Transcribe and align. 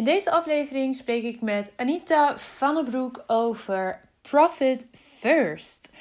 In 0.00 0.06
deze 0.06 0.30
aflevering 0.30 0.96
spreek 0.96 1.22
ik 1.22 1.40
met 1.40 1.72
Anita 1.76 2.38
van 2.38 2.74
den 2.74 2.84
Broek 2.84 3.24
over 3.26 4.00
Profit 4.22 4.86
First. 5.18 5.92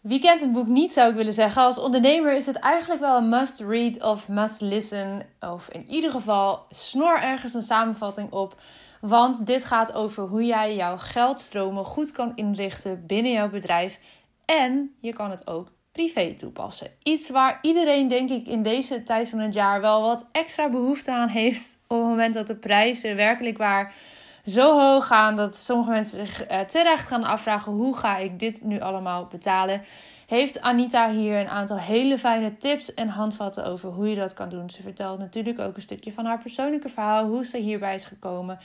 Wie 0.00 0.20
kent 0.20 0.40
het 0.40 0.52
boek 0.52 0.66
niet, 0.66 0.92
zou 0.92 1.10
ik 1.10 1.16
willen 1.16 1.32
zeggen. 1.32 1.62
Als 1.62 1.78
ondernemer 1.78 2.34
is 2.34 2.46
het 2.46 2.56
eigenlijk 2.56 3.00
wel 3.00 3.16
een 3.16 3.28
must 3.28 3.60
read 3.60 4.02
of 4.02 4.28
must 4.28 4.60
listen. 4.60 5.26
Of 5.40 5.68
in 5.68 5.86
ieder 5.88 6.10
geval 6.10 6.66
snor 6.70 7.18
ergens 7.18 7.54
een 7.54 7.62
samenvatting 7.62 8.32
op. 8.32 8.60
Want 9.00 9.46
dit 9.46 9.64
gaat 9.64 9.92
over 9.92 10.22
hoe 10.22 10.44
jij 10.44 10.76
jouw 10.76 10.98
geldstromen 10.98 11.84
goed 11.84 12.12
kan 12.12 12.32
inrichten 12.34 13.06
binnen 13.06 13.32
jouw 13.32 13.50
bedrijf. 13.50 13.98
En 14.44 14.94
je 15.00 15.12
kan 15.12 15.30
het 15.30 15.46
ook 15.46 15.68
privé 15.96 16.34
toepassen. 16.34 16.90
Iets 17.02 17.30
waar 17.30 17.58
iedereen, 17.62 18.08
denk 18.08 18.30
ik, 18.30 18.46
in 18.46 18.62
deze 18.62 19.02
tijd 19.02 19.28
van 19.28 19.38
het 19.38 19.54
jaar 19.54 19.80
wel 19.80 20.02
wat 20.02 20.26
extra 20.32 20.68
behoefte 20.68 21.12
aan 21.12 21.28
heeft. 21.28 21.78
Op 21.86 21.98
het 21.98 22.06
moment 22.06 22.34
dat 22.34 22.46
de 22.46 22.56
prijzen 22.56 23.16
werkelijk 23.16 23.58
waar 23.58 23.94
zo 24.46 24.80
hoog 24.80 25.06
gaan 25.06 25.36
dat 25.36 25.56
sommige 25.56 25.90
mensen 25.90 26.26
zich 26.26 26.50
uh, 26.50 26.60
terecht 26.60 27.06
gaan 27.06 27.24
afvragen: 27.24 27.72
hoe 27.72 27.96
ga 27.96 28.16
ik 28.16 28.38
dit 28.38 28.64
nu 28.64 28.80
allemaal 28.80 29.26
betalen? 29.26 29.82
Heeft 30.26 30.60
Anita 30.60 31.10
hier 31.10 31.40
een 31.40 31.48
aantal 31.48 31.78
hele 31.78 32.18
fijne 32.18 32.56
tips 32.56 32.94
en 32.94 33.08
handvatten 33.08 33.66
over 33.66 33.90
hoe 33.90 34.08
je 34.08 34.16
dat 34.16 34.34
kan 34.34 34.48
doen. 34.48 34.70
Ze 34.70 34.82
vertelt 34.82 35.18
natuurlijk 35.18 35.60
ook 35.60 35.76
een 35.76 35.82
stukje 35.82 36.12
van 36.12 36.24
haar 36.24 36.38
persoonlijke 36.38 36.88
verhaal, 36.88 37.26
hoe 37.26 37.46
ze 37.46 37.58
hierbij 37.58 37.94
is 37.94 38.04
gekomen 38.04 38.58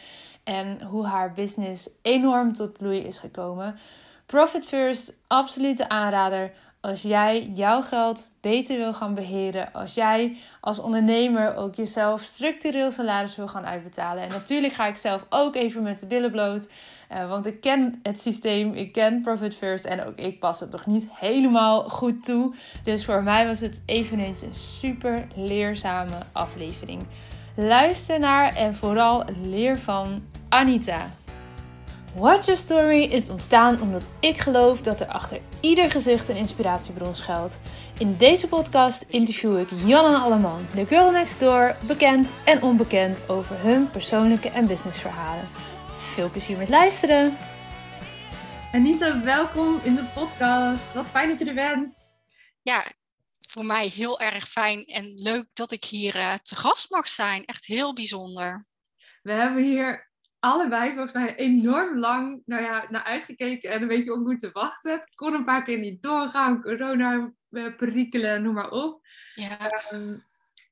en 0.44 0.82
hoe 0.82 1.06
haar 1.06 1.34
business 1.34 1.90
enorm 2.02 2.54
tot 2.54 2.78
bloei 2.78 3.00
is 3.00 3.18
gekomen. 3.18 3.80
Profit 4.26 4.66
First, 4.66 5.18
absolute 5.28 5.90
aanrader 5.90 6.52
als 6.82 7.02
jij 7.02 7.50
jouw 7.54 7.82
geld 7.82 8.32
beter 8.42 8.78
wil 8.78 8.94
gaan 8.94 9.14
beheren, 9.14 9.74
als 9.74 9.94
jij 9.94 10.38
als 10.62 10.80
ondernemer 10.80 11.56
ook 11.56 11.76
jezelf 11.76 12.22
structureel 12.22 12.92
salaris 12.92 13.36
wil 13.36 13.48
gaan 13.48 13.66
uitbetalen. 13.66 14.24
En 14.24 14.30
natuurlijk 14.30 14.74
ga 14.74 14.88
ik 14.88 14.98
zelf 14.98 15.26
ook 15.30 15.56
even 15.56 15.84
met 15.84 16.00
de 16.00 16.06
billen 16.06 16.32
bloot, 16.32 16.70
uh, 17.12 17.30
want 17.30 17.46
ik 17.46 17.62
ken 17.62 18.00
het 18.04 18.20
systeem, 18.20 18.74
ik 18.74 18.94
ken 18.94 19.22
Profit 19.22 19.56
First 19.56 19.86
en 19.86 20.06
ook 20.06 20.16
ik 20.16 20.40
pas 20.40 20.60
het 20.60 20.72
nog 20.72 20.86
niet 20.86 21.06
helemaal 21.10 21.90
goed 21.90 22.24
toe. 22.24 22.56
Dus 22.84 23.06
voor 23.06 23.24
mij 23.24 23.48
was 23.48 23.60
het 23.60 23.82
eveneens 23.86 24.42
een 24.42 24.56
super 24.56 25.28
leerzame 25.36 26.18
aflevering. 26.32 27.04
Luister 27.56 28.20
naar 28.20 28.56
en 28.56 28.76
vooral 28.76 29.24
leer 29.44 29.78
van 29.78 30.24
Anita. 30.50 31.10
Watch 32.16 32.46
Your 32.46 32.60
Story 32.60 33.04
is 33.04 33.30
ontstaan 33.30 33.82
omdat 33.82 34.06
ik 34.20 34.38
geloof 34.38 34.82
dat 34.82 35.02
er 35.02 35.08
achter 35.08 35.42
ieder 35.62 35.92
gezicht 35.92 36.28
een 36.28 36.36
inspiratiebron 36.36 37.16
schuilt. 37.16 37.60
In 37.98 38.18
deze 38.18 38.48
podcast 38.48 39.02
interview 39.02 39.60
ik 39.60 39.70
Jan 39.86 40.06
en 40.06 40.22
Alleman, 40.22 40.66
de 40.76 40.86
girl 40.86 41.12
next 41.12 41.40
door, 41.40 41.76
bekend 41.88 42.32
en 42.46 42.62
onbekend 42.62 43.30
over 43.30 43.60
hun 43.60 43.90
persoonlijke 43.90 44.50
en 44.50 44.68
businessverhalen. 44.68 45.48
Veel 45.96 46.30
plezier 46.30 46.58
met 46.58 46.70
luisteren! 46.70 47.38
Anita, 48.72 49.22
welkom 49.24 49.80
in 49.84 49.96
de 49.96 50.04
podcast. 50.14 50.94
Wat 50.94 51.08
fijn 51.08 51.30
dat 51.30 51.40
je 51.40 51.46
er 51.46 51.54
bent. 51.54 51.96
Ja, 52.62 52.86
voor 53.50 53.66
mij 53.66 53.88
heel 53.88 54.20
erg 54.20 54.48
fijn 54.48 54.86
en 54.86 55.14
leuk 55.16 55.46
dat 55.54 55.72
ik 55.72 55.84
hier 55.84 56.16
uh, 56.16 56.34
te 56.34 56.56
gast 56.56 56.92
mag 56.92 57.08
zijn. 57.08 57.46
Echt 57.46 57.66
heel 57.66 57.94
bijzonder. 57.94 58.66
We 59.22 59.32
hebben 59.32 59.64
hier 59.64 60.11
allebei 60.42 60.94
volgens 60.94 61.14
mij 61.14 61.36
enorm 61.36 61.98
lang 61.98 62.42
nou 62.46 62.64
ja, 62.64 62.86
naar 62.90 63.04
uitgekeken 63.04 63.70
en 63.70 63.82
een 63.82 63.88
beetje 63.88 64.14
op 64.14 64.20
moeten 64.20 64.52
wachten. 64.54 64.92
Het 64.92 65.16
kon 65.16 65.34
een 65.34 65.46
paar 65.46 65.64
keer 65.64 65.78
niet 65.78 66.02
doorgaan, 66.02 66.62
corona 66.62 67.34
eh, 67.50 67.76
perikelen, 67.76 68.42
noem 68.42 68.54
maar 68.54 68.72
op. 68.72 69.08
Ja. 69.36 69.72
Um, 69.94 70.24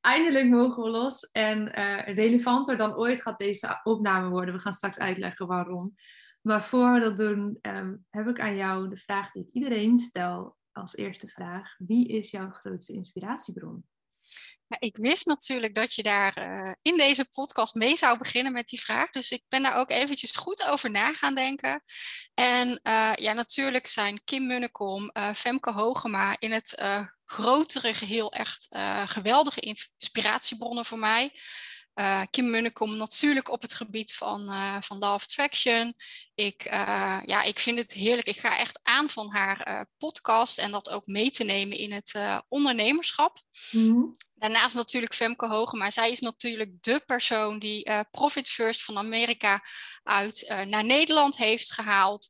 eindelijk 0.02 0.48
mogen 0.48 0.84
we 0.84 0.90
los 0.90 1.32
en 1.32 1.80
uh, 1.80 2.16
relevanter 2.16 2.78
dan 2.78 2.96
ooit 2.96 3.22
gaat 3.22 3.38
deze 3.38 3.80
opname 3.84 4.30
worden. 4.30 4.54
We 4.54 4.60
gaan 4.60 4.74
straks 4.74 5.00
uitleggen 5.00 5.48
waarom. 5.48 5.96
Maar 6.42 6.64
voor 6.64 6.94
we 6.94 7.00
dat 7.00 7.18
doen, 7.18 7.58
um, 7.62 8.06
heb 8.10 8.28
ik 8.28 8.40
aan 8.40 8.56
jou 8.56 8.90
de 8.90 8.98
vraag 8.98 9.32
die 9.32 9.44
ik 9.44 9.52
iedereen 9.52 9.98
stel 9.98 10.58
als 10.72 10.96
eerste 10.96 11.28
vraag. 11.28 11.76
Wie 11.78 12.08
is 12.08 12.32
jouw 12.32 12.50
grootste 12.50 12.94
inspiratiebron? 12.94 13.84
Ik 14.80 14.98
wist 14.98 15.26
natuurlijk 15.26 15.76
dat 15.76 15.94
je 15.94 16.04
daar 16.04 16.38
uh, 16.38 16.72
in 16.82 16.98
deze 16.98 17.26
podcast 17.32 17.74
mee 17.74 17.96
zou 17.96 18.18
beginnen 18.18 18.54
met 18.54 18.68
die 18.68 18.82
vraag. 18.82 19.10
Dus 19.10 19.32
ik 19.32 19.44
ben 19.48 19.62
daar 19.62 19.78
ook 19.78 19.92
eventjes 19.92 20.36
goed 20.36 20.66
over 20.66 20.92
na 20.92 21.14
gaan 21.14 21.36
denken. 21.36 21.84
En 22.34 22.68
uh, 22.68 23.12
ja, 23.16 23.34
natuurlijk 23.34 23.88
zijn 23.88 24.24
Kim 24.24 24.48
Munnekom, 24.48 25.12
uh, 25.14 25.34
Femke 25.34 25.72
Hogema 25.72 26.36
in 26.40 26.52
het 26.52 26.84
grotere 27.26 27.94
geheel 27.94 28.32
echt 28.32 28.68
geweldige 29.06 29.60
inspiratiebronnen 29.60 30.86
voor 30.86 31.00
mij. 31.00 31.40
Kim 32.30 32.50
Munnekom 32.50 32.98
natuurlijk 32.98 33.50
op 33.50 33.62
het 33.62 33.74
gebied 33.74 34.14
van, 34.14 34.42
uh, 34.42 34.82
van 34.82 34.98
Law 34.98 35.14
of 35.14 35.24
Attraction. 35.24 35.94
Ik, 36.36 36.64
ja, 37.26 37.44
ik 37.44 37.60
vind 37.60 37.80
het 37.80 37.94
heerlijk. 37.94 38.28
Ik 38.28 38.40
ga 38.40 38.58
echt 38.58 38.80
aan 38.84 39.10
van 39.10 39.32
haar 39.32 39.88
podcast 39.98 40.58
en 40.58 40.72
dat 40.72 40.90
ook 40.90 41.06
mee 41.06 41.30
te 41.30 41.44
nemen 41.44 41.78
in 41.78 41.92
het 41.92 42.20
ondernemerschap. 42.48 43.42
-hmm. 43.70 44.16
Daarnaast 44.40 44.76
natuurlijk 44.76 45.16
Femke 45.16 45.48
Hoge, 45.48 45.76
maar 45.78 45.92
zij 45.92 46.12
is 46.12 46.20
natuurlijk 46.20 46.72
de 46.82 47.04
persoon 47.06 47.60
die 47.60 47.92
Profit 48.12 48.50
First 48.50 48.84
van 48.84 48.98
Amerika 48.98 49.64
uit 50.04 50.54
naar 50.66 50.84
Nederland 50.84 51.38
heeft 51.38 51.72
gehaald. 51.72 52.30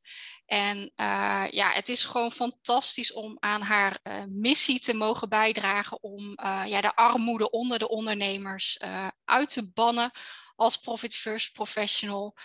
En 0.50 0.78
uh, 0.78 1.46
ja, 1.50 1.72
het 1.72 1.90
is 1.90 2.04
gewoon 2.04 2.32
fantastisch 2.32 3.14
om 3.14 3.38
aan 3.40 3.62
haar 3.62 4.00
uh, 4.04 4.24
missie 4.28 4.80
te 4.80 4.94
mogen 4.94 5.30
bijdragen 5.30 6.04
om 6.04 6.38
uh, 6.44 6.64
ja, 6.66 6.82
de 6.82 6.96
armoede 6.96 7.50
onder 7.50 7.80
de 7.80 7.90
ondernemers 7.90 8.80
uit 9.24 9.50
te 9.50 9.72
bannen 9.72 10.12
als 10.56 10.78
Profit 10.78 11.16
First 11.16 11.54
Professional. 11.54 12.36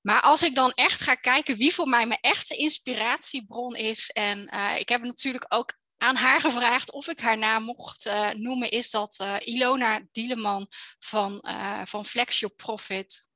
Maar 0.00 0.20
als 0.20 0.42
ik 0.42 0.54
dan 0.54 0.72
echt 0.74 1.00
ga 1.00 1.14
kijken 1.14 1.56
wie 1.56 1.74
voor 1.74 1.88
mij 1.88 2.06
mijn 2.06 2.20
echte 2.20 2.56
inspiratiebron 2.56 3.76
is, 3.76 4.10
en 4.10 4.48
ik 4.78 4.88
heb 4.88 5.02
natuurlijk 5.02 5.44
ook 5.48 5.76
aan 5.98 6.16
haar 6.16 6.40
gevraagd 6.40 6.92
of 6.92 7.08
ik 7.08 7.20
haar 7.20 7.38
naam 7.38 7.62
mocht 7.62 8.10
noemen, 8.32 8.70
is 8.70 8.90
dat 8.90 9.24
Ilona 9.38 10.00
Dieleman 10.12 10.66
van, 10.98 11.44
van 11.84 12.04
Flex 12.04 12.38
Your 12.38 12.54
Profit. 12.54 13.26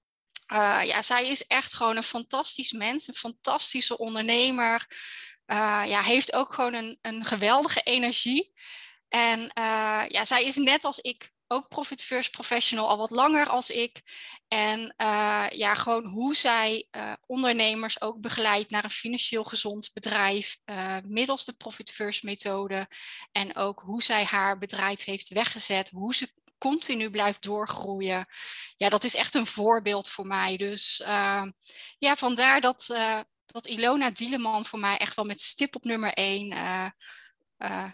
Ja, 0.84 1.02
zij 1.02 1.28
is 1.28 1.46
echt 1.46 1.74
gewoon 1.74 1.96
een 1.96 2.02
fantastisch 2.02 2.72
mens, 2.72 3.08
een 3.08 3.14
fantastische 3.14 3.98
ondernemer. 3.98 4.86
Ja, 5.84 6.02
heeft 6.02 6.32
ook 6.32 6.54
gewoon 6.54 6.74
een, 6.74 6.98
een 7.02 7.24
geweldige 7.24 7.80
energie. 7.80 8.52
En 9.08 9.50
ja, 10.08 10.24
zij 10.24 10.44
is 10.44 10.56
net 10.56 10.84
als 10.84 10.98
ik 10.98 11.31
ook 11.52 11.68
Profit 11.68 12.02
First 12.02 12.30
Professional, 12.30 12.88
al 12.88 12.96
wat 12.96 13.10
langer 13.10 13.46
als 13.46 13.70
ik. 13.70 14.02
En 14.48 14.94
ja, 15.50 15.74
gewoon 15.74 16.04
hoe 16.04 16.36
zij 16.36 16.88
ondernemers 17.26 18.00
ook 18.00 18.20
begeleidt 18.20 18.70
naar 18.70 18.84
een 18.84 18.90
financieel 18.90 19.44
gezond 19.44 19.90
bedrijf 19.92 20.58
middels 21.04 21.44
de 21.44 21.52
Profit 21.52 21.90
First 21.90 22.22
methode. 22.22 22.88
En 23.32 23.56
ook 23.56 23.80
hoe 23.80 24.02
zij 24.02 24.24
haar 24.24 24.58
bedrijf 24.58 25.04
heeft 25.04 25.28
weggezet, 25.28 25.90
hoe 25.90 26.14
ze 26.14 26.32
continu 26.58 27.10
blijft 27.10 27.42
doorgroeien. 27.42 28.26
Ja, 28.76 28.88
dat 28.88 29.04
is 29.04 29.14
echt 29.14 29.34
een 29.34 29.46
voorbeeld 29.46 30.08
voor 30.08 30.26
mij. 30.26 30.56
Dus 30.56 30.96
ja, 31.98 32.16
vandaar 32.16 32.60
dat, 32.60 32.86
dat 33.46 33.66
Ilona 33.66 34.10
Dieleman 34.10 34.66
voor 34.66 34.78
mij 34.78 34.96
echt 34.96 35.16
wel 35.16 35.24
met 35.24 35.40
stip 35.40 35.76
op 35.76 35.84
nummer 35.84 36.12
één 36.12 36.46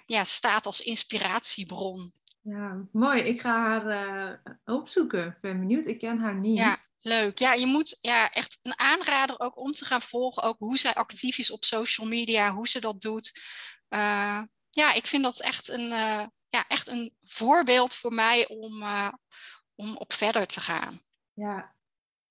ja, 0.07 0.25
staat 0.25 0.67
als 0.67 0.81
inspiratiebron. 0.81 2.17
Ja, 2.49 2.87
mooi. 2.93 3.23
Ik 3.23 3.41
ga 3.41 3.51
haar 3.51 4.43
opzoeken. 4.65 5.27
Ik 5.27 5.41
ben 5.41 5.59
benieuwd. 5.59 5.87
Ik 5.87 5.99
ken 5.99 6.19
haar 6.19 6.35
niet. 6.35 6.59
Ja, 6.59 6.77
leuk. 7.01 7.39
Ja, 7.39 7.53
je 7.53 7.67
moet 7.67 7.97
ja, 8.01 8.31
echt 8.31 8.59
een 8.63 8.79
aanrader 8.79 9.41
ook 9.41 9.59
om 9.59 9.73
te 9.73 9.85
gaan 9.85 10.03
volgen. 10.03 10.43
Ook 10.43 10.59
hoe 10.59 10.79
zij 10.79 10.95
actief 10.95 11.39
is 11.39 11.51
op 11.51 11.65
social 11.65 12.07
media, 12.07 12.55
hoe 12.55 12.69
ze 12.69 12.81
dat 12.81 13.01
doet. 13.01 13.41
ja, 14.71 14.95
ik 14.95 15.07
vind 15.07 15.23
dat 15.23 15.41
echt 15.41 15.69
een, 15.69 15.89
ja, 16.49 16.67
echt 16.69 16.89
een 16.89 17.15
voorbeeld 17.23 17.95
voor 17.95 18.15
mij 18.15 18.49
om, 18.49 18.83
om 19.75 19.97
op 19.97 20.13
verder 20.13 20.47
te 20.47 20.61
gaan. 20.61 21.01
Ja, 21.33 21.77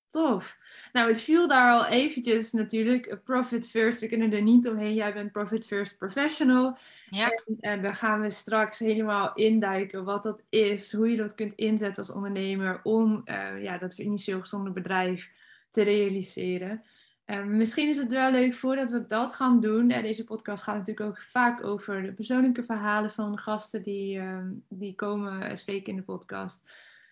tof. 0.07 0.57
Nou, 0.91 1.07
het 1.07 1.21
viel 1.21 1.47
daar 1.47 1.71
al 1.71 1.85
eventjes 1.85 2.51
natuurlijk. 2.51 3.19
Profit 3.23 3.69
first, 3.69 3.99
we 3.99 4.07
kunnen 4.07 4.33
er 4.33 4.41
niet 4.41 4.67
omheen. 4.67 4.93
Jij 4.93 5.13
bent 5.13 5.31
profit 5.31 5.65
first 5.65 5.97
professional. 5.97 6.77
Ja. 7.09 7.29
En, 7.29 7.57
en 7.59 7.81
daar 7.81 7.95
gaan 7.95 8.21
we 8.21 8.29
straks 8.29 8.79
helemaal 8.79 9.33
induiken 9.33 10.03
wat 10.03 10.23
dat 10.23 10.43
is. 10.49 10.93
Hoe 10.93 11.11
je 11.11 11.17
dat 11.17 11.35
kunt 11.35 11.53
inzetten 11.53 12.03
als 12.03 12.15
ondernemer 12.15 12.79
om 12.83 13.21
uh, 13.25 13.63
ja, 13.63 13.77
dat 13.77 13.93
initieel 13.93 14.39
gezonde 14.39 14.71
bedrijf 14.71 15.31
te 15.69 15.81
realiseren. 15.81 16.83
Um, 17.25 17.57
misschien 17.57 17.89
is 17.89 17.97
het 17.97 18.11
wel 18.11 18.31
leuk 18.31 18.53
voordat 18.53 18.89
we 18.89 19.05
dat 19.05 19.33
gaan 19.33 19.59
doen. 19.59 19.89
Uh, 19.89 20.01
deze 20.01 20.23
podcast 20.23 20.63
gaat 20.63 20.77
natuurlijk 20.77 21.09
ook 21.09 21.21
vaak 21.21 21.63
over 21.63 22.01
de 22.01 22.13
persoonlijke 22.13 22.63
verhalen 22.63 23.11
van 23.11 23.39
gasten 23.39 23.83
die, 23.83 24.21
die 24.69 24.95
komen 24.95 25.57
spreken 25.57 25.87
in 25.87 25.95
de 25.95 26.03
podcast. 26.03 26.63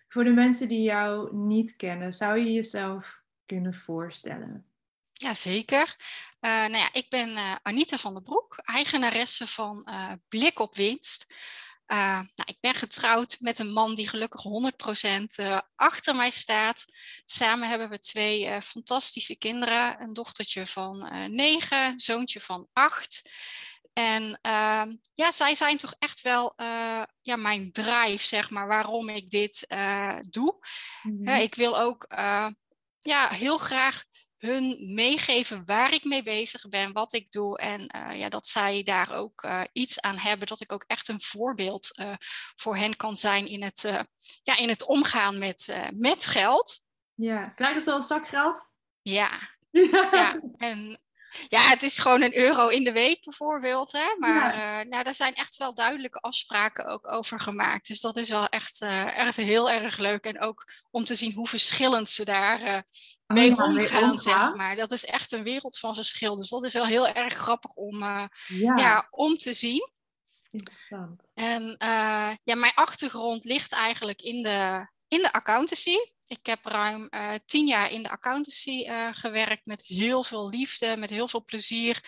Voor 0.08 0.24
de 0.24 0.30
mensen 0.30 0.68
die 0.68 0.82
jou 0.82 1.36
niet 1.36 1.76
kennen, 1.76 2.12
zou 2.14 2.38
je 2.38 2.52
jezelf 2.52 3.20
kunnen 3.46 3.74
voorstellen? 3.74 4.66
Jazeker. 5.12 5.96
Uh, 6.40 6.50
nou 6.50 6.76
ja, 6.76 6.88
ik 6.92 7.08
ben 7.08 7.28
uh, 7.28 7.54
Anita 7.62 7.96
van 7.96 8.12
der 8.12 8.22
Broek, 8.22 8.56
eigenaresse 8.56 9.46
van 9.46 9.88
Blik 10.28 10.58
op 10.58 10.74
Winst. 10.74 11.34
nou, 11.86 12.26
ik 12.44 12.56
ben 12.60 12.74
getrouwd 12.74 13.36
met 13.40 13.58
een 13.58 13.72
man 13.72 13.94
die 13.94 14.08
gelukkig 14.08 14.42
100% 14.42 15.62
achter 15.76 16.16
mij 16.16 16.30
staat. 16.30 16.84
Samen 17.24 17.68
hebben 17.68 17.88
we 17.88 18.00
twee 18.00 18.62
fantastische 18.62 19.36
kinderen. 19.36 20.00
Een 20.00 20.12
dochtertje 20.12 20.66
van 20.66 21.08
negen, 21.30 21.84
een 21.84 21.98
zoontje 21.98 22.40
van 22.40 22.68
acht. 22.72 23.22
En 23.98 24.22
uh, 24.22 24.82
ja, 25.14 25.32
zij 25.32 25.54
zijn 25.54 25.76
toch 25.76 25.94
echt 25.98 26.20
wel 26.20 26.52
uh, 26.56 27.02
ja, 27.20 27.36
mijn 27.36 27.72
drive, 27.72 28.24
zeg 28.24 28.50
maar, 28.50 28.66
waarom 28.66 29.08
ik 29.08 29.30
dit 29.30 29.64
uh, 29.68 30.18
doe. 30.30 30.58
Mm 31.02 31.28
ik 31.28 31.54
wil 31.54 31.78
ook 31.80 32.06
uh, 32.08 32.48
ja, 33.00 33.28
heel 33.28 33.58
graag 33.58 34.04
hun 34.36 34.94
meegeven 34.94 35.64
waar 35.64 35.94
ik 35.94 36.04
mee 36.04 36.22
bezig 36.22 36.68
ben, 36.68 36.92
wat 36.92 37.12
ik 37.12 37.30
doe. 37.30 37.58
En 37.58 37.90
ja, 38.14 38.28
dat 38.28 38.48
zij 38.48 38.82
daar 38.82 39.12
ook 39.12 39.48
iets 39.72 40.00
aan 40.00 40.18
hebben, 40.18 40.46
dat 40.46 40.60
ik 40.60 40.72
ook 40.72 40.84
echt 40.86 41.08
een 41.08 41.20
voorbeeld 41.20 41.90
voor 42.56 42.76
hen 42.76 42.96
kan 42.96 43.16
zijn 43.16 43.46
in 43.46 43.62
het, 43.62 44.04
ja, 44.42 44.56
in 44.56 44.68
het 44.68 44.84
omgaan 44.84 45.38
met, 45.38 45.88
met 45.94 46.26
geld. 46.26 46.80
Ja, 47.14 47.38
krijgen 47.38 47.82
ze 47.82 47.92
al 47.92 48.02
zakgeld? 48.02 48.74
Ja. 49.02 49.30
ja. 49.70 50.08
ja. 50.12 50.40
En 50.56 50.98
ja, 51.48 51.60
het 51.60 51.82
is 51.82 51.98
gewoon 51.98 52.22
een 52.22 52.36
euro 52.36 52.68
in 52.68 52.84
de 52.84 52.92
week 52.92 53.24
bijvoorbeeld. 53.24 53.92
Hè? 53.92 54.14
Maar 54.18 54.56
ja. 54.56 54.80
uh, 54.80 54.88
nou, 54.88 55.04
daar 55.04 55.14
zijn 55.14 55.34
echt 55.34 55.56
wel 55.56 55.74
duidelijke 55.74 56.20
afspraken 56.20 56.86
ook 56.86 57.12
over 57.12 57.40
gemaakt. 57.40 57.86
Dus 57.86 58.00
dat 58.00 58.16
is 58.16 58.28
wel 58.28 58.46
echt, 58.46 58.82
uh, 58.82 59.18
echt 59.18 59.36
heel 59.36 59.70
erg 59.70 59.98
leuk. 59.98 60.24
En 60.24 60.40
ook 60.40 60.64
om 60.90 61.04
te 61.04 61.14
zien 61.14 61.32
hoe 61.32 61.46
verschillend 61.46 62.08
ze 62.08 62.24
daar 62.24 62.62
uh, 62.62 62.80
mee, 63.26 63.50
oh, 63.50 63.56
ja, 63.56 63.64
omgaan, 63.64 64.08
mee 64.08 64.18
zeg 64.18 64.54
maar. 64.54 64.76
Dat 64.76 64.92
is 64.92 65.04
echt 65.04 65.32
een 65.32 65.42
wereld 65.42 65.78
van 65.78 65.94
verschil. 65.94 66.36
Dus 66.36 66.48
dat 66.48 66.64
is 66.64 66.72
wel 66.72 66.86
heel 66.86 67.08
erg 67.08 67.34
grappig 67.34 67.70
om, 67.70 67.98
ja. 67.98 68.28
ja. 68.76 69.06
om 69.10 69.36
te 69.36 69.54
zien. 69.54 69.90
Interessant. 70.50 71.30
En 71.34 71.76
ja, 72.44 72.54
mijn 72.54 72.74
achtergrond 72.74 73.44
ligt 73.44 73.72
eigenlijk 73.72 74.22
in 74.22 74.42
de, 74.42 74.88
in 75.08 75.18
de 75.18 75.32
accountancy. 75.32 75.96
Ik 76.28 76.46
heb 76.46 76.64
ruim 76.66 77.08
uh, 77.10 77.32
tien 77.46 77.66
jaar 77.66 77.90
in 77.90 78.02
de 78.02 78.10
accountancy 78.10 78.84
uh, 78.88 79.08
gewerkt 79.12 79.66
met 79.66 79.86
heel 79.86 80.22
veel 80.22 80.48
liefde, 80.48 80.96
met 80.96 81.10
heel 81.10 81.28
veel 81.28 81.44
plezier. 81.44 82.00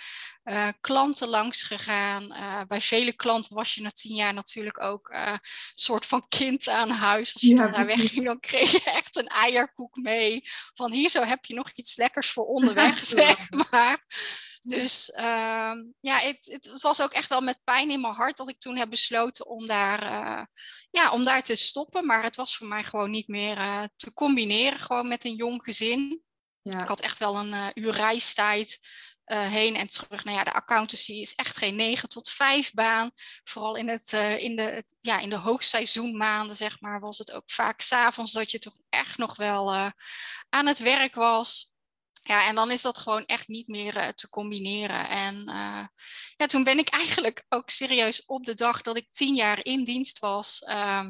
Uh, 0.44 0.68
klanten 0.80 1.28
langs 1.28 1.62
gegaan. 1.62 2.28
bij 2.68 2.80
vele 2.80 3.12
klanten 3.12 3.54
was 3.54 3.74
je 3.74 3.82
na 3.82 3.90
tien 3.90 4.14
jaar 4.14 4.34
natuurlijk 4.34 4.82
ook 4.82 5.08
een 5.08 5.38
soort 5.74 6.06
van 6.06 6.28
kind 6.28 6.68
aan 6.68 6.90
huis. 6.90 7.32
Als 7.32 7.42
je 7.42 7.48
ja, 7.48 7.62
dan 7.62 7.70
daar 7.70 7.86
wegging, 7.86 8.24
dan 8.24 8.40
kreeg 8.40 8.70
je 8.70 8.82
echt 8.84 9.16
een 9.16 9.26
eierkoek 9.26 9.96
mee. 9.96 10.42
Van 10.74 10.92
hier 10.92 11.10
zo 11.10 11.22
heb 11.22 11.44
je 11.44 11.54
nog 11.54 11.70
iets 11.74 11.96
lekkers 11.96 12.30
voor 12.30 12.44
onderweg, 12.56 13.04
zeg 13.04 13.50
maar. 13.50 14.06
Dus 14.60 15.12
uh, 15.16 15.72
ja, 16.00 16.18
het, 16.18 16.48
het, 16.50 16.80
was 16.80 17.02
ook 17.02 17.12
echt 17.12 17.28
wel 17.28 17.40
met 17.40 17.64
pijn 17.64 17.90
in 17.90 18.00
mijn 18.00 18.14
hart 18.14 18.36
dat 18.36 18.48
ik 18.48 18.60
toen 18.60 18.76
heb 18.76 18.90
besloten 18.90 19.46
om 19.46 19.66
daar, 19.66 20.48
ja, 20.90 21.10
om 21.10 21.24
daar 21.24 21.42
te 21.42 21.56
stoppen. 21.56 22.06
Maar 22.06 22.22
het 22.22 22.36
was 22.36 22.56
voor 22.56 22.66
mij 22.66 22.84
gewoon 22.84 23.10
niet 23.10 23.28
meer 23.28 23.58
uh, 23.58 23.84
te 23.96 24.12
combineren 24.12 24.78
gewoon 24.78 25.08
met 25.08 25.24
een 25.24 25.34
jong 25.34 25.62
gezin. 25.62 26.22
Ja. 26.62 26.80
Ik 26.80 26.88
had 26.88 27.00
echt 27.00 27.18
wel 27.18 27.36
een 27.36 27.52
uh, 27.52 27.66
uur 27.74 27.92
reistijd 27.92 28.78
heen 29.28 29.76
en 29.76 29.86
terug. 29.86 30.24
Nou 30.24 30.36
ja, 30.36 30.44
de 30.44 30.52
accountancy 30.52 31.12
is 31.12 31.34
echt 31.34 31.56
geen 31.56 31.76
9 31.76 32.08
tot 32.08 32.30
5 32.30 32.72
baan. 32.72 33.10
Vooral 33.44 33.76
in, 33.76 33.88
het, 33.88 34.12
in, 34.38 34.56
de, 34.56 34.62
het, 34.62 34.94
ja, 35.00 35.18
in 35.18 35.30
de 35.30 35.36
hoogseizoenmaanden, 35.36 36.56
zeg 36.56 36.80
maar, 36.80 37.00
was 37.00 37.18
het 37.18 37.32
ook 37.32 37.50
vaak 37.50 37.80
s'avonds 37.80 38.32
dat 38.32 38.50
je 38.50 38.58
toch 38.58 38.78
echt 38.88 39.18
nog 39.18 39.36
wel 39.36 39.74
aan 40.48 40.66
het 40.66 40.78
werk 40.78 41.14
was. 41.14 41.72
Ja, 42.28 42.46
en 42.46 42.54
dan 42.54 42.70
is 42.70 42.82
dat 42.82 42.98
gewoon 42.98 43.24
echt 43.24 43.48
niet 43.48 43.68
meer 43.68 43.96
uh, 43.96 44.08
te 44.08 44.28
combineren. 44.28 45.08
En 45.08 45.34
uh, 45.34 45.86
ja, 46.36 46.46
toen 46.46 46.64
ben 46.64 46.78
ik 46.78 46.88
eigenlijk 46.88 47.44
ook 47.48 47.70
serieus 47.70 48.24
op 48.24 48.44
de 48.44 48.54
dag 48.54 48.82
dat 48.82 48.96
ik 48.96 49.10
tien 49.10 49.34
jaar 49.34 49.64
in 49.64 49.84
dienst 49.84 50.18
was, 50.18 50.62
uh, 50.66 51.08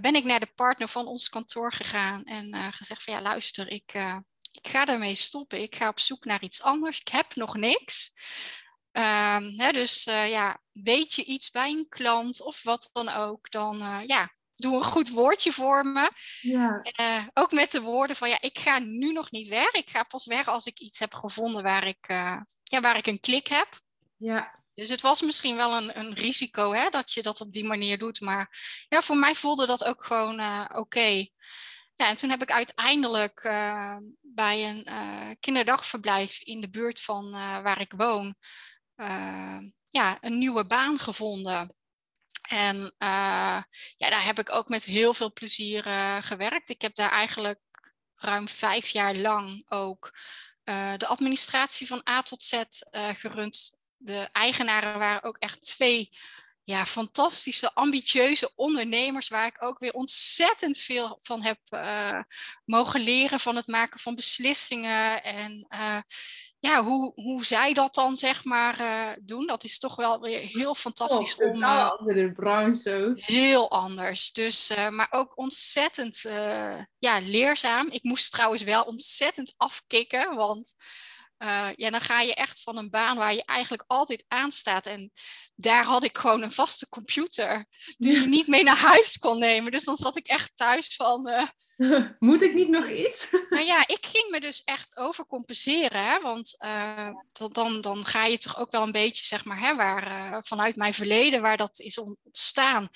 ben 0.00 0.14
ik 0.14 0.24
naar 0.24 0.40
de 0.40 0.52
partner 0.54 0.88
van 0.88 1.06
ons 1.06 1.28
kantoor 1.28 1.72
gegaan 1.72 2.24
en 2.24 2.72
gezegd 2.72 3.02
van 3.02 3.14
ja, 3.14 3.22
luister, 3.22 3.70
ik, 3.70 3.92
ik 4.50 4.68
ga 4.68 4.84
daarmee 4.84 5.14
stoppen. 5.14 5.62
Ik 5.62 5.76
ga 5.76 5.88
op 5.88 6.00
zoek 6.00 6.24
naar 6.24 6.42
iets 6.42 6.62
anders. 6.62 7.00
Ik 7.00 7.08
heb 7.08 7.34
nog 7.34 7.56
niks. 7.56 8.12
Ehm, 8.92 9.44
hè, 9.56 9.72
dus 9.72 10.04
ja, 10.04 10.60
weet 10.72 11.12
je 11.12 11.24
iets 11.24 11.50
bij 11.50 11.70
een 11.70 11.86
klant 11.88 12.40
of 12.40 12.62
wat 12.62 12.90
dan 12.92 13.08
ook, 13.08 13.50
dan 13.50 14.04
ja, 14.06 14.32
doe 14.62 14.74
een 14.74 14.84
goed 14.84 15.08
woordje 15.08 15.52
voor 15.52 15.86
me. 15.86 16.10
Ja. 16.40 16.82
Uh, 17.00 17.26
ook 17.34 17.52
met 17.52 17.70
de 17.70 17.80
woorden 17.80 18.16
van 18.16 18.28
ja, 18.28 18.40
ik 18.40 18.58
ga 18.58 18.78
nu 18.78 19.12
nog 19.12 19.30
niet 19.30 19.48
weg. 19.48 19.70
Ik 19.70 19.90
ga 19.90 20.02
pas 20.02 20.26
weg 20.26 20.48
als 20.48 20.66
ik 20.66 20.78
iets 20.78 20.98
heb 20.98 21.14
gevonden 21.14 21.62
waar 21.62 21.86
ik, 21.86 22.08
uh, 22.08 22.40
ja, 22.62 22.80
waar 22.80 22.96
ik 22.96 23.06
een 23.06 23.20
klik 23.20 23.46
heb. 23.46 23.68
Ja. 24.16 24.60
Dus 24.74 24.88
het 24.88 25.00
was 25.00 25.22
misschien 25.22 25.56
wel 25.56 25.76
een, 25.76 25.98
een 25.98 26.14
risico 26.14 26.72
hè, 26.72 26.88
dat 26.88 27.12
je 27.12 27.22
dat 27.22 27.40
op 27.40 27.52
die 27.52 27.64
manier 27.64 27.98
doet. 27.98 28.20
Maar 28.20 28.58
ja, 28.88 29.02
voor 29.02 29.16
mij 29.16 29.34
voelde 29.34 29.66
dat 29.66 29.84
ook 29.84 30.04
gewoon 30.04 30.40
uh, 30.40 30.64
oké. 30.72 31.26
Ja, 31.94 32.08
en 32.08 32.16
toen 32.16 32.30
heb 32.30 32.42
ik 32.42 32.52
uiteindelijk 32.52 33.40
bij 34.20 34.68
een 34.68 34.86
kinderdagverblijf 35.40 36.40
in 36.40 36.60
de 36.60 36.70
buurt 36.70 37.00
van 37.00 37.30
waar 37.30 37.80
ik 37.80 37.92
woon, 37.96 38.34
ja, 39.88 40.18
een 40.20 40.38
nieuwe 40.38 40.66
baan 40.66 40.98
gevonden. 40.98 41.74
En 42.48 42.76
uh, 42.76 43.62
ja, 43.96 44.10
daar 44.10 44.24
heb 44.24 44.38
ik 44.38 44.52
ook 44.52 44.68
met 44.68 44.84
heel 44.84 45.14
veel 45.14 45.32
plezier 45.32 45.86
uh, 45.86 46.22
gewerkt. 46.22 46.68
Ik 46.68 46.82
heb 46.82 46.94
daar 46.94 47.10
eigenlijk 47.10 47.60
ruim 48.14 48.48
vijf 48.48 48.88
jaar 48.88 49.14
lang 49.14 49.64
ook 49.68 50.18
uh, 50.64 50.92
de 50.96 51.06
administratie 51.06 51.86
van 51.86 52.02
A 52.08 52.22
tot 52.22 52.44
Z 52.44 52.62
gerund. 52.92 53.78
De 53.96 54.28
eigenaren 54.32 54.98
waren 54.98 55.22
ook 55.22 55.36
echt 55.36 55.62
twee 55.62 56.10
ja, 56.64 56.86
fantastische, 56.86 57.74
ambitieuze 57.74 58.52
ondernemers, 58.54 59.28
waar 59.28 59.46
ik 59.46 59.62
ook 59.64 59.78
weer 59.78 59.92
ontzettend 59.92 60.78
veel 60.78 61.18
van 61.22 61.42
heb 61.42 61.58
mogen 62.64 63.00
leren 63.00 63.40
van 63.40 63.56
het 63.56 63.66
maken 63.66 64.00
van 64.00 64.14
beslissingen. 64.14 65.22
En 65.22 65.66
ja, 66.62 66.82
hoe, 66.82 67.12
hoe 67.14 67.44
zij 67.44 67.72
dat 67.72 67.94
dan 67.94 68.16
zeg 68.16 68.44
maar 68.44 68.80
uh, 68.80 69.12
doen, 69.22 69.46
dat 69.46 69.64
is 69.64 69.78
toch 69.78 69.96
wel 69.96 70.20
weer 70.20 70.38
heel 70.38 70.74
fantastisch 70.74 71.36
oh, 71.36 71.50
om. 71.50 71.56
Uh, 71.56 71.90
andere 71.90 72.32
branche. 72.32 73.12
Heel 73.14 73.70
anders. 73.70 74.32
Dus, 74.32 74.70
uh, 74.70 74.88
maar 74.88 75.08
ook 75.10 75.38
ontzettend 75.38 76.20
ja, 76.98 77.18
leerzaam. 77.20 77.86
Ik 77.90 78.02
moest 78.02 78.32
trouwens 78.32 78.62
wel 78.62 78.82
ontzettend 78.82 79.54
afkicken, 79.56 80.34
want 80.34 80.74
uh, 81.42 81.68
ja, 81.76 81.90
dan 81.90 82.00
ga 82.00 82.20
je 82.20 82.34
echt 82.34 82.62
van 82.62 82.76
een 82.76 82.90
baan 82.90 83.16
waar 83.16 83.34
je 83.34 83.44
eigenlijk 83.44 83.84
altijd 83.86 84.24
aan 84.28 84.50
staat. 84.50 84.86
En 84.86 85.12
daar 85.54 85.84
had 85.84 86.04
ik 86.04 86.18
gewoon 86.18 86.42
een 86.42 86.52
vaste 86.52 86.88
computer 86.88 87.66
die 87.98 88.20
je 88.20 88.26
niet 88.26 88.46
mee 88.46 88.62
naar 88.62 88.76
huis 88.76 89.18
kon 89.18 89.38
nemen. 89.38 89.72
Dus 89.72 89.84
dan 89.84 89.96
zat 89.96 90.16
ik 90.16 90.26
echt 90.26 90.50
thuis 90.54 90.94
van. 90.96 91.28
Uh... 91.28 91.46
Moet 92.18 92.42
ik 92.42 92.54
niet 92.54 92.68
nog 92.68 92.88
iets? 92.88 93.30
nou 93.50 93.64
ja, 93.64 93.78
ik 93.86 94.06
ging 94.06 94.30
me 94.30 94.40
dus 94.40 94.62
echt 94.64 94.96
overcompenseren. 94.96 96.04
Hè? 96.04 96.20
Want 96.20 96.56
uh, 96.64 97.10
dan, 97.52 97.80
dan 97.80 98.04
ga 98.04 98.24
je 98.24 98.38
toch 98.38 98.58
ook 98.58 98.70
wel 98.70 98.82
een 98.82 98.92
beetje, 98.92 99.24
zeg 99.24 99.44
maar, 99.44 99.60
hè, 99.60 99.76
waar, 99.76 100.44
vanuit 100.44 100.76
mijn 100.76 100.94
verleden, 100.94 101.42
waar 101.42 101.56
dat 101.56 101.78
is 101.78 101.98
ontstaan. 101.98 102.88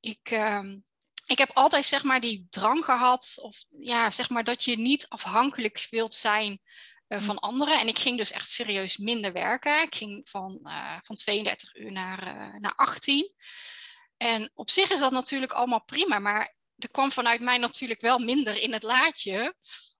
Ik. 0.00 0.30
Ehm, 0.30 0.78
ik 1.26 1.38
heb 1.38 1.50
altijd 1.54 1.84
zeg 1.84 2.02
maar 2.02 2.20
die 2.20 2.46
drang 2.50 2.84
gehad, 2.84 3.38
of 3.40 3.64
ja, 3.78 4.10
zeg 4.10 4.30
maar 4.30 4.44
dat 4.44 4.64
je 4.64 4.78
niet 4.78 5.08
afhankelijk 5.08 5.86
wilt 5.90 6.14
zijn 6.14 6.60
uh, 7.08 7.20
van 7.20 7.38
anderen. 7.38 7.80
En 7.80 7.88
ik 7.88 7.98
ging 7.98 8.18
dus 8.18 8.30
echt 8.30 8.50
serieus 8.50 8.96
minder 8.96 9.32
werken. 9.32 9.82
Ik 9.82 9.94
ging 9.94 10.28
van, 10.28 10.60
uh, 10.62 10.96
van 11.02 11.16
32 11.16 11.74
uur 11.74 11.92
naar, 11.92 12.26
uh, 12.26 12.60
naar 12.60 12.74
18. 12.74 13.32
En 14.16 14.50
op 14.54 14.70
zich 14.70 14.90
is 14.90 15.00
dat 15.00 15.12
natuurlijk 15.12 15.52
allemaal 15.52 15.84
prima, 15.84 16.18
maar 16.18 16.54
er 16.76 16.90
kwam 16.90 17.12
vanuit 17.12 17.40
mij 17.40 17.58
natuurlijk 17.58 18.00
wel 18.00 18.18
minder 18.18 18.60
in 18.60 18.72
het 18.72 18.82
laadje 18.82 19.54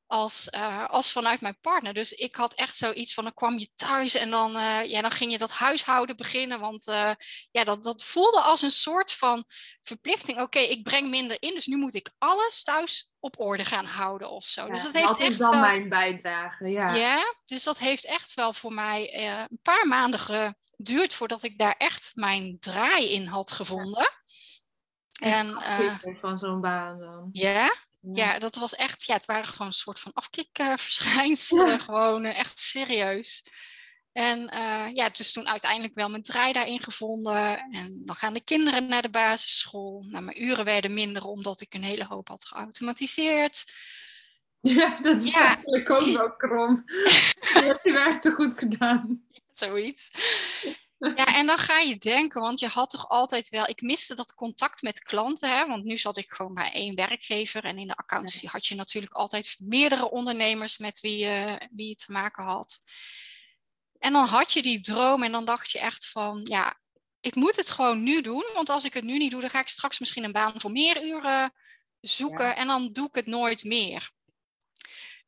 als, 0.07 0.49
uh, 0.55 0.89
als 0.89 1.13
vanuit 1.13 1.41
mijn 1.41 1.61
partner. 1.61 1.95
Dus 1.95 2.13
ik 2.13 2.35
had 2.35 2.55
echt 2.55 2.77
zoiets 2.77 3.15
van, 3.15 3.25
dan 3.25 3.35
kwam 3.35 3.59
je 3.59 3.69
thuis 3.75 4.15
en 4.15 4.31
dan, 4.31 4.57
uh, 4.57 4.85
ja, 4.85 5.01
dan 5.01 5.11
ging 5.11 5.31
je 5.31 5.39
dat 5.39 5.51
huishouden 5.51 6.17
beginnen. 6.17 6.61
Want 6.61 6.89
uh, 6.89 7.11
ja, 7.51 7.65
dat, 7.65 7.85
dat 7.85 8.05
voelde 8.05 8.41
als 8.41 8.63
een 8.63 8.71
soort 8.71 9.13
van 9.13 9.45
verplichting. 9.83 10.41
Oké, 10.41 10.59
ik 10.59 10.83
breng 10.83 11.11
minder 11.11 11.37
in, 11.41 11.55
dus 11.55 11.67
nu 11.67 11.77
moet 11.77 11.95
ik 11.95 12.11
alles 12.19 12.63
thuis 12.63 13.13
op 13.21 13.41
orde 13.41 13.65
gaan 13.65 13.85
houden 13.85 14.31
of 14.31 14.45
zo. 14.45 14.67
Ja, 14.67 14.73
dus 14.73 14.83
dat 14.83 14.93
heeft 14.93 15.09
dat 15.09 15.19
echt 15.19 15.31
is 15.31 15.37
dan 15.37 15.51
wel... 15.51 15.61
mijn 15.61 15.89
bijdrage, 15.89 16.69
ja. 16.69 16.95
Ja, 16.95 17.35
dus 17.45 17.63
dat 17.63 17.79
heeft 17.79 18.07
echt 18.07 18.35
wel 18.35 18.53
voor 18.53 18.73
mij 18.73 19.31
een 19.51 19.61
paar 19.63 19.87
maanden 19.87 20.21
geduurd 20.21 21.15
voordat 21.15 21.43
ik 21.43 21.59
daar 21.59 21.75
echt 21.79 22.13
mijn 22.15 22.57
draai 22.61 23.09
in 23.09 23.27
had 23.27 23.53
gevonden. 23.53 24.11
Ja. 25.11 25.39
En, 25.39 26.19
van 26.21 26.39
zo'n 26.39 26.61
baan 26.61 26.99
dan. 26.99 27.29
Ja, 27.33 27.75
ja, 28.13 28.39
dat 28.39 28.55
was 28.55 28.75
echt, 28.75 29.05
ja, 29.05 29.15
het 29.15 29.25
waren 29.25 29.49
gewoon 29.49 29.67
een 29.67 29.73
soort 29.73 30.01
van 30.01 30.13
afkikverschijnselen. 30.13 31.69
Ja. 31.69 31.79
Gewoon 31.79 32.25
uh, 32.25 32.39
echt 32.39 32.59
serieus. 32.59 33.45
En 34.13 34.39
uh, 34.55 34.87
ja, 34.93 35.09
dus 35.13 35.33
toen 35.33 35.49
uiteindelijk 35.49 35.95
wel 35.95 36.09
mijn 36.09 36.23
draai 36.23 36.53
daarin 36.53 36.83
gevonden. 36.83 37.59
En 37.59 38.03
dan 38.05 38.17
gaan 38.17 38.35
de 38.35 38.45
kinderen 38.45 38.87
naar 38.87 39.03
de 39.03 39.11
basisschool. 39.11 40.05
Nou, 40.09 40.25
mijn 40.25 40.45
uren 40.45 40.65
werden 40.65 40.95
minder 40.95 41.25
omdat 41.25 41.61
ik 41.61 41.75
een 41.75 41.83
hele 41.83 42.05
hoop 42.05 42.29
had 42.29 42.45
geautomatiseerd. 42.45 43.65
Ja, 44.67 44.99
dat 45.03 45.21
is 45.23 45.31
ja. 45.31 45.47
eigenlijk 45.47 45.91
ook 45.91 46.07
wel 46.07 46.37
krom. 46.37 46.83
je 47.55 47.63
hebt 47.65 47.85
je 47.85 47.93
werk 47.93 48.23
te 48.23 48.31
goed 48.31 48.59
gedaan. 48.59 49.23
Zoiets. 49.51 50.11
Ja, 50.99 51.37
en 51.37 51.47
dan 51.47 51.59
ga 51.59 51.79
je 51.79 51.97
denken, 51.97 52.41
want 52.41 52.59
je 52.59 52.67
had 52.67 52.91
toch 52.91 53.09
altijd 53.09 53.49
wel, 53.49 53.69
ik 53.69 53.81
miste 53.81 54.15
dat 54.15 54.35
contact 54.35 54.83
met 54.83 55.03
klanten, 55.03 55.57
hè, 55.57 55.67
want 55.67 55.85
nu 55.85 55.99
zat 55.99 56.17
ik 56.17 56.31
gewoon 56.33 56.55
bij 56.55 56.73
één 56.73 56.95
werkgever 56.95 57.65
en 57.65 57.79
in 57.79 57.87
de 57.87 57.97
accountancy 57.97 58.47
had 58.47 58.67
je 58.67 58.75
natuurlijk 58.75 59.15
altijd 59.15 59.57
meerdere 59.63 60.11
ondernemers 60.11 60.79
met 60.79 61.01
wie 61.01 61.19
je, 61.19 61.61
wie 61.71 61.89
je 61.89 61.95
te 61.95 62.13
maken 62.13 62.45
had. 62.45 62.79
En 63.99 64.13
dan 64.13 64.27
had 64.27 64.53
je 64.53 64.63
die 64.63 64.81
droom 64.81 65.23
en 65.23 65.33
dan 65.33 65.45
dacht 65.45 65.71
je 65.71 65.79
echt 65.79 66.09
van, 66.09 66.41
ja, 66.45 66.81
ik 67.21 67.35
moet 67.35 67.57
het 67.57 67.71
gewoon 67.71 68.03
nu 68.03 68.21
doen, 68.21 68.45
want 68.55 68.69
als 68.69 68.85
ik 68.85 68.95
het 68.95 69.05
nu 69.05 69.19
niet 69.19 69.31
doe, 69.31 69.41
dan 69.41 69.51
ga 69.51 69.61
ik 69.61 69.69
straks 69.69 69.99
misschien 69.99 70.25
een 70.25 70.33
baan 70.33 70.61
voor 70.61 70.71
meer 70.71 71.05
uren 71.05 71.55
zoeken 72.01 72.57
en 72.57 72.67
dan 72.67 72.93
doe 72.93 73.09
ik 73.09 73.15
het 73.15 73.27
nooit 73.27 73.65
meer. 73.65 74.13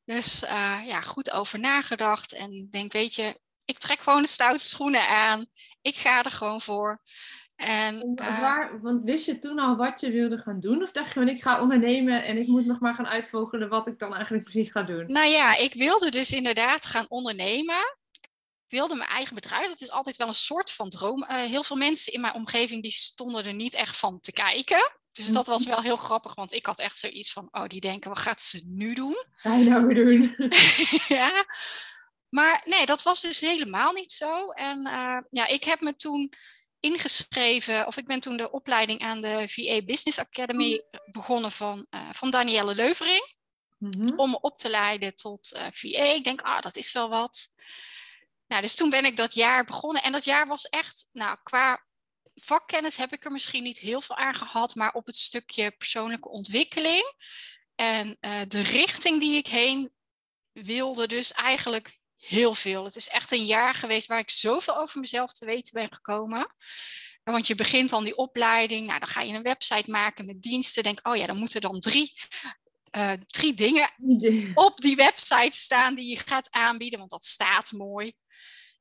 Dus 0.04 0.42
uh, 0.42 0.82
ja, 0.86 1.00
goed 1.00 1.30
over 1.30 1.58
nagedacht 1.58 2.32
en 2.32 2.68
denk, 2.70 2.92
weet 2.92 3.14
je, 3.14 3.40
ik 3.66 3.78
trek 3.78 3.98
gewoon 3.98 4.22
de 4.22 4.28
stoute 4.28 4.66
schoenen 4.66 5.08
aan. 5.08 5.46
Ik 5.82 5.94
ga 5.94 6.24
er 6.24 6.30
gewoon 6.30 6.60
voor. 6.60 7.00
En, 7.56 8.12
uh, 8.20 8.40
Waar, 8.40 8.80
want 8.80 9.04
wist 9.04 9.24
je 9.24 9.38
toen 9.38 9.58
al 9.58 9.76
wat 9.76 10.00
je 10.00 10.10
wilde 10.10 10.38
gaan 10.38 10.60
doen? 10.60 10.82
Of 10.82 10.90
dacht 10.90 11.06
je, 11.06 11.12
van 11.12 11.28
ik 11.28 11.42
ga 11.42 11.60
ondernemen 11.60 12.24
en 12.24 12.38
ik 12.38 12.46
moet 12.46 12.66
nog 12.66 12.80
maar 12.80 12.94
gaan 12.94 13.06
uitvogelen 13.06 13.68
wat 13.68 13.86
ik 13.86 13.98
dan 13.98 14.14
eigenlijk 14.14 14.44
precies 14.44 14.70
ga 14.70 14.82
doen? 14.82 15.04
Nou 15.06 15.28
ja, 15.28 15.56
ik 15.56 15.74
wilde 15.74 16.10
dus 16.10 16.32
inderdaad 16.32 16.84
gaan 16.84 17.06
ondernemen. 17.08 17.96
Ik 18.68 18.78
wilde 18.78 18.94
mijn 18.94 19.10
eigen 19.10 19.34
bedrijf. 19.34 19.68
Dat 19.68 19.80
is 19.80 19.90
altijd 19.90 20.16
wel 20.16 20.28
een 20.28 20.34
soort 20.34 20.70
van 20.70 20.88
droom. 20.88 21.22
Uh, 21.22 21.36
heel 21.36 21.62
veel 21.62 21.76
mensen 21.76 22.12
in 22.12 22.20
mijn 22.20 22.34
omgeving 22.34 22.82
die 22.82 22.90
stonden 22.90 23.44
er 23.44 23.54
niet 23.54 23.74
echt 23.74 23.96
van 23.96 24.20
te 24.20 24.32
kijken. 24.32 24.90
Dus 25.12 25.32
dat 25.32 25.46
was 25.46 25.62
mhm. 25.62 25.70
wel 25.70 25.82
heel 25.82 25.96
grappig, 25.96 26.34
want 26.34 26.52
ik 26.52 26.66
had 26.66 26.78
echt 26.78 26.98
zoiets 26.98 27.32
van, 27.32 27.48
oh, 27.50 27.66
die 27.66 27.80
denken, 27.80 28.10
wat 28.10 28.18
gaat 28.18 28.40
ze 28.40 28.62
nu 28.66 28.94
doen? 28.94 29.16
Ga 29.30 29.54
je 29.54 29.68
nou 29.68 29.86
weer 29.86 30.04
doen? 30.04 30.34
ja, 31.18 31.44
maar 32.36 32.62
nee, 32.64 32.86
dat 32.86 33.02
was 33.02 33.20
dus 33.20 33.40
helemaal 33.40 33.92
niet 33.92 34.12
zo. 34.12 34.50
En 34.50 34.78
uh, 34.86 35.18
ja, 35.30 35.46
ik 35.46 35.64
heb 35.64 35.80
me 35.80 35.96
toen 35.96 36.32
ingeschreven, 36.80 37.86
of 37.86 37.96
ik 37.96 38.06
ben 38.06 38.20
toen 38.20 38.36
de 38.36 38.50
opleiding 38.50 39.00
aan 39.00 39.20
de 39.20 39.48
VA 39.48 39.82
Business 39.82 40.18
Academy 40.18 40.82
begonnen 41.10 41.50
van, 41.50 41.86
uh, 41.90 42.10
van 42.12 42.30
Danielle 42.30 42.74
Leuvering. 42.74 43.34
Mm-hmm. 43.78 44.18
Om 44.18 44.30
me 44.30 44.40
op 44.40 44.56
te 44.56 44.68
leiden 44.68 45.16
tot 45.16 45.52
uh, 45.56 45.66
VA. 45.70 46.02
Ik 46.02 46.24
denk, 46.24 46.42
ah, 46.42 46.60
dat 46.60 46.76
is 46.76 46.92
wel 46.92 47.08
wat. 47.08 47.46
Nou, 48.46 48.62
dus 48.62 48.74
toen 48.74 48.90
ben 48.90 49.04
ik 49.04 49.16
dat 49.16 49.34
jaar 49.34 49.64
begonnen. 49.64 50.02
En 50.02 50.12
dat 50.12 50.24
jaar 50.24 50.46
was 50.46 50.64
echt, 50.64 51.08
nou, 51.12 51.36
qua 51.42 51.84
vakkennis 52.34 52.96
heb 52.96 53.12
ik 53.12 53.24
er 53.24 53.32
misschien 53.32 53.62
niet 53.62 53.78
heel 53.78 54.00
veel 54.00 54.16
aan 54.16 54.34
gehad, 54.34 54.74
maar 54.74 54.92
op 54.92 55.06
het 55.06 55.16
stukje 55.16 55.70
persoonlijke 55.70 56.28
ontwikkeling 56.28 57.14
en 57.74 58.16
uh, 58.20 58.40
de 58.48 58.60
richting 58.60 59.20
die 59.20 59.36
ik 59.36 59.46
heen 59.46 59.94
wilde, 60.52 61.06
dus 61.06 61.32
eigenlijk 61.32 61.95
heel 62.18 62.54
veel. 62.54 62.84
Het 62.84 62.96
is 62.96 63.08
echt 63.08 63.32
een 63.32 63.44
jaar 63.44 63.74
geweest 63.74 64.06
waar 64.06 64.18
ik 64.18 64.30
zoveel 64.30 64.76
over 64.76 65.00
mezelf 65.00 65.32
te 65.32 65.44
weten 65.44 65.72
ben 65.72 65.92
gekomen. 65.92 66.54
Want 67.22 67.46
je 67.46 67.54
begint 67.54 67.90
dan 67.90 68.04
die 68.04 68.16
opleiding, 68.16 68.86
nou, 68.86 68.98
dan 68.98 69.08
ga 69.08 69.20
je 69.20 69.34
een 69.34 69.42
website 69.42 69.90
maken 69.90 70.26
met 70.26 70.42
diensten. 70.42 70.82
Denk, 70.82 71.08
oh 71.08 71.16
ja, 71.16 71.26
dan 71.26 71.36
moeten 71.36 71.60
dan 71.60 71.80
drie, 71.80 72.12
uh, 72.96 73.12
drie 73.26 73.54
dingen 73.54 73.90
op 74.54 74.80
die 74.80 74.96
website 74.96 75.56
staan 75.56 75.94
die 75.94 76.08
je 76.08 76.18
gaat 76.18 76.50
aanbieden, 76.50 76.98
want 76.98 77.10
dat 77.10 77.24
staat 77.24 77.72
mooi. 77.72 78.12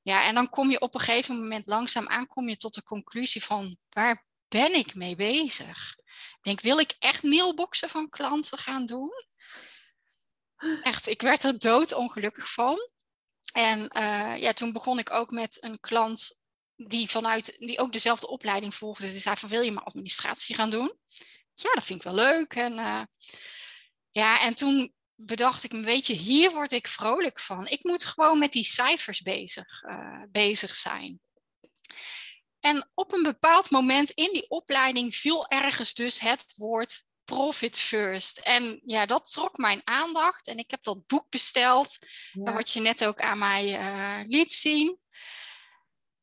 Ja, 0.02 0.24
en 0.24 0.36
dan 0.36 0.50
kom 0.50 0.70
je 0.70 0.80
op 0.80 0.94
een 0.94 1.00
gegeven 1.00 1.40
moment 1.40 1.66
langzaam 1.66 2.08
aan, 2.08 2.28
kom 2.28 2.50
je 2.50 2.58
tot 2.58 2.74
de 2.74 2.84
conclusie 2.84 3.44
van 3.44 3.78
waar 3.90 4.26
ben 4.48 4.76
ik 4.76 4.96
mee 4.96 5.16
bezig? 5.16 5.96
Ik 6.08 6.40
denk, 6.42 6.62
wil 6.62 6.80
ik 6.80 6.96
echt 7.00 7.24
mailboxen 7.24 7.90
van 7.90 8.10
klanten 8.10 8.58
gaan 8.58 8.86
doen? 8.86 9.12
Echt, 10.82 11.08
ik 11.08 11.22
werd 11.22 11.44
er 11.44 11.60
doodongelukkig 11.60 12.54
van. 12.54 12.90
En 13.56 13.80
uh, 13.98 14.38
ja, 14.38 14.54
toen 14.54 14.72
begon 14.72 15.00
ik 15.00 15.12
ook 15.12 15.32
met 15.32 15.64
een 15.64 15.80
klant 15.80 16.40
die, 16.76 17.10
vanuit, 17.10 17.56
die 17.60 17.80
ook 17.80 17.94
dezelfde 17.94 18.28
opleiding 18.28 18.76
volgde. 18.76 19.12
Dus 19.12 19.24
van, 19.24 19.50
wil 19.50 19.62
je 19.62 19.72
maar 19.72 19.84
administratie 19.84 20.56
gaan 20.56 20.70
doen? 20.70 20.94
Ja, 21.54 21.74
dat 21.74 21.84
vind 21.84 22.00
ik 22.00 22.06
wel 22.06 22.14
leuk. 22.14 22.54
En, 22.54 22.74
uh, 22.74 23.02
ja, 24.12 24.42
en 24.42 24.56
toen 24.56 24.94
bedacht 25.16 25.64
ik, 25.64 25.72
weet 25.72 26.08
je, 26.08 26.14
hier 26.14 26.52
word 26.52 26.72
ik 26.72 26.88
vrolijk 26.88 27.40
van. 27.40 27.68
Ik 27.68 27.84
moet 27.84 28.06
gewoon 28.06 28.40
met 28.40 28.52
die 28.52 28.64
cijfers 28.64 29.22
bezig, 29.22 29.84
uh, 29.84 30.24
bezig 30.30 30.76
zijn. 30.76 31.20
En 32.60 32.90
op 32.94 33.14
een 33.14 33.24
bepaald 33.24 33.70
moment 33.70 34.10
in 34.10 34.30
die 34.34 34.50
opleiding 34.50 35.16
viel 35.16 35.48
ergens 35.48 35.94
dus 35.94 36.20
het 36.20 36.54
woord 36.56 37.06
Profit 37.26 37.80
First. 37.80 38.38
En 38.38 38.82
ja, 38.86 39.06
dat 39.06 39.32
trok 39.32 39.58
mijn 39.58 39.82
aandacht. 39.84 40.48
En 40.48 40.58
ik 40.58 40.72
heb 40.72 40.84
dat 40.84 41.08
boek 41.08 41.30
besteld, 41.30 41.98
wat 42.34 42.72
je 42.72 42.82
net 42.82 43.06
ook 43.06 43.22
aan 43.22 43.38
mij 43.38 43.80
uh, 43.80 44.28
liet 44.28 44.52
zien. 44.52 45.00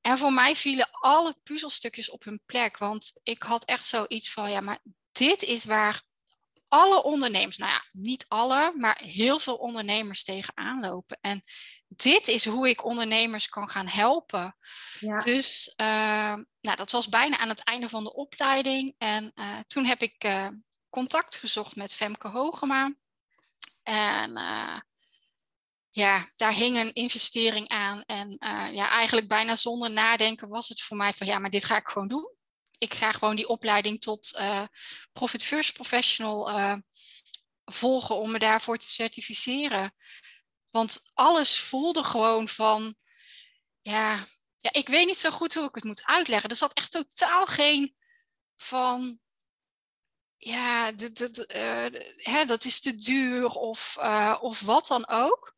En 0.00 0.18
voor 0.18 0.32
mij 0.32 0.56
vielen 0.56 0.88
alle 0.90 1.36
puzzelstukjes 1.42 2.10
op 2.10 2.24
hun 2.24 2.40
plek. 2.46 2.78
Want 2.78 3.12
ik 3.22 3.42
had 3.42 3.64
echt 3.64 3.86
zoiets 3.86 4.32
van, 4.32 4.50
ja, 4.50 4.60
maar 4.60 4.78
dit 5.12 5.42
is 5.42 5.64
waar 5.64 6.02
alle 6.68 7.02
ondernemers, 7.02 7.56
nou 7.56 7.72
ja, 7.72 7.84
niet 7.90 8.24
alle, 8.28 8.72
maar 8.76 9.00
heel 9.02 9.38
veel 9.38 9.56
ondernemers 9.56 10.24
tegenaan 10.24 10.80
lopen. 10.80 11.18
En 11.20 11.42
dit 11.88 12.28
is 12.28 12.44
hoe 12.44 12.68
ik 12.68 12.84
ondernemers 12.84 13.48
kan 13.48 13.68
gaan 13.68 13.86
helpen. 13.86 14.56
Ja. 15.00 15.18
Dus 15.18 15.74
uh, 15.76 16.34
nou, 16.60 16.76
dat 16.76 16.90
was 16.90 17.08
bijna 17.08 17.38
aan 17.38 17.48
het 17.48 17.64
einde 17.64 17.88
van 17.88 18.04
de 18.04 18.14
opleiding. 18.14 18.94
En 18.98 19.32
uh, 19.34 19.58
toen 19.66 19.84
heb 19.84 20.02
ik 20.02 20.24
uh, 20.24 20.48
contact 20.92 21.36
gezocht 21.36 21.76
met 21.76 21.94
Femke 21.94 22.28
Hogema. 22.28 22.94
En 23.82 24.30
uh, 24.30 24.80
ja, 25.88 26.28
daar 26.36 26.52
hing 26.52 26.76
een 26.76 26.92
investering 26.92 27.68
aan. 27.68 28.02
En 28.02 28.36
uh, 28.44 28.68
ja, 28.72 28.88
eigenlijk 28.88 29.28
bijna 29.28 29.56
zonder 29.56 29.90
nadenken 29.90 30.48
was 30.48 30.68
het 30.68 30.82
voor 30.82 30.96
mij 30.96 31.12
van 31.12 31.26
ja, 31.26 31.38
maar 31.38 31.50
dit 31.50 31.64
ga 31.64 31.76
ik 31.76 31.88
gewoon 31.88 32.08
doen. 32.08 32.30
Ik 32.78 32.94
ga 32.94 33.12
gewoon 33.12 33.36
die 33.36 33.48
opleiding 33.48 34.00
tot 34.00 34.36
uh, 34.38 34.66
Profit 35.12 35.44
First 35.44 35.72
Professional 35.72 36.80
volgen 37.64 38.16
om 38.16 38.30
me 38.30 38.38
daarvoor 38.38 38.76
te 38.76 38.88
certificeren. 38.88 39.94
Want 40.70 41.10
alles 41.14 41.58
voelde 41.58 42.04
gewoon 42.04 42.48
van, 42.48 42.94
ja, 43.80 44.26
ja, 44.56 44.72
ik 44.72 44.88
weet 44.88 45.06
niet 45.06 45.18
zo 45.18 45.30
goed 45.30 45.54
hoe 45.54 45.68
ik 45.68 45.74
het 45.74 45.84
moet 45.84 46.04
uitleggen. 46.04 46.50
Er 46.50 46.56
zat 46.56 46.72
echt 46.72 46.90
totaal 46.90 47.46
geen 47.46 47.96
van, 48.56 49.21
ja, 50.44 50.92
dat, 50.92 51.16
dat, 51.16 51.54
uh, 51.56 52.00
hè, 52.16 52.44
dat 52.44 52.64
is 52.64 52.80
te 52.80 52.96
duur 52.96 53.46
of, 53.46 53.96
uh, 54.00 54.38
of 54.40 54.60
wat 54.60 54.86
dan 54.86 55.04
ook. 55.08 55.54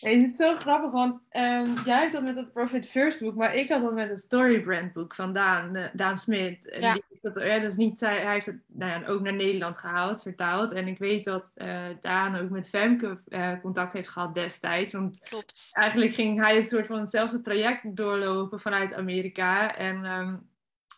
het 0.00 0.16
is 0.16 0.36
zo 0.36 0.54
grappig, 0.54 0.90
want 0.90 1.14
um, 1.14 1.74
jij 1.84 2.00
hebt 2.00 2.12
dat 2.12 2.22
met 2.22 2.36
het 2.36 2.52
Profit 2.52 2.86
First 2.86 3.20
boek, 3.20 3.34
maar 3.34 3.54
ik 3.54 3.68
had 3.68 3.80
dat 3.80 3.92
met 3.92 4.08
het 4.08 4.20
Storybrand 4.20 4.92
boek 4.92 5.14
van 5.14 5.32
Daan, 5.32 5.76
uh, 5.76 5.84
Daan 5.92 6.18
Smit. 6.18 6.76
Ja. 6.80 6.92
Die, 6.92 7.04
dat, 7.20 7.34
ja, 7.34 7.58
dat 7.58 7.70
is 7.70 7.76
niet, 7.76 8.00
hij 8.00 8.32
heeft 8.32 8.46
het 8.46 8.60
nou 8.66 9.00
ja, 9.00 9.08
ook 9.08 9.20
naar 9.20 9.34
Nederland 9.34 9.78
gehaald, 9.78 10.22
vertaald. 10.22 10.72
En 10.72 10.86
ik 10.86 10.98
weet 10.98 11.24
dat 11.24 11.54
Daan 12.00 12.36
ook 12.36 12.50
met 12.50 12.68
Femke 12.68 13.20
contact 13.62 13.92
heeft 13.92 14.08
gehad 14.08 14.34
destijds. 14.34 14.92
Want 14.92 15.20
Klopt. 15.20 15.70
eigenlijk 15.72 16.14
ging 16.14 16.40
hij 16.40 16.56
een 16.56 16.66
soort 16.66 16.86
van 16.86 17.00
hetzelfde 17.00 17.40
traject 17.40 17.96
doorlopen 17.96 18.60
vanuit 18.60 18.94
Amerika. 18.94 19.76
En 19.76 20.04
um, 20.04 20.48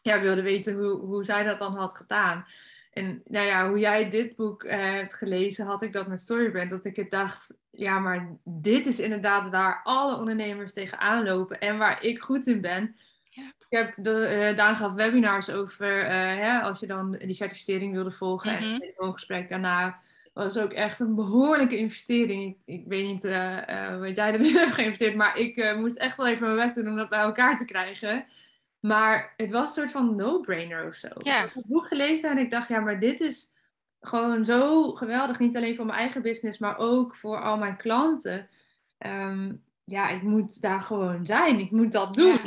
ja, 0.02 0.20
wilde 0.20 0.42
weten 0.42 0.74
hoe, 0.74 0.98
hoe 0.98 1.24
zij 1.24 1.44
dat 1.44 1.58
dan 1.58 1.76
had 1.76 1.94
gedaan. 1.94 2.46
En 2.90 3.22
nou 3.24 3.46
ja, 3.46 3.68
hoe 3.68 3.78
jij 3.78 4.10
dit 4.10 4.36
boek 4.36 4.64
uh, 4.64 4.72
hebt 4.72 5.14
gelezen, 5.14 5.66
had 5.66 5.82
ik 5.82 5.92
dat 5.92 6.06
met 6.06 6.20
Storybrand. 6.20 6.70
Dat 6.70 6.84
ik 6.84 6.96
het 6.96 7.10
dacht, 7.10 7.54
ja, 7.70 7.98
maar 7.98 8.36
dit 8.44 8.86
is 8.86 9.00
inderdaad 9.00 9.48
waar 9.48 9.80
alle 9.82 10.16
ondernemers 10.16 10.72
tegenaan 10.72 11.24
lopen 11.24 11.60
en 11.60 11.78
waar 11.78 12.04
ik 12.04 12.18
goed 12.18 12.46
in 12.46 12.60
ben. 12.60 12.96
Ja. 13.28 13.42
Ik 13.42 13.78
heb 13.78 13.94
de, 13.96 14.48
uh, 14.50 14.56
Daan 14.56 14.76
gaf 14.76 14.92
webinars 14.92 15.50
over, 15.50 16.04
uh, 16.04 16.10
hè, 16.10 16.60
als 16.60 16.80
je 16.80 16.86
dan 16.86 17.10
die 17.10 17.34
certificering 17.34 17.92
wilde 17.92 18.10
volgen. 18.10 18.50
En 18.56 18.62
het 18.62 18.80
telefoongesprek 18.80 19.48
daarna 19.48 20.00
was 20.32 20.58
ook 20.58 20.72
echt 20.72 21.00
een 21.00 21.14
behoorlijke 21.14 21.76
investering. 21.76 22.56
Ik, 22.64 22.74
ik 22.76 22.84
weet 22.86 23.06
niet 23.06 23.22
wat 23.98 24.16
jij 24.16 24.32
erin 24.34 24.56
hebt 24.56 24.72
geïnvesteerd, 24.72 25.14
maar 25.14 25.38
ik 25.38 25.76
moest 25.76 25.96
echt 25.96 26.16
wel 26.16 26.26
even 26.26 26.46
mijn 26.46 26.66
best 26.66 26.74
doen 26.74 26.88
om 26.88 26.96
dat 26.96 27.08
bij 27.08 27.18
elkaar 27.18 27.56
te 27.56 27.64
krijgen. 27.64 28.26
Maar 28.80 29.34
het 29.36 29.50
was 29.50 29.68
een 29.68 29.74
soort 29.74 29.90
van 29.90 30.16
no-brainer 30.16 30.86
of 30.86 30.94
zo. 30.94 31.08
Ja. 31.18 31.36
Ik 31.36 31.44
heb 31.44 31.54
het 31.54 31.66
boek 31.66 31.86
gelezen 31.86 32.30
en 32.30 32.38
ik 32.38 32.50
dacht, 32.50 32.68
ja, 32.68 32.80
maar 32.80 33.00
dit 33.00 33.20
is 33.20 33.52
gewoon 34.00 34.44
zo 34.44 34.92
geweldig. 34.92 35.38
Niet 35.38 35.56
alleen 35.56 35.76
voor 35.76 35.86
mijn 35.86 35.98
eigen 35.98 36.22
business, 36.22 36.58
maar 36.58 36.78
ook 36.78 37.16
voor 37.16 37.42
al 37.42 37.56
mijn 37.56 37.76
klanten. 37.76 38.48
Um, 38.98 39.64
ja, 39.84 40.08
ik 40.08 40.22
moet 40.22 40.60
daar 40.60 40.82
gewoon 40.82 41.26
zijn. 41.26 41.58
Ik 41.58 41.70
moet 41.70 41.92
dat 41.92 42.14
doen. 42.14 42.40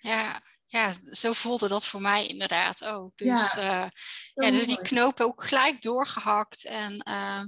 Ja, 0.00 0.20
ja. 0.20 0.40
ja 0.66 0.92
zo 1.02 1.32
voelde 1.32 1.68
dat 1.68 1.86
voor 1.86 2.00
mij 2.00 2.26
inderdaad 2.26 2.84
ook. 2.84 3.16
Dus, 3.16 3.52
ja, 3.52 3.84
uh, 3.84 3.88
ja 4.34 4.50
dus 4.50 4.66
die 4.66 4.80
knopen 4.80 5.24
ook 5.24 5.44
gelijk 5.44 5.82
doorgehakt. 5.82 6.64
En 6.64 7.02
uh, 7.08 7.42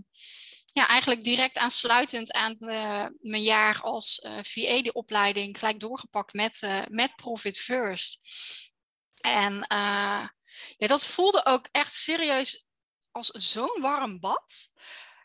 ja, 0.72 0.88
eigenlijk 0.88 1.24
direct 1.24 1.58
aansluitend 1.58 2.32
aan 2.32 2.54
de, 2.58 3.14
mijn 3.20 3.42
jaar 3.42 3.80
als 3.80 4.22
uh, 4.24 4.38
eh, 4.38 4.44
VA, 4.44 4.82
de 4.82 4.92
opleiding, 4.92 5.58
gelijk 5.58 5.80
doorgepakt 5.80 6.32
met, 6.32 6.60
uh, 6.64 6.82
met 6.88 7.16
Profit 7.16 7.58
First. 7.58 8.18
En 9.20 9.64
ja, 10.76 10.86
dat 10.86 11.06
voelde 11.06 11.46
ook 11.46 11.68
echt 11.70 11.94
serieus 11.94 12.66
als 13.10 13.28
zo'n 13.28 13.80
warm 13.80 14.20
bad. 14.20 14.70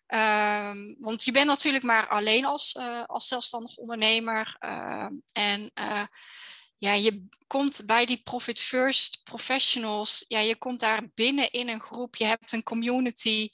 Um, 0.08 0.96
want 1.00 1.24
je 1.24 1.32
bent 1.32 1.46
natuurlijk 1.46 1.84
maar 1.84 2.08
alleen 2.08 2.46
als, 2.46 2.78
als 3.06 3.28
zelfstandig 3.28 3.76
ondernemer. 3.76 4.56
Uh, 4.60 5.08
en 5.32 5.72
ja, 6.80 6.94
je 6.94 7.28
komt 7.48 7.86
bij 7.86 8.06
die 8.06 8.22
Profit 8.24 8.62
First 8.62 9.22
professionals, 9.24 10.26
ja, 10.28 10.40
je 10.40 10.56
komt 10.56 10.80
daar 10.80 11.10
binnen 11.14 11.52
in 11.52 11.70
een 11.70 11.82
groep, 11.82 12.16
je 12.16 12.26
hebt 12.26 12.52
een 12.52 12.64
community. 12.64 13.50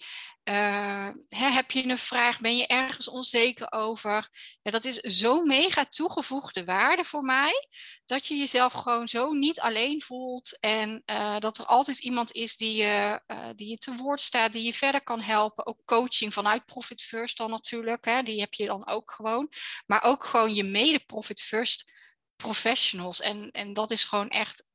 Uh, 0.50 1.09
hè, 1.29 1.47
heb 1.47 1.71
je 1.71 1.89
een 1.89 1.97
vraag, 1.97 2.39
ben 2.39 2.57
je 2.57 2.67
ergens 2.67 3.09
onzeker 3.09 3.71
over? 3.71 4.29
Ja, 4.62 4.71
dat 4.71 4.85
is 4.85 4.95
zo'n 4.95 5.47
mega 5.47 5.85
toegevoegde 5.85 6.65
waarde 6.65 7.03
voor 7.03 7.21
mij, 7.21 7.67
dat 8.05 8.25
je 8.25 8.35
jezelf 8.35 8.73
gewoon 8.73 9.07
zo 9.07 9.31
niet 9.31 9.59
alleen 9.59 10.01
voelt 10.01 10.59
en 10.59 11.03
uh, 11.05 11.38
dat 11.38 11.57
er 11.57 11.65
altijd 11.65 12.00
iemand 12.00 12.31
is 12.31 12.57
die 12.57 12.75
je, 12.75 13.21
uh, 13.27 13.50
die 13.55 13.69
je 13.69 13.77
te 13.77 13.95
woord 13.95 14.21
staat, 14.21 14.53
die 14.53 14.63
je 14.63 14.73
verder 14.73 15.03
kan 15.03 15.21
helpen. 15.21 15.65
Ook 15.65 15.81
coaching 15.85 16.33
vanuit 16.33 16.65
Profit 16.65 17.01
First 17.01 17.38
dan 17.38 17.50
natuurlijk, 17.50 18.05
hè, 18.05 18.23
die 18.23 18.39
heb 18.39 18.53
je 18.53 18.65
dan 18.65 18.88
ook 18.88 19.12
gewoon. 19.12 19.51
Maar 19.85 20.03
ook 20.03 20.23
gewoon 20.23 20.53
je 20.53 20.63
mede 20.63 21.00
Profit 21.00 21.41
First 21.41 21.91
professionals. 22.35 23.21
En, 23.21 23.51
en 23.51 23.73
dat 23.73 23.91
is 23.91 24.03
gewoon 24.03 24.29
echt 24.29 24.65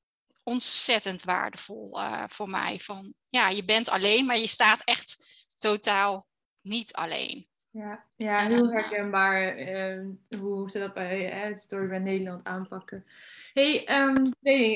ontzettend 0.42 1.22
waardevol 1.22 1.98
voor 2.26 2.48
mij. 2.48 2.78
Van, 2.80 3.14
ja, 3.28 3.48
je 3.48 3.64
bent 3.64 3.88
alleen, 3.88 4.26
maar 4.26 4.38
je 4.38 4.46
staat 4.46 4.84
echt 4.84 5.36
totaal 5.58 6.26
niet 6.62 6.92
alleen. 6.92 7.48
Ja, 7.70 8.04
ja 8.16 8.36
heel 8.36 8.72
herkenbaar 8.72 9.58
uh, 9.58 10.06
hoe 10.40 10.70
ze 10.70 10.78
dat 10.78 10.94
bij 10.94 11.26
uh, 11.26 11.44
het 11.44 11.60
Storybrand 11.60 12.04
Nederland 12.04 12.44
aanpakken. 12.44 13.04
hey, 13.52 14.02
um, 14.02 14.22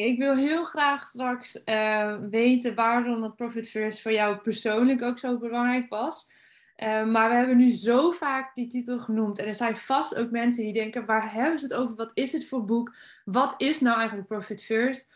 ik 0.07 0.19
wil 0.19 0.37
heel 0.37 0.65
graag 0.65 1.05
straks 1.05 1.63
uh, 1.65 2.17
weten 2.31 2.75
waarom 2.75 3.21
dat 3.21 3.37
Profit 3.37 3.69
First 3.69 4.03
voor 4.03 4.13
jou 4.13 4.37
persoonlijk 4.37 5.03
ook 5.03 5.19
zo 5.19 5.39
belangrijk 5.39 5.89
was. 5.89 6.31
Uh, 6.77 7.05
maar 7.05 7.29
we 7.29 7.35
hebben 7.35 7.57
nu 7.57 7.71
zo 7.71 8.11
vaak 8.11 8.55
die 8.55 8.69
titel 8.69 8.99
genoemd. 8.99 9.39
En 9.39 9.47
er 9.47 9.55
zijn 9.55 9.77
vast 9.77 10.17
ook 10.17 10.31
mensen 10.31 10.65
die 10.65 10.73
denken: 10.73 11.07
waar 11.07 11.33
hebben 11.33 11.59
ze 11.59 11.65
het 11.65 11.75
over? 11.75 11.95
Wat 11.95 12.11
is 12.15 12.33
het 12.33 12.47
voor 12.47 12.65
boek? 12.65 12.95
Wat 13.25 13.55
is 13.57 13.81
nou 13.81 13.97
eigenlijk 13.97 14.29
Profit 14.29 14.65
First? 14.65 15.13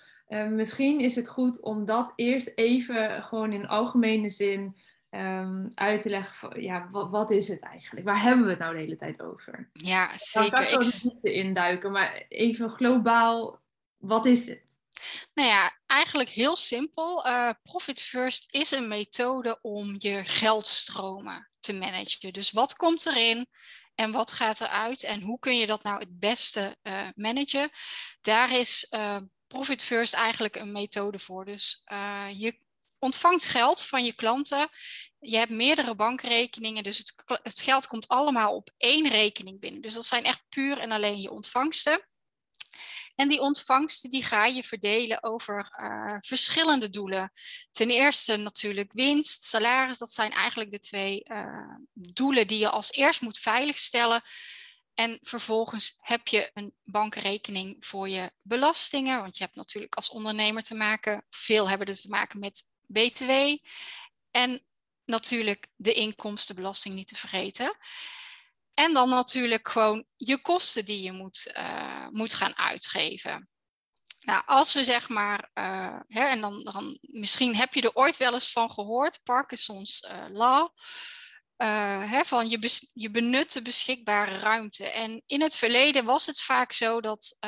Misschien 0.50 1.00
is 1.00 1.16
het 1.16 1.28
goed 1.28 1.60
om 1.60 1.84
dat 1.84 2.12
eerst 2.16 2.52
even 2.54 3.22
gewoon 3.22 3.52
in 3.52 3.68
algemene 3.68 4.30
zin 4.30 4.76
um, 5.10 5.70
uit 5.74 6.00
te 6.00 6.08
leggen. 6.08 6.34
Van, 6.34 6.62
ja, 6.62 6.88
wat, 6.90 7.10
wat, 7.10 7.30
is 7.30 7.48
het 7.48 7.60
eigenlijk? 7.60 8.06
Waar 8.06 8.22
hebben 8.22 8.44
we 8.44 8.50
het 8.50 8.58
nou 8.58 8.74
de 8.74 8.80
hele 8.80 8.96
tijd 8.96 9.22
over? 9.22 9.70
Ja, 9.72 10.10
zeker. 10.16 10.50
Dan 10.50 10.64
kan 10.66 10.86
ik 10.86 11.24
er 11.24 11.32
induiken, 11.32 11.92
maar 11.92 12.24
even 12.28 12.70
globaal, 12.70 13.60
wat 13.96 14.26
is 14.26 14.46
het? 14.46 14.64
Nou 15.34 15.48
ja, 15.48 15.78
eigenlijk 15.86 16.28
heel 16.28 16.56
simpel. 16.56 17.26
Uh, 17.26 17.50
Profit 17.62 18.02
First 18.02 18.54
is 18.54 18.70
een 18.70 18.88
methode 18.88 19.58
om 19.62 19.94
je 19.98 20.24
geldstromen 20.24 21.50
te 21.60 21.72
managen. 21.72 22.32
Dus 22.32 22.50
wat 22.50 22.76
komt 22.76 23.06
erin 23.06 23.46
en 23.94 24.12
wat 24.12 24.32
gaat 24.32 24.60
eruit 24.60 25.02
en 25.02 25.20
hoe 25.20 25.38
kun 25.38 25.56
je 25.56 25.66
dat 25.66 25.82
nou 25.82 25.98
het 25.98 26.18
beste 26.18 26.76
uh, 26.82 27.08
managen? 27.14 27.70
Daar 28.20 28.58
is 28.58 28.86
uh, 28.90 29.18
Profit 29.46 29.82
First 29.82 30.14
eigenlijk 30.14 30.56
een 30.56 30.72
methode 30.72 31.18
voor. 31.18 31.44
Dus 31.44 31.82
je 32.32 32.58
ontvangt 33.06 33.44
geld 33.44 33.82
van 33.82 34.04
je 34.04 34.12
klanten. 34.12 34.68
Je 35.18 35.36
hebt 35.36 35.50
meerdere 35.50 35.94
bankrekeningen, 35.94 36.84
dus 36.84 36.98
het, 37.42 37.60
geld 37.60 37.86
komt 37.86 38.08
allemaal 38.08 38.54
op 38.54 38.70
één 38.76 39.08
rekening 39.08 39.60
binnen. 39.60 39.80
Dus 39.80 39.94
dat 39.94 40.06
zijn 40.06 40.24
echt 40.24 40.42
puur 40.48 40.78
en 40.78 40.90
alleen 40.92 41.20
je 41.20 41.30
ontvangsten. 41.30 42.00
En 43.14 43.28
die 43.28 43.40
ontvangsten 43.40 44.10
die 44.10 44.24
ga 44.24 44.44
je 44.44 44.64
verdelen 44.64 45.22
over 45.22 45.72
uh, 45.80 46.16
verschillende 46.20 46.90
doelen. 46.90 47.32
Ten 47.72 47.90
eerste 47.90 48.36
natuurlijk 48.36 48.92
winst, 48.92 49.44
salaris. 49.44 49.98
Dat 49.98 50.12
zijn 50.12 50.32
eigenlijk 50.32 50.70
de 50.70 50.78
twee 50.78 51.22
uh, 51.24 51.76
doelen 51.92 52.46
die 52.46 52.58
je 52.58 52.68
als 52.68 52.92
eerst 52.92 53.20
moet 53.20 53.38
veiligstellen. 53.38 54.22
En 54.94 55.18
vervolgens 55.22 55.98
heb 56.00 56.28
je 56.28 56.50
een 56.54 56.74
bankrekening 56.84 57.76
voor 57.80 58.08
je 58.08 58.32
belastingen. 58.42 59.20
Want 59.20 59.36
je 59.36 59.44
hebt 59.44 59.56
natuurlijk 59.56 59.94
als 59.94 60.10
ondernemer 60.10 60.62
te 60.62 60.74
maken, 60.74 61.24
veel 61.30 61.68
hebben 61.68 61.86
er 61.86 62.00
te 62.00 62.08
maken 62.08 62.38
met 62.38 62.62
BTW. 62.86 63.30
En 64.30 64.60
natuurlijk 65.04 65.68
de 65.76 65.92
inkomstenbelasting 65.92 66.94
niet 66.94 67.08
te 67.08 67.16
vergeten. 67.16 67.76
En 68.74 68.92
dan 68.92 69.08
natuurlijk 69.08 69.68
gewoon 69.68 70.04
je 70.16 70.40
kosten 70.40 70.84
die 70.84 71.02
je 71.02 71.12
moet, 71.12 71.52
uh, 71.56 72.06
moet 72.10 72.34
gaan 72.34 72.56
uitgeven. 72.56 73.48
Nou, 74.20 74.42
als 74.46 74.72
we 74.72 74.84
zeg 74.84 75.08
maar, 75.08 75.50
uh, 75.54 75.98
hè, 76.06 76.24
en 76.24 76.40
dan, 76.40 76.64
dan 76.64 76.98
misschien 77.00 77.56
heb 77.56 77.74
je 77.74 77.80
er 77.80 77.94
ooit 77.94 78.16
wel 78.16 78.34
eens 78.34 78.52
van 78.52 78.70
gehoord, 78.70 79.20
Parkinson's 79.24 80.08
uh, 80.10 80.24
Law, 80.32 80.68
hè, 81.56 82.24
van 82.24 82.48
je, 82.48 82.80
je 82.92 83.10
benutte 83.10 83.62
beschikbare 83.62 84.38
ruimte. 84.38 84.88
En 84.88 85.22
in 85.26 85.42
het 85.42 85.54
verleden 85.54 86.04
was 86.04 86.26
het 86.26 86.42
vaak 86.42 86.72
zo 86.72 87.00
dat, 87.00 87.38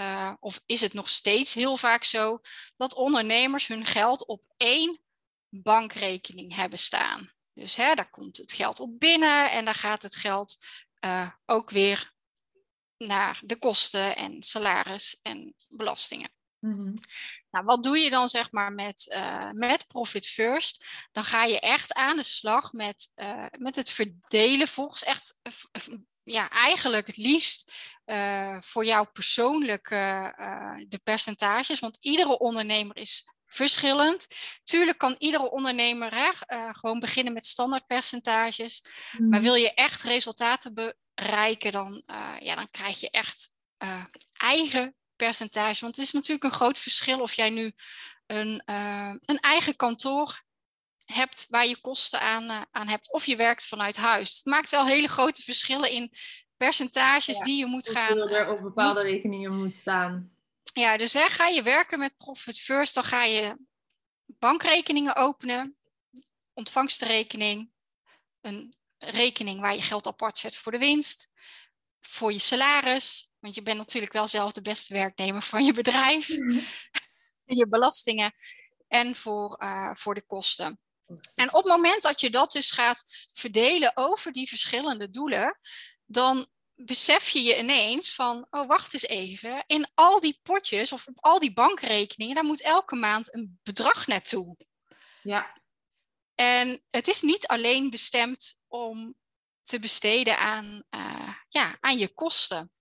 of 0.40 0.60
is 0.66 0.80
het 0.80 0.92
nog 0.92 1.08
steeds 1.08 1.54
heel 1.54 1.76
vaak 1.76 2.04
zo, 2.04 2.40
dat 2.76 2.94
ondernemers 2.94 3.66
hun 3.66 3.86
geld 3.86 4.26
op 4.26 4.42
één 4.56 5.00
bankrekening 5.50 6.54
hebben 6.54 6.78
staan. 6.78 7.32
Dus 7.52 7.76
hè, 7.76 7.94
daar 7.94 8.10
komt 8.10 8.36
het 8.36 8.52
geld 8.52 8.80
op 8.80 8.98
binnen 8.98 9.50
en 9.50 9.64
daar 9.64 9.74
gaat 9.74 10.02
het 10.02 10.16
geld 10.16 10.56
uh, 11.04 11.30
ook 11.46 11.70
weer 11.70 12.12
naar 12.96 13.40
de 13.44 13.56
kosten 13.56 14.16
en 14.16 14.42
salaris 14.42 15.20
en 15.22 15.54
belastingen. 15.68 16.30
Mm-hmm. 16.58 16.94
Nou, 17.50 17.64
wat 17.64 17.82
doe 17.82 17.98
je 17.98 18.10
dan 18.10 18.28
zeg 18.28 18.52
maar 18.52 18.72
met, 18.72 19.14
uh, 19.14 19.50
met 19.50 19.86
Profit 19.86 20.28
First? 20.28 20.84
Dan 21.12 21.24
ga 21.24 21.44
je 21.44 21.60
echt 21.60 21.92
aan 21.92 22.16
de 22.16 22.22
slag 22.22 22.72
met, 22.72 23.12
uh, 23.16 23.46
met 23.58 23.76
het 23.76 23.90
verdelen 23.90 24.68
volgens 24.68 25.04
echt, 25.04 25.38
ja, 26.22 26.50
eigenlijk 26.50 27.06
het 27.06 27.16
liefst 27.16 27.72
voor 28.60 28.84
jou 28.84 29.06
persoonlijk 29.06 29.88
de 30.88 31.00
percentages. 31.02 31.78
Want 31.78 31.98
iedere 32.00 32.38
ondernemer 32.38 32.96
is 32.96 33.24
verschillend. 33.48 34.26
Tuurlijk 34.64 34.98
kan 34.98 35.14
iedere 35.18 35.50
ondernemer 35.50 36.14
hè, 36.14 36.30
uh, 36.56 36.68
gewoon 36.72 36.98
beginnen 36.98 37.32
met 37.32 37.46
standaardpercentages. 37.46 38.84
Mm. 39.18 39.28
Maar 39.28 39.40
wil 39.40 39.54
je 39.54 39.74
echt 39.74 40.02
resultaten 40.02 40.74
bereiken, 41.14 41.72
dan, 41.72 42.02
uh, 42.06 42.34
ja, 42.38 42.54
dan 42.54 42.70
krijg 42.70 43.00
je 43.00 43.10
echt 43.10 43.48
uh, 43.78 44.04
eigen 44.32 44.94
percentage. 45.16 45.80
Want 45.80 45.96
het 45.96 46.04
is 46.04 46.12
natuurlijk 46.12 46.44
een 46.44 46.58
groot 46.58 46.78
verschil 46.78 47.20
of 47.20 47.32
jij 47.32 47.50
nu 47.50 47.72
een, 48.26 48.62
een 49.24 49.38
eigen 49.40 49.76
kantoor 49.76 50.42
hebt 51.04 51.46
waar 51.48 51.66
je 51.66 51.80
kosten 51.80 52.20
aan, 52.20 52.66
aan 52.70 52.88
hebt, 52.88 53.12
of 53.12 53.26
je 53.26 53.36
werkt 53.36 53.66
vanuit 53.66 53.96
huis. 53.96 54.36
Het 54.36 54.46
maakt 54.46 54.70
wel 54.70 54.86
hele 54.86 55.08
grote 55.08 55.42
verschillen 55.42 55.90
in 55.90 56.12
percentages 56.56 57.38
die 57.38 57.58
je 57.58 57.66
moet 57.66 57.88
gaan. 57.88 58.18
er 58.18 58.50
op 58.50 58.60
bepaalde 58.62 59.02
rekeningen 59.02 59.56
moet 59.56 59.78
staan. 59.78 60.37
Ja, 60.78 60.96
dus 60.96 61.12
hè, 61.12 61.28
ga 61.28 61.46
je 61.46 61.62
werken 61.62 61.98
met 61.98 62.16
Profit 62.16 62.60
First, 62.60 62.94
dan 62.94 63.04
ga 63.04 63.24
je 63.24 63.56
bankrekeningen 64.26 65.16
openen, 65.16 65.78
ontvangstenrekening, 66.54 67.72
een 68.40 68.76
rekening 68.98 69.60
waar 69.60 69.74
je 69.74 69.82
geld 69.82 70.06
apart 70.06 70.38
zet 70.38 70.56
voor 70.56 70.72
de 70.72 70.78
winst, 70.78 71.28
voor 72.00 72.32
je 72.32 72.38
salaris, 72.38 73.32
want 73.38 73.54
je 73.54 73.62
bent 73.62 73.78
natuurlijk 73.78 74.12
wel 74.12 74.28
zelf 74.28 74.52
de 74.52 74.62
beste 74.62 74.94
werknemer 74.94 75.42
van 75.42 75.64
je 75.64 75.72
bedrijf, 75.72 76.26
je 77.60 77.68
belastingen 77.68 78.34
en 78.88 79.16
voor, 79.16 79.62
uh, 79.62 79.94
voor 79.94 80.14
de 80.14 80.26
kosten. 80.26 80.80
En 81.34 81.54
op 81.54 81.64
het 81.64 81.72
moment 81.72 82.02
dat 82.02 82.20
je 82.20 82.30
dat 82.30 82.52
dus 82.52 82.70
gaat 82.70 83.04
verdelen 83.32 83.96
over 83.96 84.32
die 84.32 84.48
verschillende 84.48 85.10
doelen, 85.10 85.58
dan 86.06 86.46
besef 86.80 87.28
je 87.28 87.42
je 87.42 87.58
ineens 87.58 88.14
van, 88.14 88.46
oh 88.50 88.66
wacht 88.66 88.94
eens 88.94 89.06
even, 89.06 89.64
in 89.66 89.90
al 89.94 90.20
die 90.20 90.40
potjes 90.42 90.92
of 90.92 91.06
op 91.06 91.16
al 91.20 91.38
die 91.38 91.52
bankrekeningen, 91.52 92.34
daar 92.34 92.44
moet 92.44 92.62
elke 92.62 92.96
maand 92.96 93.34
een 93.34 93.58
bedrag 93.62 94.06
naartoe. 94.06 94.56
Ja. 95.22 95.60
En 96.34 96.82
het 96.88 97.08
is 97.08 97.22
niet 97.22 97.46
alleen 97.46 97.90
bestemd 97.90 98.58
om 98.68 99.14
te 99.64 99.78
besteden 99.78 100.38
aan, 100.38 100.82
uh, 100.90 101.34
ja, 101.48 101.76
aan 101.80 101.98
je 101.98 102.08
kosten. 102.08 102.72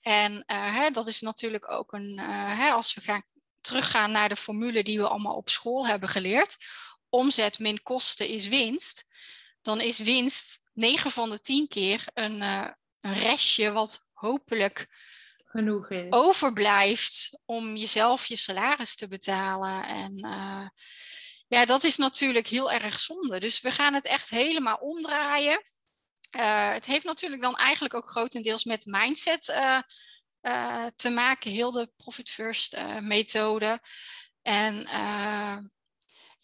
En 0.00 0.32
uh, 0.32 0.76
hè, 0.76 0.90
dat 0.90 1.06
is 1.06 1.20
natuurlijk 1.20 1.70
ook 1.70 1.92
een, 1.92 2.18
uh, 2.20 2.58
hè, 2.58 2.70
als 2.70 2.94
we 2.94 3.00
gaan 3.00 3.22
teruggaan 3.60 4.10
naar 4.10 4.28
de 4.28 4.36
formule 4.36 4.82
die 4.82 4.98
we 4.98 5.08
allemaal 5.08 5.36
op 5.36 5.48
school 5.48 5.86
hebben 5.86 6.08
geleerd, 6.08 6.56
omzet 7.08 7.58
min 7.58 7.82
kosten 7.82 8.28
is 8.28 8.48
winst, 8.48 9.04
dan 9.62 9.80
is 9.80 9.98
winst 9.98 10.60
9 10.72 11.10
van 11.10 11.30
de 11.30 11.40
10 11.40 11.68
keer 11.68 12.04
een, 12.14 12.42
een 13.06 13.18
restje 13.18 13.72
wat 13.72 14.06
hopelijk 14.12 14.86
genoeg 15.44 15.90
is. 15.90 16.06
overblijft 16.12 17.38
om 17.44 17.76
jezelf 17.76 18.26
je 18.26 18.36
salaris 18.36 18.94
te 18.94 19.08
betalen. 19.08 19.84
En 19.84 20.24
uh, 20.24 20.68
ja, 21.48 21.64
dat 21.64 21.84
is 21.84 21.96
natuurlijk 21.96 22.46
heel 22.48 22.70
erg 22.70 23.00
zonde. 23.00 23.40
Dus 23.40 23.60
we 23.60 23.70
gaan 23.70 23.94
het 23.94 24.06
echt 24.06 24.30
helemaal 24.30 24.76
omdraaien. 24.76 25.62
Uh, 26.36 26.72
het 26.72 26.86
heeft 26.86 27.04
natuurlijk 27.04 27.42
dan 27.42 27.56
eigenlijk 27.56 27.94
ook 27.94 28.08
grotendeels 28.08 28.64
met 28.64 28.86
mindset 28.86 29.48
uh, 29.48 30.86
te 30.96 31.10
maken, 31.10 31.50
heel 31.50 31.70
de 31.70 31.90
Profit 31.96 32.30
First 32.30 32.76
methode. 33.00 33.80
En 34.42 34.86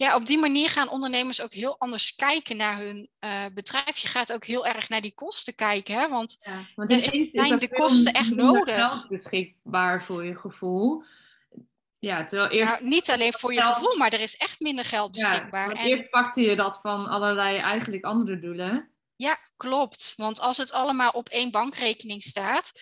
ja, 0.02 0.14
op 0.14 0.26
die 0.26 0.38
manier 0.38 0.68
gaan 0.68 0.88
ondernemers 0.88 1.40
ook 1.40 1.52
heel 1.52 1.76
anders 1.78 2.14
kijken 2.14 2.56
naar 2.56 2.78
hun 2.78 3.08
uh, 3.20 3.44
bedrijf. 3.54 3.96
Je 3.98 4.08
gaat 4.08 4.32
ook 4.32 4.44
heel 4.44 4.66
erg 4.66 4.88
naar 4.88 5.00
die 5.00 5.14
kosten 5.14 5.54
kijken, 5.54 5.94
hè? 5.94 6.08
want, 6.08 6.38
ja, 6.40 6.60
want 6.74 6.92
er 6.92 7.00
zijn 7.00 7.58
de 7.58 7.68
kosten 7.72 8.12
echt 8.12 8.30
nodig. 8.30 8.74
Geld 8.74 9.08
beschikbaar 9.08 10.04
voor 10.04 10.24
je 10.24 10.36
gevoel. 10.36 11.04
Ja, 11.98 12.24
terwijl 12.24 12.50
eerst... 12.50 12.72
Nou, 12.72 12.84
niet 12.84 13.10
alleen 13.10 13.32
voor 13.32 13.52
je 13.52 13.62
gevoel, 13.62 13.96
maar 13.96 14.12
er 14.12 14.20
is 14.20 14.36
echt 14.36 14.60
minder 14.60 14.84
geld 14.84 15.12
beschikbaar. 15.12 15.74
Ja, 15.74 15.80
en... 15.80 15.86
Eerst 15.86 16.10
pakte 16.10 16.40
je 16.40 16.56
dat 16.56 16.78
van 16.82 17.06
allerlei 17.06 17.58
eigenlijk 17.58 18.04
andere 18.04 18.40
doelen. 18.40 18.90
Ja, 19.16 19.38
klopt. 19.56 20.14
Want 20.16 20.40
als 20.40 20.56
het 20.56 20.72
allemaal 20.72 21.10
op 21.10 21.28
één 21.28 21.50
bankrekening 21.50 22.22
staat. 22.22 22.72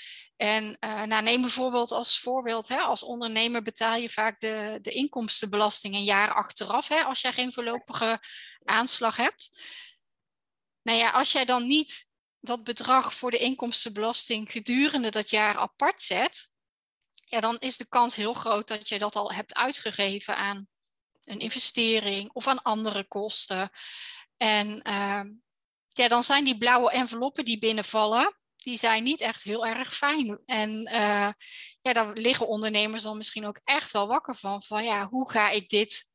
En 0.40 0.76
uh, 0.81 1.03
nou, 1.03 1.22
neem 1.22 1.40
bijvoorbeeld 1.40 1.92
als 1.92 2.18
voorbeeld, 2.18 2.68
hè, 2.68 2.76
als 2.76 3.03
ondernemer 3.03 3.62
betaal 3.62 3.96
je 3.96 4.11
vaak 4.11 4.40
de, 4.40 4.79
de 4.83 4.90
inkomstenbelasting 4.90 5.94
een 5.94 6.05
jaar 6.05 6.35
achteraf, 6.35 6.88
hè, 6.88 7.03
als 7.03 7.20
jij 7.20 7.33
geen 7.33 7.53
voorlopige 7.53 8.22
aanslag 8.64 9.16
hebt. 9.16 9.62
Nou 10.83 10.98
ja, 10.98 11.11
als 11.11 11.33
jij 11.33 11.44
dan 11.44 11.66
niet 11.66 12.11
dat 12.38 12.64
bedrag 12.64 13.14
voor 13.14 13.31
de 13.31 13.38
inkomstenbelasting 13.38 14.53
gedurende 14.53 15.11
dat 15.11 15.31
jaar 15.31 15.57
apart 15.57 16.03
zet, 16.03 16.50
ja, 17.14 17.40
dan 17.40 17.59
is 17.59 17.76
de 17.76 17.88
kans 17.88 18.16
heel 18.16 18.35
groot 18.35 18.68
dat 18.68 18.88
je 18.88 18.98
dat 18.98 19.16
al 19.16 19.33
hebt 19.33 19.55
uitgegeven 19.55 20.37
aan 20.37 20.68
een 21.24 21.38
investering 21.38 22.31
of 22.33 22.46
aan 22.46 22.62
andere 22.62 23.05
kosten. 23.09 23.70
En 24.37 24.88
uh, 24.88 25.22
ja, 25.88 26.09
dan 26.09 26.24
zijn 26.24 26.44
die 26.44 26.59
blauwe 26.59 26.90
enveloppen 26.90 27.44
die 27.44 27.59
binnenvallen, 27.59 28.39
die 28.62 28.78
zijn 28.78 29.02
niet 29.02 29.20
echt 29.20 29.42
heel 29.42 29.66
erg 29.66 29.96
fijn. 29.96 30.42
En 30.46 30.70
uh, 30.70 31.30
ja, 31.80 31.92
daar 31.92 32.12
liggen 32.12 32.48
ondernemers 32.48 33.02
dan 33.02 33.16
misschien 33.16 33.46
ook 33.46 33.60
echt 33.64 33.90
wel 33.90 34.06
wakker 34.06 34.34
van. 34.34 34.62
Van 34.62 34.84
ja, 34.84 35.08
hoe 35.08 35.30
ga 35.30 35.50
ik 35.50 35.68
dit 35.68 36.12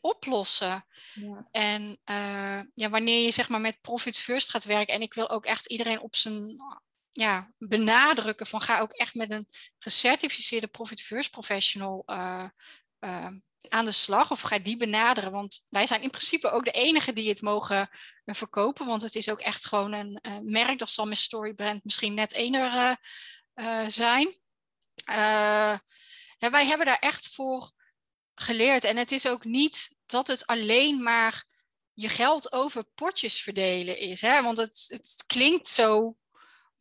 oplossen? 0.00 0.86
Ja. 1.12 1.48
En 1.50 1.82
uh, 2.10 2.60
ja, 2.74 2.90
wanneer 2.90 3.24
je 3.24 3.30
zeg 3.30 3.48
maar 3.48 3.60
met 3.60 3.80
Profit 3.80 4.16
First 4.16 4.50
gaat 4.50 4.64
werken, 4.64 4.94
en 4.94 5.02
ik 5.02 5.14
wil 5.14 5.30
ook 5.30 5.44
echt 5.44 5.66
iedereen 5.66 6.00
op 6.00 6.16
zijn 6.16 6.56
ja, 7.12 7.52
benadrukken 7.58 8.46
van 8.46 8.60
ga 8.60 8.80
ook 8.80 8.92
echt 8.92 9.14
met 9.14 9.30
een 9.30 9.46
gecertificeerde 9.78 10.66
Profit 10.66 11.02
First 11.02 11.30
professional 11.30 12.02
uh, 12.06 12.48
aan 13.68 13.84
de 13.84 13.92
slag 13.92 14.30
of 14.30 14.40
ga 14.40 14.58
die 14.58 14.76
benaderen. 14.76 15.32
Want 15.32 15.64
wij 15.68 15.86
zijn 15.86 16.02
in 16.02 16.10
principe 16.10 16.50
ook 16.50 16.64
de 16.64 16.70
enige 16.70 17.12
die 17.12 17.28
het 17.28 17.40
mogen 17.40 17.88
eh, 18.24 18.34
verkopen. 18.34 18.86
Want 18.86 19.02
het 19.02 19.14
is 19.14 19.28
ook 19.28 19.40
echt 19.40 19.66
gewoon 19.66 19.92
een 19.92 20.18
uh, 20.22 20.38
merk. 20.42 20.78
Dat 20.78 20.90
zal 20.90 21.06
met 21.06 21.18
Storybrand 21.18 21.84
misschien 21.84 22.14
net 22.14 22.32
ener 22.32 22.98
uh, 23.54 23.84
zijn. 23.88 24.40
Wij 26.50 26.66
hebben 26.66 26.86
daar 26.86 26.98
echt 26.98 27.28
voor 27.28 27.72
geleerd. 28.34 28.84
En 28.84 28.96
het 28.96 29.12
is 29.12 29.26
ook 29.26 29.44
niet 29.44 29.96
dat 30.06 30.26
het 30.26 30.46
alleen 30.46 31.02
maar 31.02 31.44
je 31.92 32.08
geld 32.08 32.52
over 32.52 32.84
potjes 32.94 33.40
verdelen 33.40 33.98
is. 33.98 34.20
Hè? 34.20 34.42
Want 34.42 34.58
het, 34.58 34.84
het 34.88 35.24
klinkt 35.26 35.68
zo 35.68 36.16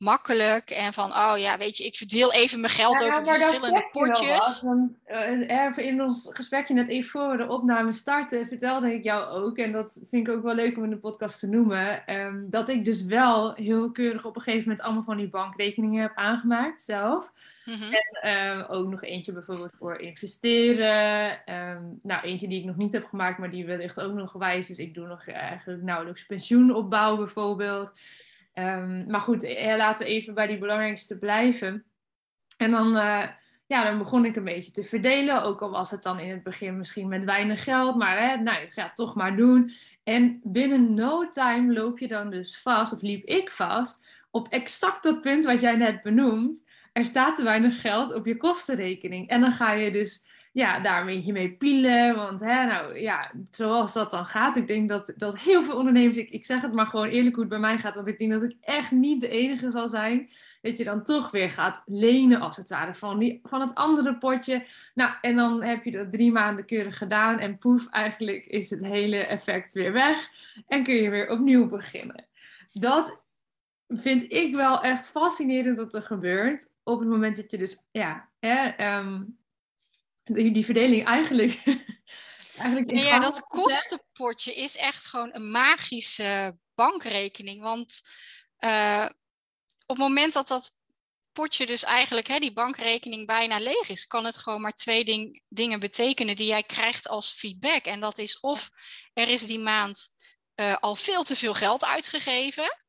makkelijk 0.02 0.70
en 0.70 0.94
van, 0.94 1.10
oh 1.10 1.34
ja, 1.38 1.58
weet 1.58 1.78
je, 1.78 1.84
ik 1.84 1.96
verdeel 1.96 2.34
even 2.34 2.60
mijn 2.60 2.74
geld 2.74 3.04
over 3.04 3.24
verschillende 3.24 3.88
potjes. 3.92 4.64
uh, 5.08 5.78
in 5.78 6.02
ons 6.02 6.30
gesprekje 6.34 6.74
net 6.74 6.90
even 6.90 7.10
voor 7.10 7.38
de 7.38 7.48
opname 7.48 7.94
starten, 7.94 8.48
vertelde 8.48 8.94
ik 8.94 9.04
jou 9.04 9.28
ook, 9.28 9.58
en 9.58 9.72
dat 9.72 10.04
vind 10.10 10.28
ik 10.28 10.34
ook 10.34 10.44
wel 10.44 10.56
leuk 10.56 10.78
om 10.78 10.84
in 10.84 10.90
de 10.90 10.98
podcast 10.98 11.40
te 11.40 11.48
noemen, 11.48 12.16
um, 12.16 12.50
dat 12.50 12.70
ik 12.70 12.86
dus 12.86 13.06
wel 13.06 13.54
heel 13.54 13.92
keurig 13.92 14.26
op 14.26 14.36
een 14.36 14.42
gegeven 14.42 14.68
moment 14.68 14.86
allemaal 14.86 15.04
van 15.04 15.18
die 15.18 15.30
bankrekeningen 15.30 16.02
heb 16.02 16.16
aangemaakt 16.16 16.82
zelf. 16.82 17.32
Mhm. 17.66 17.94
En 17.94 18.30
um, 18.58 18.62
ook 18.62 18.90
nog 18.90 19.04
eentje 19.04 19.32
bijvoorbeeld 19.32 19.74
voor 19.80 20.00
investeren. 20.00 21.32
Um, 21.56 22.00
nou, 22.04 22.24
eentje 22.24 22.48
die 22.48 22.60
ik 22.60 22.66
nog 22.66 22.78
niet 22.78 22.94
heb 22.94 23.06
gemaakt, 23.06 23.38
maar 23.38 23.50
die 23.50 23.66
wellicht 23.66 24.02
ook 24.02 24.14
nog 24.14 24.34
wijs 24.34 24.70
is. 24.70 24.78
Ik 24.78 24.94
doe 24.94 25.08
nog 25.08 25.28
eigenlijk 25.28 25.82
nauwelijks 25.84 26.26
pensioenopbouw 26.26 27.18
bijvoorbeeld. 27.18 27.94
Um, 28.54 29.06
maar 29.08 29.22
goed, 29.22 29.44
eh, 29.44 29.76
laten 29.78 30.06
we 30.06 30.12
even 30.12 30.34
bij 30.34 30.48
die 30.48 30.58
belangrijkste 30.58 31.20
blijven. 31.20 31.86
En 32.58 32.72
dan, 32.72 32.88
uh, 32.88 33.28
ja, 33.66 33.84
dan 33.84 33.98
begon 33.98 34.26
ik 34.26 34.36
een 34.36 34.44
beetje 34.44 34.72
te 34.72 34.84
verdelen. 34.84 35.44
Ook 35.44 35.62
al 35.62 35.70
was 35.70 35.92
het 35.92 36.04
dan 36.04 36.20
in 36.20 36.30
het 36.30 36.44
begin 36.44 36.78
misschien 36.78 37.08
met 37.08 37.24
weinig 37.24 37.64
geld. 37.64 37.96
Maar 37.96 38.30
hè, 38.30 38.36
nou, 38.38 38.62
ik 38.62 38.72
ga 38.72 38.84
het 38.84 38.96
toch 38.96 39.16
maar 39.16 39.36
doen. 39.36 39.72
En 40.04 40.40
binnen 40.44 40.94
no 40.94 41.30
time 41.30 41.74
loop 41.74 42.00
je 42.00 42.08
dan 42.08 42.30
dus 42.30 42.62
vast, 42.62 42.94
of 42.94 43.02
liep 43.02 43.26
ik 43.26 43.52
vast, 43.52 44.06
op 44.32 44.48
exact 44.48 45.04
dat 45.04 45.22
punt 45.22 45.46
wat 45.46 45.62
jij 45.62 45.76
net 45.76 46.02
benoemt. 46.02 46.70
Er 46.94 47.06
staat 47.06 47.36
te 47.36 47.44
weinig 47.44 47.82
geld 47.82 48.14
op 48.14 48.26
je 48.26 48.38
kostenrekening. 48.38 49.28
En 49.28 49.42
dan 49.42 49.52
ga 49.52 49.74
je 49.74 49.92
dus 49.92 50.26
ja, 50.54 50.80
daar 50.80 51.00
een 51.00 51.06
beetje 51.06 51.32
mee 51.32 51.52
pielen. 51.52 52.16
Want 52.16 52.40
hè, 52.40 52.66
nou 52.66 53.00
ja, 53.00 53.32
zoals 53.50 53.94
dat 53.94 54.12
dan 54.12 54.26
gaat. 54.26 54.56
Ik 54.56 54.68
denk 54.68 54.90
dat, 54.90 55.14
dat 55.16 55.40
heel 55.40 55.64
veel 55.64 55.78
ondernemers, 55.78 56.18
ik, 56.18 56.30
ik 56.30 56.46
zeg 56.46 56.62
het 56.62 56.74
maar 56.74 56.86
gewoon 56.86 57.08
eerlijk 57.08 57.36
hoe 57.36 57.44
het 57.44 57.54
bij 57.54 57.62
mij 57.62 57.78
gaat. 57.78 57.96
Want 57.96 58.08
ik 58.08 58.18
denk 58.18 58.32
dat 58.32 58.44
ik 58.44 58.56
echt 58.62 58.92
niet 58.92 59.22
de 59.22 59.28
enige 59.28 59.70
zal 59.70 59.90
zijn. 59.90 60.30
Dat 60.62 60.78
je 60.78 60.84
dan 60.84 61.04
toch 61.04 61.32
weer 61.32 61.50
gaat 61.50 61.82
lenen 61.86 62.40
als 62.40 62.58
het 62.58 62.70
ware 62.70 62.96
van, 62.96 63.20
die, 63.20 63.40
van 63.44 63.62
het 63.62 63.76
andere 63.76 64.18
potje. 64.18 64.66
Nou, 64.94 65.14
en 65.22 65.36
dan 65.36 65.64
heb 65.64 65.84
je 65.84 65.92
dat 65.92 66.12
drie 66.12 66.32
maanden 66.32 66.66
keurig 66.66 66.98
gedaan. 66.98 67.40
En 67.40 67.58
poef, 67.58 67.88
eigenlijk 67.88 68.46
is 68.46 68.70
het 68.70 68.86
hele 68.86 69.18
effect 69.18 69.74
weer 69.74 69.94
weg. 69.94 70.30
En 70.68 70.84
kun 70.84 70.96
je 70.96 71.10
weer 71.10 71.30
opnieuw 71.30 71.68
beginnen. 71.68 72.26
Dat 72.72 73.20
vind 73.88 74.32
ik 74.32 74.56
wel 74.56 74.82
echt 74.82 75.08
fascinerend 75.08 75.78
wat 75.78 75.94
er 75.94 76.02
gebeurt. 76.02 76.70
Op 76.84 77.00
het 77.00 77.10
moment 77.10 77.36
dat 77.36 77.52
je 77.52 77.58
dus, 77.58 77.78
ja, 77.92 78.30
hè, 78.40 78.98
um, 78.98 79.40
die, 80.34 80.52
die 80.52 80.66
verdeling 80.66 81.06
eigenlijk. 81.06 81.62
eigenlijk 82.58 82.98
ja, 82.98 83.20
dat 83.20 83.42
kostenpotje 83.42 84.54
is 84.54 84.76
echt 84.76 85.06
gewoon 85.06 85.30
een 85.34 85.52
magische 85.52 86.58
bankrekening. 86.76 87.62
Want 87.62 88.02
uh, 88.60 89.10
op 89.86 89.98
het 89.98 90.08
moment 90.08 90.34
dat 90.34 90.48
dat 90.48 90.80
potje 91.32 91.66
dus 91.66 91.84
eigenlijk, 91.84 92.28
hè, 92.28 92.40
die 92.40 92.54
bankrekening 92.54 93.28
bijna 93.28 93.60
leeg 93.60 93.90
is, 93.90 94.08
kan 94.08 94.26
het 94.26 94.38
gewoon 94.38 94.62
maar 94.62 94.74
twee 94.74 95.06
ding, 95.06 95.44
dingen 95.48 95.80
betekenen 95.80 96.36
die 96.36 96.48
jij 96.48 96.64
krijgt 96.64 97.08
als 97.08 97.32
feedback. 97.32 97.86
En 97.86 98.00
dat 98.00 98.18
is 98.18 98.40
of 98.40 98.70
er 99.14 99.28
is 99.28 99.46
die 99.46 99.60
maand 99.60 100.10
uh, 100.56 100.76
al 100.80 100.96
veel 100.96 101.24
te 101.24 101.36
veel 101.36 101.54
geld 101.54 101.86
uitgegeven, 101.86 102.80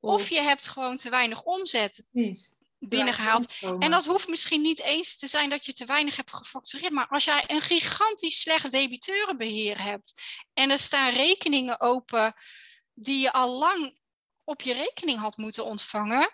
of, 0.00 0.14
of 0.14 0.28
je 0.28 0.40
hebt 0.40 0.68
gewoon 0.68 0.96
te 0.96 1.10
weinig 1.10 1.42
omzet. 1.42 2.08
Precies 2.12 2.54
binnengehaald. 2.88 3.52
En 3.78 3.90
dat 3.90 4.06
hoeft 4.06 4.28
misschien 4.28 4.60
niet 4.60 4.80
eens 4.80 5.16
te 5.16 5.26
zijn 5.26 5.50
dat 5.50 5.66
je 5.66 5.72
te 5.72 5.84
weinig 5.84 6.16
hebt 6.16 6.34
gefactureerd. 6.34 6.92
Maar 6.92 7.08
als 7.08 7.24
jij 7.24 7.44
een 7.46 7.62
gigantisch 7.62 8.40
slecht 8.40 8.70
debiteurenbeheer 8.70 9.82
hebt 9.82 10.20
en 10.54 10.70
er 10.70 10.78
staan 10.78 11.12
rekeningen 11.12 11.80
open 11.80 12.34
die 12.94 13.20
je 13.20 13.32
al 13.32 13.58
lang 13.58 13.98
op 14.44 14.62
je 14.62 14.72
rekening 14.72 15.18
had 15.18 15.36
moeten 15.36 15.64
ontvangen, 15.64 16.30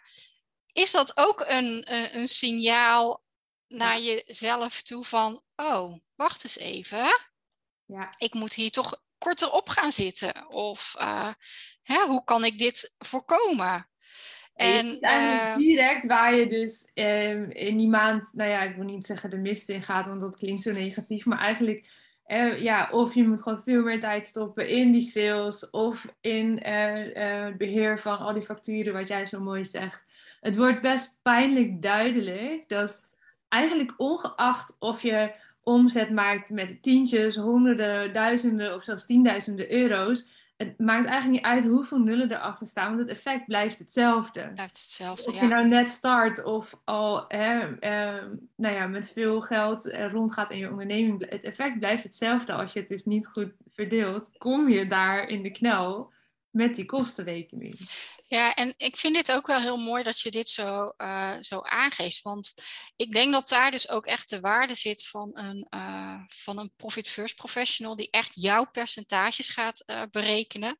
is 0.72 0.90
dat 0.90 1.16
ook 1.16 1.40
een, 1.40 1.92
een, 1.92 2.16
een 2.16 2.28
signaal 2.28 3.24
naar 3.68 4.00
jezelf 4.00 4.82
toe 4.82 5.04
van, 5.04 5.42
oh, 5.56 5.98
wacht 6.14 6.44
eens 6.44 6.58
even. 6.58 7.30
Ja. 7.86 8.08
Ik 8.18 8.34
moet 8.34 8.54
hier 8.54 8.70
toch 8.70 9.02
korter 9.18 9.52
op 9.52 9.68
gaan 9.68 9.92
zitten. 9.92 10.48
Of 10.48 10.94
uh, 10.98 11.32
hè, 11.82 12.06
hoe 12.06 12.24
kan 12.24 12.44
ik 12.44 12.58
dit 12.58 12.94
voorkomen? 12.98 13.90
En, 14.62 14.98
uh, 15.00 15.56
direct 15.56 16.06
waar 16.06 16.34
je 16.34 16.46
dus 16.46 16.90
uh, 16.94 17.50
in 17.50 17.76
die 17.76 17.88
maand, 17.88 18.30
nou 18.34 18.50
ja, 18.50 18.62
ik 18.62 18.74
wil 18.74 18.84
niet 18.84 19.06
zeggen 19.06 19.30
de 19.30 19.36
mist 19.36 19.68
in 19.68 19.82
gaat, 19.82 20.06
want 20.06 20.20
dat 20.20 20.36
klinkt 20.36 20.62
zo 20.62 20.72
negatief, 20.72 21.26
maar 21.26 21.38
eigenlijk, 21.38 21.90
uh, 22.26 22.62
ja, 22.62 22.88
of 22.90 23.14
je 23.14 23.24
moet 23.24 23.42
gewoon 23.42 23.62
veel 23.62 23.82
meer 23.82 24.00
tijd 24.00 24.26
stoppen 24.26 24.68
in 24.68 24.92
die 24.92 25.00
sales 25.00 25.70
of 25.70 26.14
in 26.20 26.62
eh, 26.62 27.46
het 27.46 27.58
beheer 27.58 27.98
van 27.98 28.18
al 28.18 28.34
die 28.34 28.42
facturen, 28.42 28.92
wat 28.92 29.08
jij 29.08 29.26
zo 29.26 29.40
mooi 29.40 29.64
zegt. 29.64 30.04
Het 30.40 30.56
wordt 30.56 30.80
best 30.80 31.18
pijnlijk 31.22 31.82
duidelijk 31.82 32.68
dat 32.68 33.00
eigenlijk 33.48 33.94
ongeacht 33.96 34.76
of 34.78 35.02
je 35.02 35.32
omzet 35.62 36.10
maakt 36.10 36.50
met 36.50 36.82
tientjes, 36.82 37.36
honderden, 37.36 38.12
duizenden 38.12 38.74
of 38.74 38.82
zelfs 38.82 39.06
tienduizenden 39.06 39.72
euro's, 39.72 40.26
het 40.66 40.78
maakt 40.78 41.06
eigenlijk 41.06 41.34
niet 41.42 41.52
uit 41.52 41.66
hoeveel 41.66 41.98
nullen 41.98 42.32
erachter 42.32 42.66
staan, 42.66 42.86
want 42.86 42.98
het 42.98 43.08
effect 43.08 43.46
blijft 43.46 43.78
hetzelfde. 43.78 44.50
Blijft 44.54 44.78
hetzelfde, 44.78 45.30
Of 45.30 45.40
je 45.40 45.46
nou 45.46 45.68
net 45.68 45.90
start 45.90 46.44
of 46.44 46.80
al 46.84 47.24
hè, 47.28 47.78
eh, 47.78 48.24
nou 48.56 48.74
ja, 48.74 48.86
met 48.86 49.12
veel 49.12 49.40
geld 49.40 49.94
rondgaat 50.10 50.50
in 50.50 50.58
je 50.58 50.70
onderneming, 50.70 51.30
het 51.30 51.44
effect 51.44 51.78
blijft 51.78 52.02
hetzelfde. 52.02 52.52
Als 52.52 52.72
je 52.72 52.78
het 52.78 52.88
dus 52.88 53.04
niet 53.04 53.26
goed 53.26 53.52
verdeelt, 53.72 54.30
kom 54.38 54.68
je 54.68 54.86
daar 54.86 55.28
in 55.28 55.42
de 55.42 55.50
knel 55.50 56.11
met 56.52 56.74
die 56.74 56.84
kostenrekening. 56.84 57.78
Ja, 58.26 58.54
en 58.54 58.74
ik 58.76 58.96
vind 58.96 59.14
dit 59.14 59.32
ook 59.32 59.46
wel 59.46 59.60
heel 59.60 59.76
mooi 59.76 60.02
dat 60.02 60.20
je 60.20 60.30
dit 60.30 60.48
zo, 60.50 60.92
uh, 60.98 61.36
zo 61.40 61.60
aangeeft. 61.60 62.22
Want 62.22 62.52
ik 62.96 63.12
denk 63.12 63.32
dat 63.32 63.48
daar 63.48 63.70
dus 63.70 63.88
ook 63.88 64.06
echt 64.06 64.30
de 64.30 64.40
waarde 64.40 64.74
zit 64.74 65.06
van 65.06 65.30
een, 65.32 65.66
uh, 65.70 66.20
van 66.26 66.58
een 66.58 66.72
Profit 66.76 67.08
First 67.08 67.34
professional 67.34 67.96
die 67.96 68.10
echt 68.10 68.32
jouw 68.34 68.64
percentages 68.70 69.48
gaat 69.48 69.82
uh, 69.86 70.02
berekenen. 70.10 70.76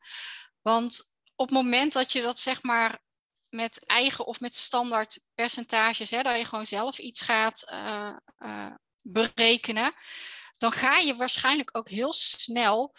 Want 0.61 1.17
op 1.35 1.49
het 1.49 1.57
moment 1.57 1.93
dat 1.93 2.13
je 2.13 2.23
dat 2.23 2.41
zeg 2.41 2.63
maar 2.63 3.01
met 3.49 3.87
eigen 3.87 4.27
of 4.27 4.41
met 4.41 4.55
standaard 4.55 5.25
percentages, 5.35 6.11
hè, 6.11 6.23
dat 6.23 6.37
je 6.37 6.45
gewoon 6.45 6.67
zelf 6.67 6.99
iets 6.99 7.21
gaat 7.21 7.75
berekenen, 9.03 9.93
dan 10.53 10.73
ga 10.73 10.99
je 10.99 11.17
waarschijnlijk 11.17 11.77
ook 11.77 11.89
heel 11.89 12.13
snel 12.13 12.95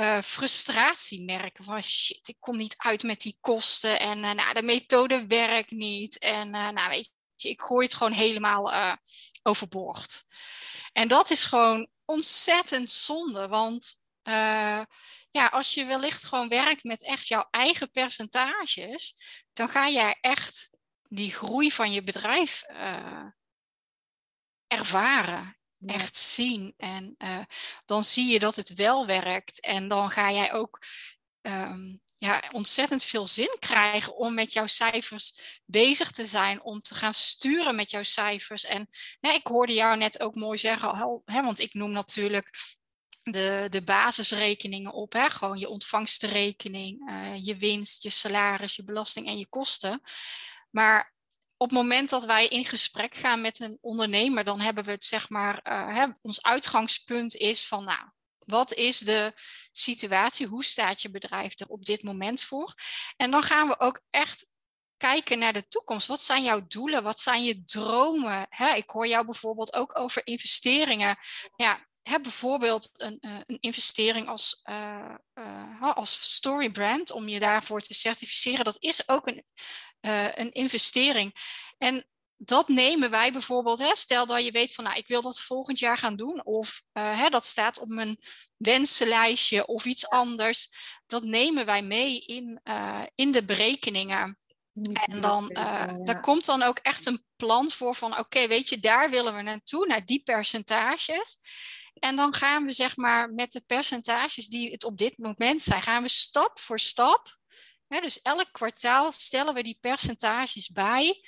uh, 0.00 0.20
frustratie 0.20 1.24
merken. 1.24 1.64
Van 1.64 1.82
shit, 1.82 2.28
ik 2.28 2.36
kom 2.40 2.56
niet 2.56 2.74
uit 2.76 3.02
met 3.02 3.20
die 3.20 3.38
kosten 3.40 4.00
en 4.00 4.18
uh, 4.18 4.30
nou, 4.30 4.54
de 4.54 4.62
methode 4.62 5.26
werkt 5.26 5.70
niet. 5.70 6.18
En 6.18 6.46
uh, 6.46 6.68
nou, 6.68 6.88
weet 6.88 7.12
je, 7.34 7.48
ik 7.48 7.60
gooi 7.60 7.86
het 7.86 7.94
gewoon 7.94 8.12
helemaal 8.12 8.96
overboord. 9.42 10.24
En 10.92 11.08
dat 11.08 11.30
is 11.30 11.44
gewoon 11.44 11.88
ontzettend 12.04 12.90
zonde, 12.90 13.48
want 13.48 14.02
ja, 15.30 15.46
als 15.50 15.74
je 15.74 15.84
wellicht 15.84 16.24
gewoon 16.24 16.48
werkt 16.48 16.84
met 16.84 17.04
echt 17.04 17.28
jouw 17.28 17.46
eigen 17.50 17.90
percentages, 17.90 19.14
dan 19.52 19.68
ga 19.68 19.88
jij 19.88 20.16
echt 20.20 20.70
die 21.02 21.32
groei 21.32 21.72
van 21.72 21.92
je 21.92 22.02
bedrijf 22.02 22.62
ervaren 24.66 25.57
echt 25.86 26.16
zien. 26.16 26.74
En 26.76 27.14
uh, 27.18 27.38
dan 27.84 28.04
zie 28.04 28.26
je 28.26 28.38
dat 28.38 28.56
het 28.56 28.74
wel 28.74 29.06
werkt. 29.06 29.60
En 29.60 29.88
dan 29.88 30.10
ga 30.10 30.30
jij 30.32 30.52
ook 30.52 30.78
um, 31.42 32.00
ja, 32.18 32.42
ontzettend 32.52 33.04
veel 33.04 33.26
zin 33.26 33.56
krijgen 33.58 34.16
om 34.16 34.34
met 34.34 34.52
jouw 34.52 34.66
cijfers 34.66 35.58
bezig 35.64 36.10
te 36.10 36.26
zijn, 36.26 36.62
om 36.62 36.80
te 36.80 36.94
gaan 36.94 37.14
sturen 37.14 37.74
met 37.74 37.90
jouw 37.90 38.02
cijfers. 38.02 38.64
En 38.64 38.88
nee, 39.20 39.34
ik 39.34 39.46
hoorde 39.46 39.72
jou 39.72 39.96
net 39.96 40.20
ook 40.20 40.34
mooi 40.34 40.58
zeggen, 40.58 41.22
hè, 41.24 41.42
want 41.42 41.60
ik 41.60 41.74
noem 41.74 41.90
natuurlijk 41.90 42.76
de, 43.22 43.66
de 43.70 43.82
basisrekeningen 43.82 44.92
op. 44.92 45.12
Hè? 45.12 45.30
Gewoon 45.30 45.58
je 45.58 45.68
ontvangstenrekening, 45.68 47.10
uh, 47.10 47.46
je 47.46 47.56
winst, 47.56 48.02
je 48.02 48.10
salaris, 48.10 48.76
je 48.76 48.84
belasting 48.84 49.26
en 49.26 49.38
je 49.38 49.48
kosten. 49.48 50.00
Maar 50.70 51.14
op 51.60 51.68
het 51.68 51.78
moment 51.78 52.10
dat 52.10 52.24
wij 52.24 52.46
in 52.46 52.64
gesprek 52.64 53.14
gaan 53.14 53.40
met 53.40 53.60
een 53.60 53.78
ondernemer, 53.80 54.44
dan 54.44 54.60
hebben 54.60 54.84
we 54.84 54.90
het 54.90 55.04
zeg 55.04 55.28
maar, 55.28 55.60
uh, 55.64 55.94
hè, 55.94 56.06
ons 56.22 56.42
uitgangspunt 56.42 57.34
is 57.34 57.66
van, 57.66 57.84
nou, 57.84 58.10
wat 58.38 58.72
is 58.74 58.98
de 58.98 59.32
situatie? 59.72 60.46
Hoe 60.46 60.64
staat 60.64 61.02
je 61.02 61.10
bedrijf 61.10 61.60
er 61.60 61.66
op 61.66 61.84
dit 61.84 62.02
moment 62.02 62.42
voor? 62.42 62.74
En 63.16 63.30
dan 63.30 63.42
gaan 63.42 63.68
we 63.68 63.80
ook 63.80 64.00
echt 64.10 64.46
kijken 64.96 65.38
naar 65.38 65.52
de 65.52 65.68
toekomst. 65.68 66.06
Wat 66.06 66.20
zijn 66.20 66.42
jouw 66.42 66.66
doelen? 66.66 67.02
Wat 67.02 67.20
zijn 67.20 67.44
je 67.44 67.64
dromen? 67.64 68.46
Ik 68.74 68.90
hoor 68.90 69.06
jou 69.06 69.24
bijvoorbeeld 69.24 69.74
ook 69.74 69.98
over 69.98 70.26
investeringen. 70.26 71.16
Ja, 71.56 71.87
heb 72.08 72.22
bijvoorbeeld 72.22 72.90
een, 72.96 73.18
uh, 73.20 73.36
een 73.46 73.58
investering 73.60 74.28
als, 74.28 74.60
uh, 74.64 75.14
uh, 75.34 75.92
als 75.94 76.34
story 76.34 76.70
brand 76.70 77.10
om 77.10 77.28
je 77.28 77.38
daarvoor 77.38 77.80
te 77.80 77.94
certificeren. 77.94 78.64
Dat 78.64 78.76
is 78.78 79.08
ook 79.08 79.26
een, 79.26 79.44
een 80.34 80.52
investering. 80.52 81.34
En 81.78 82.06
dat 82.36 82.68
nemen 82.68 83.10
wij 83.10 83.32
bijvoorbeeld, 83.32 83.78
hè, 83.78 83.96
stel 83.96 84.26
dat 84.26 84.44
je 84.44 84.50
weet 84.50 84.74
van 84.74 84.84
nou, 84.84 84.96
ik 84.96 85.06
wil 85.06 85.22
dat 85.22 85.40
volgend 85.40 85.78
jaar 85.78 85.98
gaan 85.98 86.16
doen, 86.16 86.44
of 86.44 86.82
hè, 86.92 87.28
dat 87.28 87.46
staat 87.46 87.78
op 87.78 87.88
mijn 87.88 88.18
wensenlijstje 88.56 89.66
of 89.66 89.84
iets 89.84 90.08
anders. 90.08 90.68
Dat 91.06 91.22
nemen 91.22 91.66
wij 91.66 91.82
mee 91.82 92.20
in, 92.20 92.60
in 93.14 93.32
de 93.32 93.44
berekeningen. 93.44 94.38
En 94.82 95.20
dan 95.20 95.48
daar 96.04 96.20
komt 96.20 96.44
dan 96.44 96.62
ook 96.62 96.78
echt 96.78 97.06
een 97.06 97.24
plan 97.36 97.70
voor 97.70 97.94
van 97.94 98.18
oké, 98.18 98.46
weet 98.46 98.68
je, 98.68 98.78
daar 98.80 99.10
willen 99.10 99.36
we 99.36 99.42
naartoe, 99.42 99.86
naar 99.86 100.04
die 100.04 100.22
percentages. 100.22 101.38
En 101.98 102.16
dan 102.16 102.34
gaan 102.34 102.64
we 102.64 102.72
zeg 102.72 102.96
maar 102.96 103.30
met 103.30 103.52
de 103.52 103.62
percentages 103.66 104.46
die 104.46 104.70
het 104.70 104.84
op 104.84 104.98
dit 104.98 105.18
moment 105.18 105.62
zijn, 105.62 105.82
gaan 105.82 106.02
we 106.02 106.08
stap 106.08 106.58
voor 106.58 106.80
stap. 106.80 107.36
Hè, 107.86 108.00
dus 108.00 108.22
elk 108.22 108.48
kwartaal 108.52 109.12
stellen 109.12 109.54
we 109.54 109.62
die 109.62 109.78
percentages 109.80 110.68
bij 110.68 111.20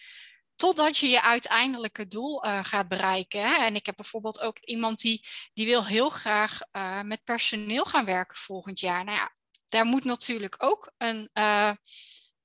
totdat 0.60 0.98
je 0.98 1.08
je 1.08 1.22
uiteindelijke 1.22 2.06
doel 2.06 2.44
uh, 2.44 2.64
gaat 2.64 2.88
bereiken. 2.88 3.40
Hè. 3.40 3.64
En 3.64 3.74
ik 3.74 3.86
heb 3.86 3.96
bijvoorbeeld 3.96 4.40
ook 4.40 4.58
iemand 4.58 5.00
die, 5.00 5.26
die 5.54 5.66
wil 5.66 5.86
heel 5.86 6.10
graag 6.10 6.60
uh, 6.72 7.00
met 7.00 7.24
personeel 7.24 7.84
gaan 7.84 8.04
werken 8.04 8.36
volgend 8.36 8.80
jaar. 8.80 9.04
Nou 9.04 9.18
ja, 9.18 9.32
daar 9.68 9.84
moet 9.84 10.04
natuurlijk 10.04 10.54
ook 10.58 10.92
een, 10.98 11.30
uh, 11.34 11.72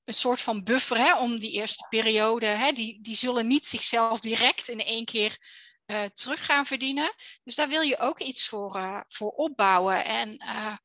een 0.04 0.14
soort 0.14 0.40
van 0.40 0.64
buffer 0.64 0.96
hè, 0.96 1.18
om 1.18 1.38
die 1.38 1.52
eerste 1.52 1.86
periode. 1.88 2.46
Hè, 2.46 2.72
die, 2.72 3.00
die 3.02 3.16
zullen 3.16 3.46
niet 3.46 3.66
zichzelf 3.66 4.20
direct 4.20 4.68
in 4.68 4.80
één 4.80 5.04
keer 5.04 5.38
uh, 5.86 6.04
terug 6.04 6.44
gaan 6.44 6.66
verdienen. 6.66 7.14
Dus 7.44 7.54
daar 7.54 7.68
wil 7.68 7.80
je 7.80 7.98
ook 7.98 8.20
iets 8.20 8.48
voor, 8.48 8.76
uh, 8.76 9.00
voor 9.06 9.30
opbouwen. 9.30 10.04
En 10.04 10.42
uh, 10.42 10.76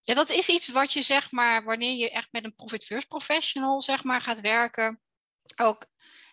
ja, 0.00 0.14
dat 0.14 0.30
is 0.30 0.48
iets 0.48 0.68
wat 0.68 0.92
je 0.92 1.02
zeg 1.02 1.30
maar, 1.30 1.64
wanneer 1.64 1.96
je 1.96 2.10
echt 2.10 2.28
met 2.30 2.44
een 2.44 2.54
profit 2.54 2.84
first 2.84 3.08
professional 3.08 3.82
zeg 3.82 4.04
maar 4.04 4.20
gaat 4.20 4.40
werken, 4.40 5.00
ook 5.56 5.86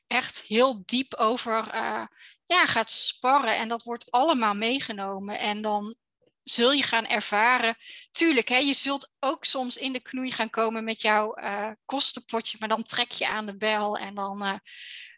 echt 0.08 0.42
heel 0.42 0.84
diep 0.86 1.14
over 1.14 1.76
ja, 2.44 2.66
gaat 2.66 2.92
sparren. 2.92 3.56
En 3.56 3.68
dat 3.68 3.84
wordt 3.84 4.12
allemaal 4.12 4.54
meegenomen. 4.54 5.40
En 5.40 5.62
dan 5.62 5.96
zul 6.44 6.72
je 6.72 6.84
gaan 6.84 7.06
ervaren. 7.06 7.76
Tuurlijk, 8.12 8.50
hè, 8.50 8.58
je 8.58 8.74
zult 8.74 9.14
ook 9.20 9.46
soms 9.46 9.78
in 9.78 9.94
de 9.94 10.00
knoei 10.00 10.32
gaan 10.32 10.50
komen 10.50 10.84
met 10.84 11.02
jouw 11.02 11.36
kostenpotje, 11.86 12.58
maar 12.60 12.70
dan 12.70 12.84
trek 12.84 13.12
je 13.12 13.28
aan 13.28 13.46
de 13.46 13.58
bel 13.58 13.98
en 13.98 14.16
dan 14.16 14.62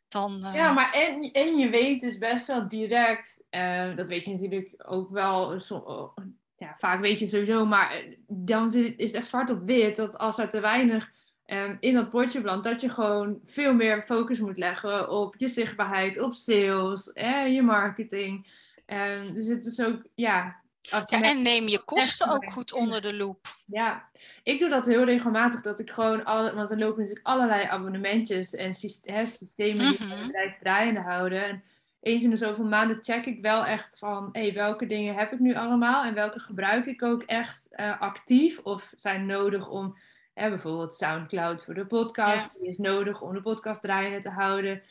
dan, 0.08 0.39
Ja, 0.54 0.70
eh, 0.70 0.76
maar 0.76 0.91
en, 0.94 1.32
en 1.32 1.58
je 1.58 1.70
weet 1.70 2.02
dus 2.02 2.18
best 2.18 2.48
wel 2.48 2.68
direct, 2.68 3.46
uh, 3.52 3.96
dat 3.96 4.08
weet 4.08 4.26
je 4.26 4.32
natuurlijk 4.32 4.74
ook 4.86 5.10
wel, 5.10 5.60
oh, 5.70 6.18
ja, 6.58 6.76
vaak 6.78 7.00
weet 7.00 7.20
je 7.20 7.28
sowieso, 7.28 7.65
maar 7.65 7.91
eh, 7.91 8.18
dan 8.28 8.74
is 8.74 9.12
het 9.12 9.13
echt 9.13 9.28
zwart 9.28 9.50
op 9.50 9.65
wit 9.65 9.96
dat 9.96 10.18
als 10.18 10.38
er 10.38 10.50
te 10.50 10.60
weinig 10.60 11.12
um, 11.46 11.78
in 11.80 11.94
dat 11.94 12.10
potje 12.10 12.41
belandt, 12.41 12.63
dat 12.63 12.82
je 12.82 12.89
gewoon 12.89 13.39
veel 13.44 13.74
meer 13.74 14.04
focus 14.04 14.39
moet 14.39 14.58
leggen 14.58 15.10
op 15.10 15.36
je 15.38 15.48
zichtbaarheid, 15.48 16.20
op 16.20 16.34
sales, 16.34 17.13
eh, 17.13 17.54
je 17.54 17.62
marketing. 17.62 18.48
Um, 18.88 19.34
dus 19.34 19.48
het 19.48 19.65
is 19.65 19.82
ook, 19.82 20.02
ja, 20.15 20.62
ja, 20.89 21.21
en 21.21 21.41
neem 21.41 21.67
je 21.67 21.80
kosten 21.80 22.32
ook 22.32 22.52
goed 22.52 22.74
onder 22.74 23.02
de 23.02 23.15
loep. 23.15 23.48
Ja, 23.65 24.10
ik 24.43 24.60
doe 24.60 24.69
dat 24.69 24.86
heel 24.86 25.04
regelmatig. 25.04 25.62
Dat 25.62 25.80
ik 25.80 25.89
gewoon, 25.89 26.26
alle, 26.26 26.54
want 26.54 26.71
er 26.71 26.78
lopen 26.78 27.00
natuurlijk 27.00 27.28
allerlei 27.28 27.63
abonnementjes 27.63 28.56
en 28.56 28.76
systemen 28.76 29.58
die 29.58 29.88
het 29.88 30.00
mhm. 30.00 30.26
bedrijf 30.26 30.58
draaiende 30.60 31.02
houden. 31.02 31.45
En 31.45 31.63
eens 32.02 32.24
in 32.24 32.30
de 32.30 32.38
zoveel 32.38 32.65
maanden 32.65 33.04
check 33.04 33.26
ik 33.26 33.41
wel 33.41 33.65
echt 33.65 33.98
van, 33.98 34.30
hey, 34.32 34.54
welke 34.54 34.86
dingen 34.86 35.15
heb 35.15 35.32
ik 35.32 35.39
nu 35.39 35.56
allemaal 35.56 36.04
en 36.04 36.13
welke 36.13 36.39
gebruik 36.39 36.86
ik 36.86 37.04
ook 37.04 37.24
echt 37.24 37.67
uh, 37.71 38.02
actief 38.02 38.60
of 38.60 38.93
zijn 38.98 39.26
nodig 39.26 39.69
om, 39.69 39.98
hè, 40.34 40.50
bijvoorbeeld 40.50 40.93
Soundcloud 40.93 41.63
voor 41.63 41.74
de 41.74 41.86
podcast, 41.86 42.50
die 42.60 42.69
is 42.69 42.78
nodig 42.78 43.21
om 43.21 43.34
de 43.34 43.41
podcast 43.41 43.82
draaiende 43.82 44.19
te 44.19 44.30
houden. 44.30 44.82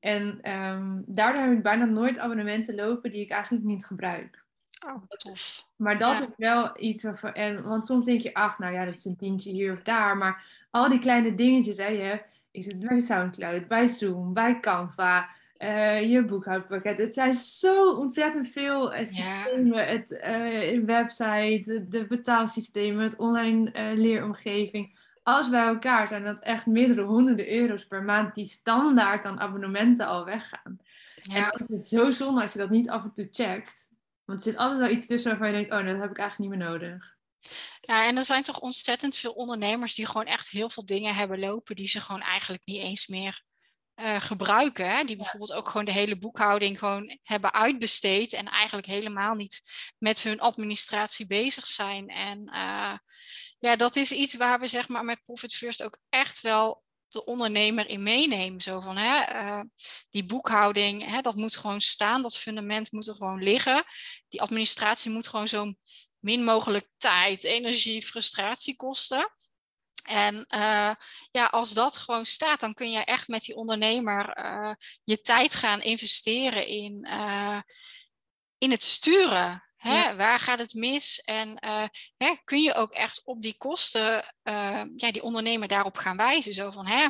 En 0.00 0.52
um, 0.52 1.04
daardoor 1.06 1.42
heb 1.42 1.52
ik 1.52 1.62
bijna 1.62 1.84
nooit 1.84 2.18
abonnementen 2.18 2.74
lopen 2.74 3.10
die 3.10 3.20
ik 3.20 3.30
eigenlijk 3.30 3.64
niet 3.64 3.86
gebruik. 3.86 4.41
Oh, 4.86 5.02
tof. 5.08 5.66
Maar 5.76 5.98
dat 5.98 6.20
is 6.20 6.26
wel 6.36 6.70
iets 6.78 7.02
waarvan. 7.02 7.32
En, 7.32 7.62
want 7.62 7.86
soms 7.86 8.04
denk 8.04 8.20
je, 8.20 8.34
ach, 8.34 8.58
nou 8.58 8.72
ja, 8.72 8.84
dat 8.84 8.94
is 8.94 9.04
een 9.04 9.16
tientje 9.16 9.50
hier 9.50 9.72
of 9.72 9.82
daar. 9.82 10.16
Maar 10.16 10.44
al 10.70 10.88
die 10.88 10.98
kleine 10.98 11.34
dingetjes, 11.34 11.76
hè, 11.76 11.86
je, 11.86 12.22
is 12.50 12.66
het 12.66 12.78
bij 12.78 13.00
Soundcloud, 13.00 13.68
bij 13.68 13.86
Zoom, 13.86 14.32
bij 14.32 14.60
Canva, 14.60 15.28
uh, 15.58 16.10
je 16.10 16.24
boekhoudpakket. 16.24 16.98
Het 16.98 17.14
zijn 17.14 17.34
zo 17.34 17.94
ontzettend 17.94 18.48
veel 18.48 18.94
uh, 18.94 18.98
systemen. 18.98 19.86
Het 19.86 20.10
uh, 20.10 20.84
website, 20.84 21.86
de 21.88 22.06
betaalsystemen, 22.06 23.04
het 23.04 23.16
online 23.16 23.94
leeromgeving. 23.94 24.98
Alles 25.22 25.50
bij 25.50 25.66
elkaar 25.66 26.08
zijn 26.08 26.24
dat 26.24 26.40
echt 26.40 26.66
meerdere 26.66 27.02
honderden 27.02 27.52
euro's 27.52 27.86
per 27.86 28.02
maand 28.02 28.34
die 28.34 28.46
standaard 28.46 29.24
aan 29.24 29.40
abonnementen 29.40 30.06
al 30.06 30.24
weggaan. 30.24 30.78
Ja. 31.22 31.50
En 31.50 31.66
het 31.66 31.70
is 31.70 31.88
zo 31.88 32.10
zonde 32.10 32.42
als 32.42 32.52
je 32.52 32.58
dat 32.58 32.70
niet 32.70 32.90
af 32.90 33.04
en 33.04 33.12
toe 33.14 33.28
checkt. 33.30 33.90
Want 34.24 34.38
er 34.38 34.44
zit 34.44 34.56
altijd 34.56 34.80
wel 34.80 34.90
iets 34.90 35.06
tussen 35.06 35.30
waarvan 35.30 35.48
je 35.48 35.54
denkt, 35.54 35.70
oh, 35.70 35.86
dat 35.86 36.00
heb 36.00 36.10
ik 36.10 36.18
eigenlijk 36.18 36.38
niet 36.38 36.58
meer 36.58 36.68
nodig. 36.68 37.10
Ja, 37.80 38.06
en 38.06 38.16
er 38.16 38.24
zijn 38.24 38.42
toch 38.42 38.58
ontzettend 38.58 39.16
veel 39.16 39.32
ondernemers 39.32 39.94
die 39.94 40.06
gewoon 40.06 40.26
echt 40.26 40.48
heel 40.48 40.70
veel 40.70 40.84
dingen 40.84 41.14
hebben 41.14 41.38
lopen 41.38 41.76
die 41.76 41.88
ze 41.88 42.00
gewoon 42.00 42.20
eigenlijk 42.20 42.64
niet 42.64 42.82
eens 42.82 43.06
meer 43.06 43.42
uh, 43.96 44.20
gebruiken. 44.20 44.90
Hè? 44.90 45.04
Die 45.04 45.16
bijvoorbeeld 45.16 45.52
ook 45.52 45.68
gewoon 45.68 45.84
de 45.84 45.92
hele 45.92 46.18
boekhouding 46.18 46.78
gewoon 46.78 47.18
hebben 47.22 47.52
uitbesteed 47.52 48.32
en 48.32 48.48
eigenlijk 48.48 48.86
helemaal 48.86 49.34
niet 49.34 49.60
met 49.98 50.22
hun 50.22 50.40
administratie 50.40 51.26
bezig 51.26 51.66
zijn. 51.66 52.08
En 52.08 52.50
uh, 52.54 52.94
ja, 53.58 53.76
dat 53.76 53.96
is 53.96 54.12
iets 54.12 54.36
waar 54.36 54.60
we 54.60 54.66
zeg 54.66 54.88
maar 54.88 55.04
met 55.04 55.24
Profit 55.24 55.54
First 55.54 55.82
ook 55.82 55.98
echt 56.08 56.40
wel 56.40 56.82
de 57.12 57.24
ondernemer 57.24 57.88
in 57.88 58.02
meenemen. 58.02 58.60
Zo 58.60 58.80
van, 58.80 58.96
hè, 58.96 59.34
uh, 59.34 59.60
die 60.10 60.24
boekhouding, 60.24 61.04
hè, 61.04 61.20
dat 61.20 61.34
moet 61.34 61.56
gewoon 61.56 61.80
staan, 61.80 62.22
dat 62.22 62.38
fundament 62.38 62.92
moet 62.92 63.06
er 63.06 63.14
gewoon 63.14 63.42
liggen. 63.42 63.84
Die 64.28 64.42
administratie 64.42 65.10
moet 65.10 65.28
gewoon 65.28 65.48
zo 65.48 65.72
min 66.18 66.44
mogelijk 66.44 66.88
tijd, 66.96 67.44
energie, 67.44 68.06
frustratie 68.06 68.76
kosten. 68.76 69.32
En 70.02 70.34
uh, 70.34 70.94
ja, 71.30 71.46
als 71.50 71.72
dat 71.72 71.96
gewoon 71.96 72.26
staat, 72.26 72.60
dan 72.60 72.74
kun 72.74 72.90
je 72.90 72.98
echt 72.98 73.28
met 73.28 73.42
die 73.42 73.56
ondernemer 73.56 74.38
uh, 74.38 74.74
je 75.04 75.20
tijd 75.20 75.54
gaan 75.54 75.82
investeren 75.82 76.66
in, 76.66 77.08
in 78.58 78.70
het 78.70 78.82
sturen. 78.82 79.71
Hè, 79.82 80.16
Waar 80.16 80.40
gaat 80.40 80.58
het 80.58 80.74
mis? 80.74 81.22
En 81.24 81.48
uh, 81.48 81.84
hè, 82.16 82.34
kun 82.44 82.62
je 82.62 82.74
ook 82.74 82.92
echt 82.92 83.22
op 83.24 83.42
die 83.42 83.56
kosten, 83.56 84.12
uh, 84.42 84.82
ja, 84.96 85.12
die 85.12 85.22
ondernemer 85.22 85.68
daarop 85.68 85.96
gaan 85.96 86.16
wijzen. 86.16 86.52
Zo 86.52 86.70
van, 86.70 86.86
hè, 86.86 87.06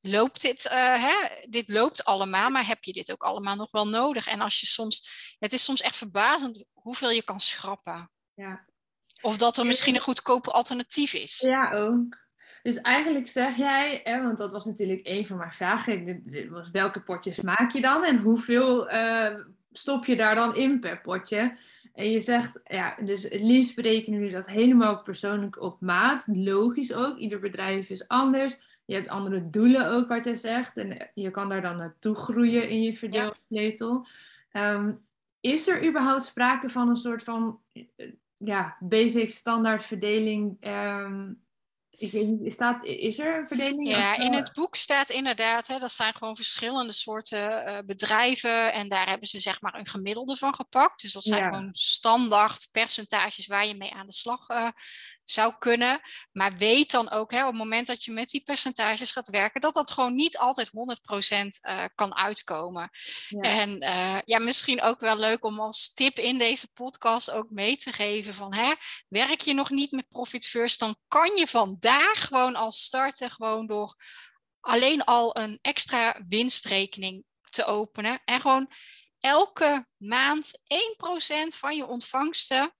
loopt 0.00 0.40
dit, 0.40 0.64
uh, 0.64 0.72
hè, 1.02 1.14
dit 1.48 1.68
loopt 1.68 2.04
allemaal, 2.04 2.50
maar 2.50 2.66
heb 2.66 2.84
je 2.84 2.92
dit 2.92 3.12
ook 3.12 3.22
allemaal 3.22 3.56
nog 3.56 3.70
wel 3.70 3.88
nodig? 3.88 4.26
En 4.26 4.40
als 4.40 4.60
je 4.60 4.66
soms, 4.66 5.08
het 5.38 5.52
is 5.52 5.64
soms 5.64 5.80
echt 5.80 5.96
verbazend 5.96 6.64
hoeveel 6.72 7.10
je 7.10 7.22
kan 7.22 7.40
schrappen. 7.40 8.10
Ja. 8.34 8.64
Of 9.20 9.36
dat 9.36 9.56
er 9.56 9.66
misschien 9.66 9.94
een 9.94 10.00
goedkoper 10.00 10.52
alternatief 10.52 11.14
is. 11.14 11.40
Ja, 11.40 11.72
ook. 11.72 12.22
Dus 12.62 12.80
eigenlijk 12.80 13.28
zeg 13.28 13.56
jij, 13.56 14.00
hè, 14.04 14.22
want 14.22 14.38
dat 14.38 14.52
was 14.52 14.64
natuurlijk 14.64 15.00
een 15.04 15.26
van 15.26 15.36
mijn 15.36 15.52
vragen, 15.52 16.22
was 16.50 16.70
welke 16.70 17.02
potjes 17.02 17.40
maak 17.40 17.72
je 17.72 17.80
dan 17.80 18.04
en 18.04 18.18
hoeveel 18.18 18.92
uh, 18.92 19.34
stop 19.76 20.04
je 20.04 20.16
daar 20.16 20.34
dan 20.34 20.56
in 20.56 20.80
per 20.80 21.00
potje? 21.00 21.56
En 21.94 22.10
je 22.10 22.20
zegt, 22.20 22.60
ja, 22.64 22.96
dus 23.00 23.22
het 23.22 23.40
liefst 23.40 23.74
berekenen 23.74 24.20
we 24.20 24.30
dat 24.30 24.46
helemaal 24.46 25.02
persoonlijk 25.02 25.62
op 25.62 25.80
maat. 25.80 26.26
Logisch 26.32 26.92
ook, 26.92 27.16
ieder 27.18 27.40
bedrijf 27.40 27.88
is 27.88 28.08
anders. 28.08 28.80
Je 28.84 28.94
hebt 28.94 29.08
andere 29.08 29.50
doelen 29.50 29.90
ook, 29.90 30.08
wat 30.08 30.24
je 30.24 30.36
zegt. 30.36 30.76
En 30.76 31.10
je 31.14 31.30
kan 31.30 31.48
daar 31.48 31.62
dan 31.62 31.76
naartoe 31.76 32.14
groeien 32.14 32.68
in 32.68 32.82
je 32.82 32.96
verdeelsleutel. 32.96 34.06
Ehm, 34.50 34.92
is 35.40 35.68
er 35.68 35.86
überhaupt 35.86 36.22
sprake 36.22 36.68
van 36.68 36.88
een 36.88 36.96
soort 36.96 37.22
van 37.22 37.60
ja, 38.36 38.76
basic 38.80 39.30
standaard 39.30 39.82
verdeling 39.82 40.56
ehm, 40.60 41.32
niet, 41.98 42.52
staat, 42.52 42.84
is 42.84 43.18
er 43.18 43.38
een 43.38 43.46
verdeling? 43.46 43.88
Ja, 43.88 44.16
in 44.16 44.32
het 44.32 44.52
boek 44.52 44.76
staat 44.76 45.10
inderdaad, 45.10 45.66
hè, 45.66 45.78
dat 45.78 45.92
zijn 45.92 46.14
gewoon 46.14 46.36
verschillende 46.36 46.92
soorten 46.92 47.68
uh, 47.68 47.78
bedrijven. 47.86 48.72
En 48.72 48.88
daar 48.88 49.08
hebben 49.08 49.28
ze 49.28 49.40
zeg 49.40 49.60
maar 49.60 49.74
een 49.74 49.86
gemiddelde 49.86 50.36
van 50.36 50.54
gepakt. 50.54 51.00
Dus 51.00 51.12
dat 51.12 51.24
zijn 51.24 51.42
gewoon 51.42 51.68
standaard 51.72 52.68
percentages 52.72 53.46
waar 53.46 53.66
je 53.66 53.76
mee 53.76 53.94
aan 53.94 54.06
de 54.06 54.12
slag 54.12 54.48
uh, 54.48 54.68
zou 55.24 55.54
kunnen. 55.58 56.00
Maar 56.32 56.56
weet 56.56 56.90
dan 56.90 57.10
ook 57.10 57.30
hè, 57.30 57.40
op 57.40 57.50
het 57.50 57.58
moment 57.58 57.86
dat 57.86 58.04
je 58.04 58.12
met 58.12 58.28
die 58.28 58.42
percentages 58.42 59.12
gaat 59.12 59.28
werken, 59.28 59.60
dat 59.60 59.74
dat 59.74 59.90
gewoon 59.90 60.14
niet 60.14 60.38
altijd 60.38 60.68
100% 60.68 60.70
uh, 60.70 61.48
eh, 61.60 61.90
kan 61.94 62.14
uitkomen. 62.14 62.90
Ja. 63.28 63.40
En 63.40 63.82
uh, 63.82 64.18
ja, 64.24 64.38
misschien 64.38 64.82
ook 64.82 65.00
wel 65.00 65.16
leuk 65.16 65.44
om 65.44 65.60
als 65.60 65.92
tip 65.92 66.18
in 66.18 66.38
deze 66.38 66.68
podcast 66.72 67.30
ook 67.30 67.50
mee 67.50 67.76
te 67.76 67.92
geven 67.92 68.34
van 68.34 68.54
hè, 68.54 68.72
werk 69.08 69.40
je 69.40 69.54
nog 69.54 69.70
niet 69.70 69.90
met 69.90 70.08
Profit 70.08 70.46
First, 70.46 70.78
dan 70.78 70.96
kan 71.08 71.36
je 71.36 71.46
vandaag 71.46 72.26
gewoon 72.26 72.56
al 72.56 72.70
starten, 72.70 73.30
gewoon 73.30 73.66
door 73.66 73.96
alleen 74.60 75.04
al 75.04 75.38
een 75.38 75.58
extra 75.62 76.20
winstrekening 76.28 77.24
te 77.50 77.64
openen 77.64 78.20
en 78.24 78.40
gewoon 78.40 78.70
elke 79.18 79.86
maand 79.96 80.60
1% 81.54 81.56
van 81.56 81.76
je 81.76 81.86
ontvangsten 81.86 82.74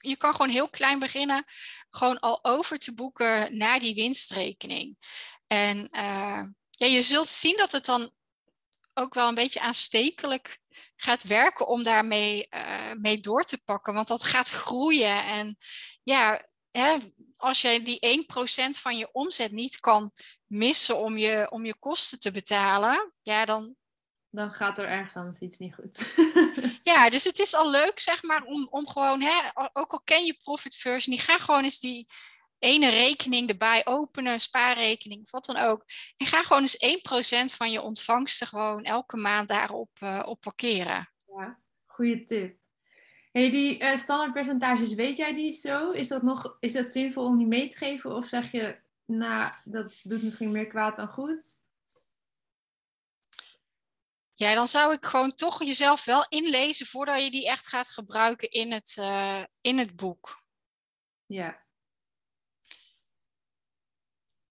je 0.00 0.16
kan 0.16 0.34
gewoon 0.34 0.50
heel 0.50 0.68
klein 0.68 0.98
beginnen, 0.98 1.44
gewoon 1.90 2.20
al 2.20 2.44
over 2.44 2.78
te 2.78 2.94
boeken 2.94 3.56
naar 3.56 3.80
die 3.80 3.94
winstrekening. 3.94 4.96
En 5.46 5.76
uh, 5.78 6.42
ja, 6.70 6.86
je 6.86 7.02
zult 7.02 7.28
zien 7.28 7.56
dat 7.56 7.72
het 7.72 7.84
dan 7.84 8.10
ook 8.94 9.14
wel 9.14 9.28
een 9.28 9.34
beetje 9.34 9.60
aanstekelijk 9.60 10.58
gaat 10.96 11.22
werken 11.22 11.66
om 11.66 11.82
daarmee 11.82 12.46
uh, 12.50 12.92
mee 12.92 13.20
door 13.20 13.42
te 13.42 13.62
pakken. 13.64 13.94
Want 13.94 14.08
dat 14.08 14.24
gaat 14.24 14.48
groeien. 14.48 15.24
En 15.24 15.56
ja, 16.02 16.44
hè, 16.70 16.96
als 17.36 17.60
jij 17.60 17.82
die 17.82 18.26
1% 18.26 18.70
van 18.70 18.96
je 18.96 19.08
omzet 19.12 19.52
niet 19.52 19.80
kan 19.80 20.12
missen 20.46 20.98
om 20.98 21.16
je, 21.16 21.50
om 21.50 21.64
je 21.64 21.78
kosten 21.78 22.18
te 22.18 22.30
betalen, 22.30 23.12
ja, 23.22 23.44
dan, 23.44 23.76
dan 24.30 24.52
gaat 24.52 24.78
er 24.78 24.88
ergens 24.88 25.38
iets 25.38 25.58
niet 25.58 25.74
goed. 25.74 26.14
ja, 26.82 27.10
dus 27.10 27.24
het 27.24 27.38
is 27.38 27.54
al 27.54 27.70
leuk, 27.70 28.00
zeg 28.00 28.22
maar, 28.22 28.42
om, 28.42 28.68
om 28.70 28.88
gewoon, 28.88 29.20
hè, 29.20 29.40
ook 29.72 29.92
al 29.92 30.00
ken 30.04 30.24
je 30.24 30.38
Profit 30.42 30.74
First, 30.74 31.06
die 31.06 31.20
ga 31.20 31.38
gewoon 31.38 31.64
eens 31.64 31.80
die 31.80 32.06
ene 32.58 32.88
rekening 32.88 33.48
erbij 33.48 33.86
openen, 33.86 34.40
spaarrekening, 34.40 35.30
wat 35.30 35.44
dan 35.44 35.56
ook. 35.56 35.84
En 36.16 36.26
ga 36.26 36.42
gewoon 36.42 36.62
eens 36.62 37.52
1% 37.52 37.56
van 37.56 37.70
je 37.70 37.82
ontvangsten 37.82 38.46
gewoon 38.46 38.84
elke 38.84 39.16
maand 39.16 39.48
daarop 39.48 39.90
uh, 40.02 40.22
op 40.24 40.40
parkeren. 40.40 41.10
Ja, 41.26 41.58
goede 41.86 42.24
tip. 42.24 42.56
Hey, 43.32 43.50
die 43.50 43.80
uh, 43.80 43.96
standaardpercentages, 43.96 44.94
weet 44.94 45.16
jij 45.16 45.34
die 45.34 45.52
zo? 45.52 45.90
Is 45.90 46.08
dat 46.08 46.22
nog 46.22 46.56
is 46.60 46.72
dat 46.72 46.88
zinvol 46.88 47.24
om 47.24 47.38
die 47.38 47.46
mee 47.46 47.68
te 47.68 47.76
geven? 47.76 48.14
Of 48.14 48.26
zeg 48.26 48.50
je, 48.50 48.76
nou, 49.04 49.52
dat 49.64 50.00
doet 50.02 50.22
misschien 50.22 50.52
meer 50.52 50.66
kwaad 50.66 50.96
dan 50.96 51.08
goed? 51.08 51.58
Ja, 54.36 54.54
dan 54.54 54.66
zou 54.66 54.92
ik 54.92 55.04
gewoon 55.04 55.34
toch 55.34 55.64
jezelf 55.64 56.04
wel 56.04 56.26
inlezen 56.28 56.86
voordat 56.86 57.24
je 57.24 57.30
die 57.30 57.48
echt 57.48 57.66
gaat 57.66 57.88
gebruiken 57.88 58.50
in 58.50 58.72
het, 58.72 58.96
uh, 58.98 59.44
in 59.60 59.78
het 59.78 59.96
boek. 59.96 60.42
Ja. 61.26 61.62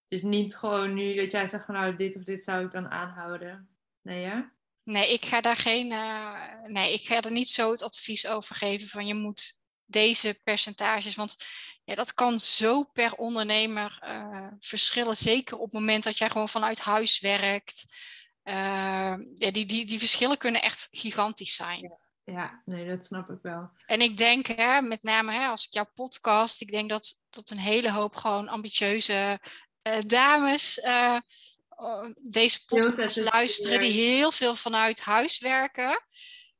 Dus 0.06 0.22
niet 0.22 0.56
gewoon 0.56 0.94
nu 0.94 1.16
dat 1.16 1.32
jij 1.32 1.48
zegt 1.48 1.66
van 1.66 1.76
nou 1.76 1.96
dit 1.96 2.16
of 2.16 2.24
dit 2.24 2.44
zou 2.44 2.66
ik 2.66 2.72
dan 2.72 2.90
aanhouden. 2.90 3.78
Nee 4.02 4.22
ja? 4.22 4.54
Nee, 4.84 5.14
ik 5.14 5.26
ga 5.26 5.42
daar 5.42 5.58
geen. 5.58 5.92
Uh, 5.92 6.64
nee, 6.66 6.94
ik 6.94 7.02
ga 7.02 7.22
er 7.22 7.32
niet 7.32 7.50
zo 7.50 7.72
het 7.72 7.84
advies 7.84 8.28
over 8.28 8.56
geven 8.56 8.88
van 8.88 9.08
je 9.08 9.14
moet 9.14 9.60
deze 9.86 10.40
percentages. 10.44 11.16
Want 11.16 11.36
ja, 11.84 11.96
dat 11.96 12.14
kan 12.14 12.40
zo 12.40 12.84
per 12.84 13.14
ondernemer 13.14 14.00
uh, 14.06 14.52
verschillen. 14.60 15.18
Zeker 15.18 15.58
op 15.58 15.64
het 15.64 15.74
moment 15.74 16.04
dat 16.04 16.18
jij 16.18 16.30
gewoon 16.30 16.50
vanuit 16.50 16.80
huis 16.80 17.20
werkt. 17.20 17.84
Uh, 18.44 18.54
ja, 19.36 19.52
die, 19.52 19.66
die, 19.66 19.86
die 19.86 20.00
verschillen 20.00 20.38
kunnen 20.38 20.62
echt 20.62 20.88
gigantisch 20.92 21.56
zijn. 21.56 21.82
Ja. 21.82 22.02
Ja, 22.26 22.62
nee, 22.66 22.88
dat 22.88 23.06
snap 23.06 23.30
ik 23.30 23.40
wel. 23.42 23.70
En 23.86 24.02
ik 24.02 24.18
denk, 24.18 24.48
hè, 24.48 24.82
met 24.82 25.04
name 25.04 25.32
hè, 25.32 25.46
als 25.48 25.66
ik 25.66 25.74
jouw 25.74 25.90
podcast, 25.94 26.62
ik 26.62 26.72
denk 26.72 26.90
dat, 26.90 27.22
dat 27.30 27.50
een 27.50 27.58
hele 27.58 27.92
hoop 27.92 28.16
gewoon 28.16 28.48
ambitieuze 28.48 29.40
uh, 29.88 29.94
dames 30.06 30.78
uh, 30.78 31.20
deze 32.30 32.66
podcast 32.66 33.18
luisteren, 33.18 33.80
die 33.80 33.92
heel 33.92 34.32
veel 34.32 34.56
vanuit 34.56 35.02
huis 35.02 35.40
werken. 35.40 36.02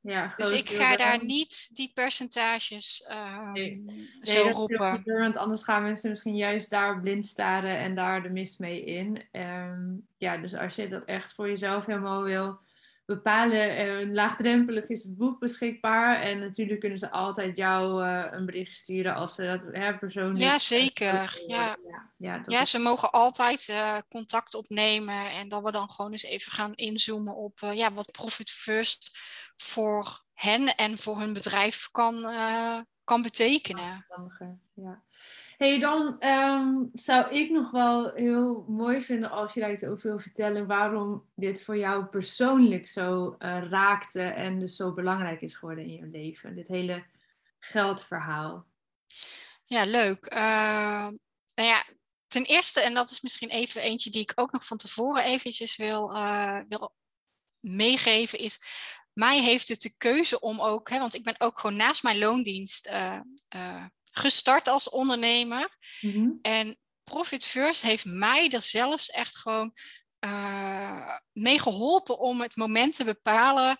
Ja, 0.04 0.34
dus 0.36 0.50
ik 0.50 0.68
ga 0.68 0.96
daar 0.96 1.24
niet 1.24 1.76
die 1.76 1.90
percentages 1.94 3.04
uh, 3.08 3.52
nee. 3.52 4.08
zo 4.22 4.44
nee, 4.44 4.52
roepen. 4.52 5.02
want 5.04 5.36
anders 5.36 5.62
gaan 5.62 5.82
mensen 5.82 6.10
misschien 6.10 6.36
juist 6.36 6.70
daar 6.70 7.00
blind 7.00 7.26
staren 7.26 7.78
en 7.78 7.94
daar 7.94 8.22
de 8.22 8.28
mist 8.28 8.58
mee 8.58 8.84
in. 8.84 9.22
Um, 9.32 10.06
ja, 10.18 10.36
dus 10.36 10.54
als 10.54 10.74
je 10.74 10.88
dat 10.88 11.04
echt 11.04 11.34
voor 11.34 11.48
jezelf 11.48 11.86
helemaal 11.86 12.22
wil 12.22 12.58
bepalen, 13.06 13.86
uh, 13.86 14.12
laagdrempelig 14.12 14.86
is 14.86 15.02
het 15.02 15.16
boek 15.16 15.40
beschikbaar. 15.40 16.20
En 16.20 16.38
natuurlijk 16.38 16.80
kunnen 16.80 16.98
ze 16.98 17.10
altijd 17.10 17.56
jou 17.56 18.04
uh, 18.04 18.24
een 18.30 18.46
bericht 18.46 18.72
sturen 18.72 19.14
als 19.14 19.34
ze 19.34 19.42
dat 19.42 19.68
hè, 19.72 19.98
persoonlijk... 19.98 20.40
Ja, 20.40 20.58
zeker. 20.58 21.42
Ja, 21.46 21.76
ja, 21.86 22.10
ja, 22.16 22.42
ja 22.46 22.64
ze 22.64 22.78
mogen 22.78 23.10
altijd 23.10 23.68
uh, 23.68 23.98
contact 24.08 24.54
opnemen 24.54 25.30
en 25.30 25.48
dat 25.48 25.62
we 25.62 25.70
dan 25.70 25.90
gewoon 25.90 26.12
eens 26.12 26.24
even 26.24 26.52
gaan 26.52 26.74
inzoomen 26.74 27.34
op 27.34 27.58
ja, 27.72 27.92
wat 27.92 28.12
Profit 28.12 28.50
First 28.50 29.18
voor 29.56 30.24
hen 30.34 30.74
en 30.74 30.98
voor 30.98 31.18
hun 31.18 31.32
bedrijf 31.32 31.88
kan, 31.90 32.14
uh, 32.14 32.80
kan 33.04 33.22
betekenen. 33.22 34.04
Ja. 34.74 35.02
Hey, 35.56 35.78
dan 35.78 36.24
um, 36.24 36.90
zou 36.92 37.30
ik 37.34 37.50
nog 37.50 37.70
wel 37.70 38.12
heel 38.12 38.64
mooi 38.68 39.02
vinden 39.02 39.30
als 39.30 39.54
je 39.54 39.60
daar 39.60 39.70
iets 39.70 39.84
over 39.84 40.08
wil 40.08 40.18
vertellen 40.18 40.66
waarom 40.66 41.28
dit 41.34 41.64
voor 41.64 41.76
jou 41.76 42.04
persoonlijk 42.04 42.86
zo 42.86 43.36
uh, 43.38 43.68
raakte 43.68 44.22
en 44.22 44.58
dus 44.58 44.76
zo 44.76 44.92
belangrijk 44.92 45.40
is 45.40 45.54
geworden 45.54 45.84
in 45.84 45.92
je 45.92 46.06
leven. 46.06 46.54
Dit 46.54 46.68
hele 46.68 47.04
geldverhaal. 47.58 48.66
Ja, 49.64 49.84
leuk. 49.84 50.32
Uh, 50.32 51.08
nou 51.54 51.68
ja, 51.68 51.84
ten 52.26 52.44
eerste, 52.44 52.80
en 52.80 52.94
dat 52.94 53.10
is 53.10 53.20
misschien 53.20 53.50
even 53.50 53.82
eentje 53.82 54.10
die 54.10 54.22
ik 54.22 54.32
ook 54.34 54.52
nog 54.52 54.66
van 54.66 54.76
tevoren 54.76 55.22
eventjes 55.22 55.76
wil, 55.76 56.12
wil 56.68 56.94
meegeven, 57.60 58.38
is 58.38 58.60
mij 59.14 59.42
heeft 59.42 59.68
het 59.68 59.80
de 59.80 59.94
keuze 59.96 60.40
om 60.40 60.60
ook, 60.60 60.90
hè, 60.90 60.98
want 60.98 61.14
ik 61.14 61.24
ben 61.24 61.40
ook 61.40 61.58
gewoon 61.60 61.76
naast 61.76 62.02
mijn 62.02 62.18
loondienst 62.18 62.86
uh, 62.86 63.20
uh, 63.56 63.84
gestart 64.12 64.68
als 64.68 64.88
ondernemer. 64.88 65.76
Mm-hmm. 66.00 66.38
En 66.42 66.76
Profit 67.02 67.44
First 67.44 67.82
heeft 67.82 68.04
mij 68.04 68.50
er 68.50 68.62
zelfs 68.62 69.10
echt 69.10 69.36
gewoon 69.36 69.72
uh, 70.24 71.18
mee 71.32 71.58
geholpen 71.60 72.18
om 72.18 72.40
het 72.40 72.56
moment 72.56 72.96
te 72.96 73.04
bepalen 73.04 73.76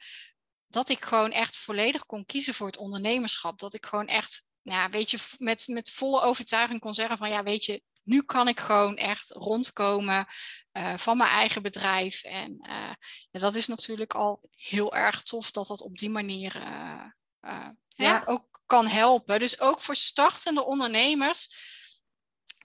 dat 0.66 0.88
ik 0.88 1.04
gewoon 1.04 1.32
echt 1.32 1.58
volledig 1.58 2.06
kon 2.06 2.24
kiezen 2.24 2.54
voor 2.54 2.66
het 2.66 2.76
ondernemerschap. 2.76 3.58
Dat 3.58 3.74
ik 3.74 3.86
gewoon 3.86 4.06
echt, 4.06 4.42
ja, 4.62 4.90
weet 4.90 5.10
je, 5.10 5.18
met, 5.38 5.68
met 5.68 5.90
volle 5.90 6.20
overtuiging 6.20 6.80
kon 6.80 6.94
zeggen 6.94 7.18
van 7.18 7.28
ja, 7.30 7.42
weet 7.42 7.64
je, 7.64 7.82
nu 8.04 8.22
kan 8.22 8.48
ik 8.48 8.60
gewoon 8.60 8.96
echt 8.96 9.30
rondkomen 9.30 10.26
uh, 10.72 10.96
van 10.96 11.16
mijn 11.16 11.30
eigen 11.30 11.62
bedrijf. 11.62 12.22
En 12.22 12.64
uh, 12.68 12.92
ja, 13.30 13.40
dat 13.40 13.54
is 13.54 13.66
natuurlijk 13.66 14.14
al 14.14 14.48
heel 14.50 14.94
erg 14.94 15.22
tof 15.22 15.50
dat 15.50 15.66
dat 15.66 15.80
op 15.80 15.98
die 15.98 16.10
manier 16.10 16.56
uh, 16.56 17.68
ja. 17.88 18.22
ook 18.24 18.62
kan 18.66 18.86
helpen. 18.86 19.38
Dus 19.38 19.60
ook 19.60 19.80
voor 19.80 19.96
startende 19.96 20.64
ondernemers 20.64 21.72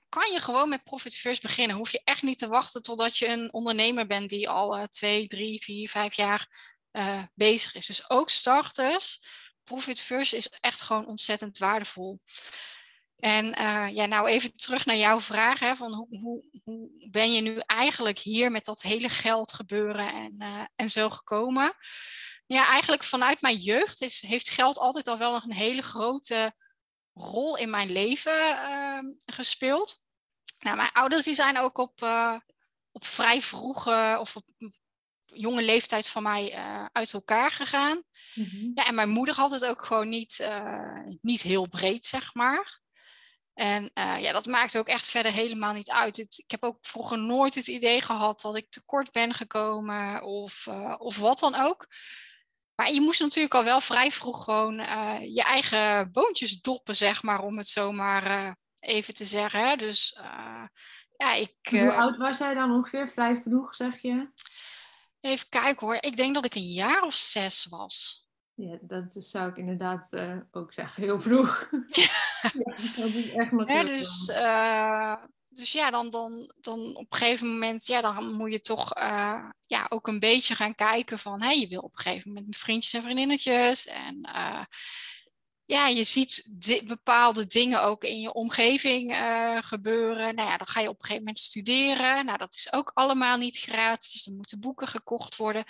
kan 0.10 0.32
je 0.32 0.40
gewoon 0.40 0.70
met 0.70 0.84
Profit 0.84 1.16
First 1.16 1.42
beginnen. 1.42 1.78
Hoef 1.78 1.92
je 1.92 2.02
echt 2.04 2.22
niet 2.22 2.38
te 2.38 2.48
wachten 2.48 2.82
totdat 2.82 3.18
je 3.18 3.28
een 3.28 3.54
ondernemer 3.54 4.08
bent 4.08 4.30
die 4.30 4.50
al 4.50 4.88
twee, 4.88 5.28
drie, 5.28 5.64
vier, 5.64 5.90
vijf 5.90 6.14
jaar 6.14 6.48
bezig 7.34 7.76
is. 7.76 7.86
Dus 7.86 8.10
ook 8.10 8.30
starters, 8.30 9.22
Profit 9.64 10.00
First 10.00 10.34
is 10.34 10.50
echt 10.50 10.82
gewoon 10.82 11.08
ontzettend 11.08 11.58
waardevol. 11.58 12.20
En 13.20 13.46
uh, 13.46 13.88
ja, 13.94 14.06
nou 14.06 14.28
even 14.28 14.56
terug 14.56 14.86
naar 14.86 14.96
jouw 14.96 15.20
vraag, 15.20 15.60
hè, 15.60 15.76
van 15.76 15.94
hoe, 15.94 16.20
hoe, 16.20 16.44
hoe, 16.64 16.90
ben 17.10 17.34
je 17.34 17.42
nu 17.42 17.58
eigenlijk 17.66 18.18
hier 18.18 18.52
met 18.52 18.66
dat 18.66 18.82
hele 18.82 19.10
geld 19.10 19.54
gebeuren 19.54 20.14
en, 20.14 20.36
uh, 20.40 20.66
en 20.76 20.90
zo 20.90 21.10
gekomen? 21.10 21.74
Ja, 22.46 22.68
eigenlijk 22.68 23.04
vanuit 23.04 23.42
mijn 23.42 23.56
jeugd 23.56 24.02
is, 24.02 24.22
heeft 24.22 24.50
geld 24.50 24.78
altijd 24.78 25.08
al 25.08 25.18
wel 25.18 25.36
een 25.36 25.54
hele 25.54 25.82
grote 25.82 26.54
rol 27.14 27.58
in 27.58 27.70
mijn 27.70 27.92
leven 27.92 28.50
uh, 28.50 29.00
gespeeld. 29.26 30.02
Nou, 30.60 30.76
mijn 30.76 30.92
ouders 30.92 31.24
die 31.24 31.36
zijn 31.36 31.58
ook 31.58 31.78
op, 31.78 32.02
op 32.92 33.06
vrij 33.06 33.42
vroege 33.42 34.18
of 34.20 34.36
op 34.36 34.46
jonge 35.26 35.62
leeftijd 35.62 36.08
van 36.08 36.24
mij 36.24 36.54
uit 36.92 37.14
elkaar 37.14 37.52
gegaan. 37.52 38.04
Mm 38.34 38.46
-hmm. 38.46 38.72
ja, 38.76 38.86
en 38.86 38.96
mijn 38.96 39.10
moeder 39.10 39.36
had 39.36 39.52
het 39.52 39.66
ook 39.66 39.86
gewoon 39.86 40.10
niet, 40.10 40.50
niet 41.22 41.42
heel 41.42 41.68
breed, 41.68 42.06
zeg 42.06 42.34
maar. 42.34 42.79
En 43.60 43.92
uh, 43.94 44.22
ja, 44.22 44.34
dat 44.34 44.46
maakt 44.46 44.78
ook 44.78 44.88
echt 44.88 45.08
verder 45.08 45.32
helemaal 45.32 45.74
niet 45.74 45.90
uit. 45.90 46.18
ik 46.18 46.52
heb 46.52 46.64
ook 46.64 46.78
vroeger 46.82 47.18
nooit 47.18 47.56
het 47.56 47.68
idee 47.68 48.02
gehad 48.02 48.42
dat 48.42 48.56
ik 48.56 48.70
tekort 48.70 49.12
ben 49.12 49.34
gekomen 49.34 50.24
of, 50.24 50.66
uh, 50.70 50.96
of 50.98 51.18
wat 51.18 51.40
dan 51.40 51.56
ook. 51.56 51.88
Maar 52.76 52.92
je 52.92 53.02
moest 53.02 53.20
natuurlijk 53.20 53.54
al 53.54 53.64
wel 53.64 53.82
vrij 53.82 54.12
vroeg 54.12 54.44
gewoon 54.44 54.80
uh, 54.80 55.18
je 55.22 55.44
eigen 55.44 56.12
boontjes 56.12 56.62
doppen, 56.62 56.96
zeg 56.96 57.24
maar, 57.24 57.40
om 57.40 57.58
het 57.58 57.68
zo 57.68 57.92
maar 57.92 58.56
even 58.80 59.14
te 59.14 59.26
zeggen. 59.26 59.78
Dus 59.78 60.20
ja, 61.12 61.34
ik... 61.34 61.56
Hoe 61.70 61.94
oud 61.94 62.18
was 62.18 62.38
jij 62.38 62.54
dan 62.54 62.72
ongeveer? 62.72 63.10
Vrij 63.10 63.42
vroeg, 63.42 63.76
zeg 63.76 64.02
je? 64.02 64.32
Even 65.20 65.50
kijken 65.50 65.88
hoor. 65.88 65.98
Ik 66.00 66.16
denk 66.16 66.34
dat 66.34 66.46
ik 66.46 66.56
een 66.56 66.72
jaar 66.74 67.02
of 67.02 67.14
zes 67.14 67.66
was. 67.66 68.28
Ja, 68.62 68.78
dat 68.82 69.16
zou 69.18 69.50
ik 69.50 69.58
inderdaad 69.58 70.08
uh, 70.14 70.38
ook 70.52 70.74
zeggen, 70.74 71.04
heel 71.04 71.22
vroeg. 71.22 71.70
Ja, 72.42 72.76
dat 72.96 73.14
is 73.14 73.32
echt 73.32 73.52
maar 73.52 73.72
ja, 73.72 73.84
dus, 73.84 74.30
uh, 74.30 75.16
dus 75.50 75.72
ja, 75.72 75.92
dan, 75.92 76.10
dan, 76.10 76.52
dan 76.62 76.96
op 76.96 77.06
een 77.10 77.18
gegeven 77.18 77.48
moment, 77.48 77.86
ja, 77.86 78.02
dan 78.02 78.34
moet 78.34 78.52
je 78.52 78.62
toch 78.62 78.98
uh, 78.98 79.50
ja, 79.66 79.86
ook 79.90 80.08
een 80.08 80.20
beetje 80.20 80.56
gaan 80.56 80.76
kijken 80.76 81.20
van, 81.20 81.42
hé, 81.42 81.50
je 81.50 81.68
wil 81.68 81.80
op 81.80 81.98
een 81.98 82.04
gegeven 82.04 82.28
moment 82.28 82.48
met 82.48 82.58
vriendjes 82.58 82.94
en 82.94 83.02
vriendinnetjes. 83.02 83.88
En 83.88 84.30
ja, 85.64 85.88
je 85.88 86.04
ziet 86.04 86.50
bepaalde 86.86 87.48
dingen 87.48 87.84
ook 87.84 88.04
in 88.04 88.20
je 88.20 88.34
omgeving 88.34 89.18
gebeuren. 89.60 90.36
Nou 90.36 90.50
ja, 90.50 90.58
dan 90.58 90.68
ga 90.68 90.82
je 90.82 90.90
op 90.90 90.96
een 90.96 91.02
gegeven 91.02 91.24
moment 91.24 91.40
studeren. 91.40 92.26
Nou, 92.26 92.38
dat 92.38 92.54
is 92.54 92.74
ook 92.74 92.92
allemaal 92.94 93.38
niet 93.38 93.58
gratis. 93.58 94.24
Dan 94.24 94.36
moeten 94.36 94.60
boeken 94.60 94.88
gekocht 94.88 95.36
worden. 95.36 95.64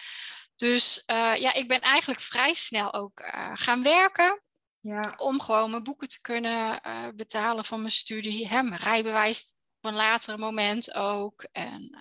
Dus 0.60 1.04
uh, 1.12 1.36
ja, 1.36 1.54
ik 1.54 1.68
ben 1.68 1.80
eigenlijk 1.80 2.20
vrij 2.20 2.54
snel 2.54 2.94
ook 2.94 3.20
uh, 3.20 3.52
gaan 3.54 3.84
werken. 3.84 4.42
Ja. 4.80 5.14
Om 5.18 5.42
gewoon 5.42 5.72
mijn 5.72 5.84
boeken 5.84 6.08
te 6.08 6.22
kunnen 6.22 6.80
uh, 6.88 7.08
betalen 7.16 7.66
van 7.66 7.80
mijn 7.80 7.92
studie. 7.92 8.48
Hè, 8.48 8.64
mijn 8.64 8.82
rijbewijs 8.82 9.56
op 9.82 9.90
een 9.90 9.96
later 9.96 10.40
moment 10.40 10.94
ook. 10.94 11.48
En 11.52 11.98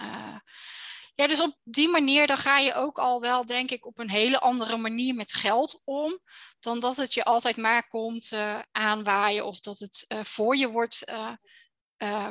ja, 1.14 1.26
dus 1.26 1.40
op 1.40 1.59
die 1.62 1.88
manier 1.88 2.26
dan 2.26 2.36
ga 2.36 2.59
je 2.59 2.74
ook 2.74 2.98
al 2.98 3.20
wel, 3.20 3.46
denk 3.46 3.70
ik, 3.70 3.86
op 3.86 3.98
een 3.98 4.11
hele 4.11 4.38
andere 4.38 4.76
manier 4.76 5.14
met 5.14 5.32
geld 5.32 5.82
om. 5.84 6.18
Dan 6.61 6.80
dat 6.80 6.96
het 6.96 7.14
je 7.14 7.24
altijd 7.24 7.56
maar 7.56 7.88
komt 7.88 8.32
aanwaaien 8.72 9.46
of 9.46 9.61
dat 9.61 9.78
het 9.78 10.06
voor 10.22 10.56
je 10.56 10.70
wordt 10.70 11.12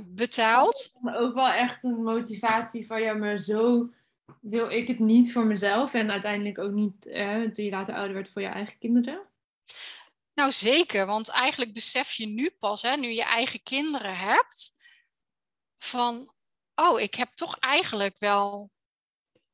betaald. 0.03 0.91
Ook 1.15 1.33
wel 1.33 1.49
echt 1.49 1.83
een 1.83 2.03
motivatie 2.03 2.87
van 2.87 3.01
ja, 3.01 3.13
maar 3.13 3.37
zo 3.37 3.89
wil 4.41 4.69
ik 4.69 4.87
het 4.87 4.99
niet 4.99 5.31
voor 5.31 5.45
mezelf 5.45 5.93
en 5.93 6.11
uiteindelijk 6.11 6.57
ook 6.57 6.71
niet 6.71 7.05
eh, 7.05 7.41
toen 7.41 7.65
je 7.65 7.71
later 7.71 7.95
ouder 7.95 8.13
werd 8.13 8.29
voor 8.29 8.41
je 8.41 8.47
eigen 8.47 8.77
kinderen? 8.77 9.27
Nou 10.33 10.51
zeker, 10.51 11.05
want 11.05 11.29
eigenlijk 11.29 11.73
besef 11.73 12.11
je 12.11 12.27
nu 12.27 12.49
pas, 12.59 12.81
hè, 12.81 12.95
nu 12.95 13.07
je 13.07 13.23
eigen 13.23 13.63
kinderen 13.63 14.17
hebt, 14.17 14.75
van, 15.77 16.33
oh, 16.75 16.99
ik 16.99 17.15
heb 17.15 17.33
toch 17.33 17.57
eigenlijk 17.59 18.19
wel 18.19 18.71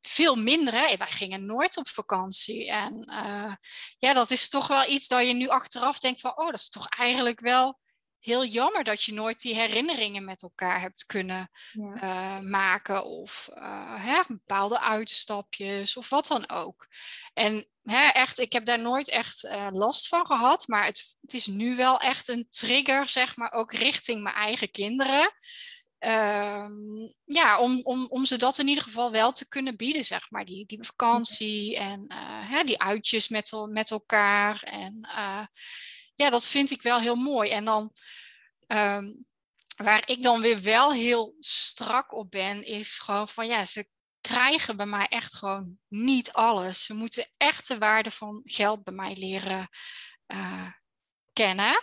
veel 0.01 0.35
minder. 0.35 0.73
Hè? 0.73 0.97
Wij 0.97 1.07
gingen 1.07 1.45
nooit 1.45 1.77
op 1.77 1.87
vakantie. 1.87 2.71
En 2.71 3.09
uh, 3.09 3.53
ja, 3.97 4.13
dat 4.13 4.31
is 4.31 4.49
toch 4.49 4.67
wel 4.67 4.89
iets 4.89 5.07
dat 5.07 5.27
je 5.27 5.33
nu 5.33 5.47
achteraf 5.47 5.99
denkt 5.99 6.21
van, 6.21 6.37
oh, 6.37 6.45
dat 6.45 6.59
is 6.59 6.69
toch 6.69 6.87
eigenlijk 6.87 7.39
wel 7.39 7.79
heel 8.25 8.45
jammer 8.45 8.83
dat 8.83 9.03
je 9.03 9.13
nooit 9.13 9.41
die 9.41 9.55
herinneringen 9.55 10.25
met 10.25 10.41
elkaar 10.41 10.81
hebt 10.81 11.05
kunnen 11.05 11.49
ja. 11.71 12.03
uh, 12.03 12.49
maken. 12.49 13.05
Of 13.05 13.49
uh, 13.53 14.05
hè, 14.05 14.21
bepaalde 14.27 14.79
uitstapjes 14.79 15.97
of 15.97 16.09
wat 16.09 16.27
dan 16.27 16.49
ook. 16.49 16.87
En 17.33 17.65
hè, 17.83 18.07
echt, 18.07 18.39
ik 18.39 18.53
heb 18.53 18.65
daar 18.65 18.79
nooit 18.79 19.09
echt 19.09 19.43
uh, 19.43 19.67
last 19.71 20.07
van 20.07 20.25
gehad. 20.25 20.67
Maar 20.67 20.85
het, 20.85 21.15
het, 21.21 21.33
is 21.33 21.47
nu 21.47 21.75
wel 21.75 21.99
echt 21.99 22.27
een 22.27 22.47
trigger, 22.49 23.09
zeg 23.09 23.35
maar, 23.35 23.51
ook 23.51 23.73
richting 23.73 24.23
mijn 24.23 24.35
eigen 24.35 24.71
kinderen. 24.71 25.31
Um, 25.99 27.13
ja, 27.25 27.59
om, 27.59 27.79
om, 27.83 28.05
om 28.09 28.25
ze 28.25 28.37
dat 28.37 28.57
in 28.57 28.67
ieder 28.67 28.83
geval 28.83 29.11
wel 29.11 29.31
te 29.31 29.47
kunnen 29.47 29.75
bieden, 29.75 30.05
zeg 30.05 30.29
maar. 30.29 30.45
Die, 30.45 30.65
die 30.65 30.83
vakantie 30.83 31.77
en 31.77 32.13
hè, 32.45 32.63
die 32.63 32.81
uitjes 32.81 33.27
met, 33.27 33.51
met 33.69 33.91
elkaar. 33.91 34.63
En 34.63 35.07
ja, 36.15 36.29
dat 36.29 36.47
vind 36.47 36.71
ik 36.71 36.81
wel 36.81 36.99
heel 36.99 37.15
mooi. 37.15 37.49
En 37.49 37.65
dan, 37.65 37.91
um, 38.67 39.25
waar 39.77 40.09
ik 40.09 40.23
dan 40.23 40.41
weer 40.41 40.61
wel 40.61 40.93
heel 40.93 41.35
strak 41.39 42.13
op 42.13 42.31
ben, 42.31 42.63
is 42.63 42.99
gewoon 42.99 43.29
van 43.29 43.47
ja, 43.47 43.65
ze 43.65 43.87
krijgen 44.21 44.77
bij 44.77 44.85
mij 44.85 45.07
echt 45.07 45.35
gewoon 45.35 45.77
niet 45.87 46.33
alles. 46.33 46.83
Ze 46.83 46.93
moeten 46.93 47.31
echt 47.37 47.67
de 47.67 47.77
waarde 47.77 48.11
van 48.11 48.41
geld 48.45 48.83
bij 48.83 48.93
mij 48.93 49.15
leren 49.15 49.69
uh, 50.27 50.71
kennen. 51.33 51.81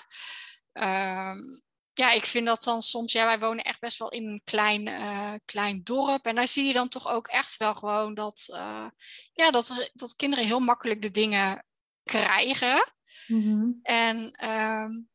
Um, 0.72 1.62
ja, 1.92 2.10
ik 2.10 2.24
vind 2.24 2.46
dat 2.46 2.62
dan 2.62 2.82
soms, 2.82 3.12
ja, 3.12 3.24
wij 3.24 3.38
wonen 3.38 3.64
echt 3.64 3.80
best 3.80 3.98
wel 3.98 4.08
in 4.08 4.26
een 4.26 4.40
klein, 4.44 4.86
uh, 4.86 5.34
klein 5.44 5.82
dorp. 5.82 6.26
En 6.26 6.34
daar 6.34 6.48
zie 6.48 6.64
je 6.64 6.72
dan 6.72 6.88
toch 6.88 7.08
ook 7.08 7.28
echt 7.28 7.56
wel 7.56 7.74
gewoon 7.74 8.14
dat, 8.14 8.46
uh, 8.50 8.88
ja, 9.32 9.50
dat, 9.50 9.90
dat 9.92 10.16
kinderen 10.16 10.46
heel 10.46 10.60
makkelijk 10.60 11.02
de 11.02 11.10
dingen 11.10 11.64
krijgen. 12.02 12.92
Mm-hmm. 13.30 13.78
En 13.82 14.16
um, 14.50 15.08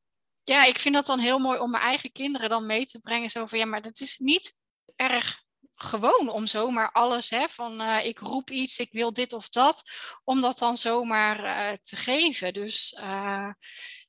ja, 0.43 0.65
ik 0.65 0.79
vind 0.79 0.95
dat 0.95 1.05
dan 1.05 1.19
heel 1.19 1.39
mooi 1.39 1.59
om 1.59 1.71
mijn 1.71 1.83
eigen 1.83 2.11
kinderen 2.11 2.49
dan 2.49 2.65
mee 2.65 2.85
te 2.85 2.99
brengen. 2.99 3.29
Zo 3.29 3.45
van 3.45 3.59
ja, 3.59 3.65
maar 3.65 3.81
dat 3.81 3.99
is 3.99 4.17
niet 4.17 4.57
erg 4.95 5.43
gewoon 5.75 6.29
om 6.29 6.47
zomaar 6.47 6.91
alles, 6.91 7.29
hè, 7.29 7.47
van 7.47 7.81
uh, 7.81 8.05
ik 8.05 8.19
roep 8.19 8.49
iets, 8.49 8.79
ik 8.79 8.91
wil 8.91 9.13
dit 9.13 9.33
of 9.33 9.49
dat, 9.49 9.83
om 10.23 10.41
dat 10.41 10.57
dan 10.57 10.77
zomaar 10.77 11.43
uh, 11.43 11.71
te 11.81 11.95
geven. 11.95 12.53
Dus 12.53 12.97
uh, 12.99 13.49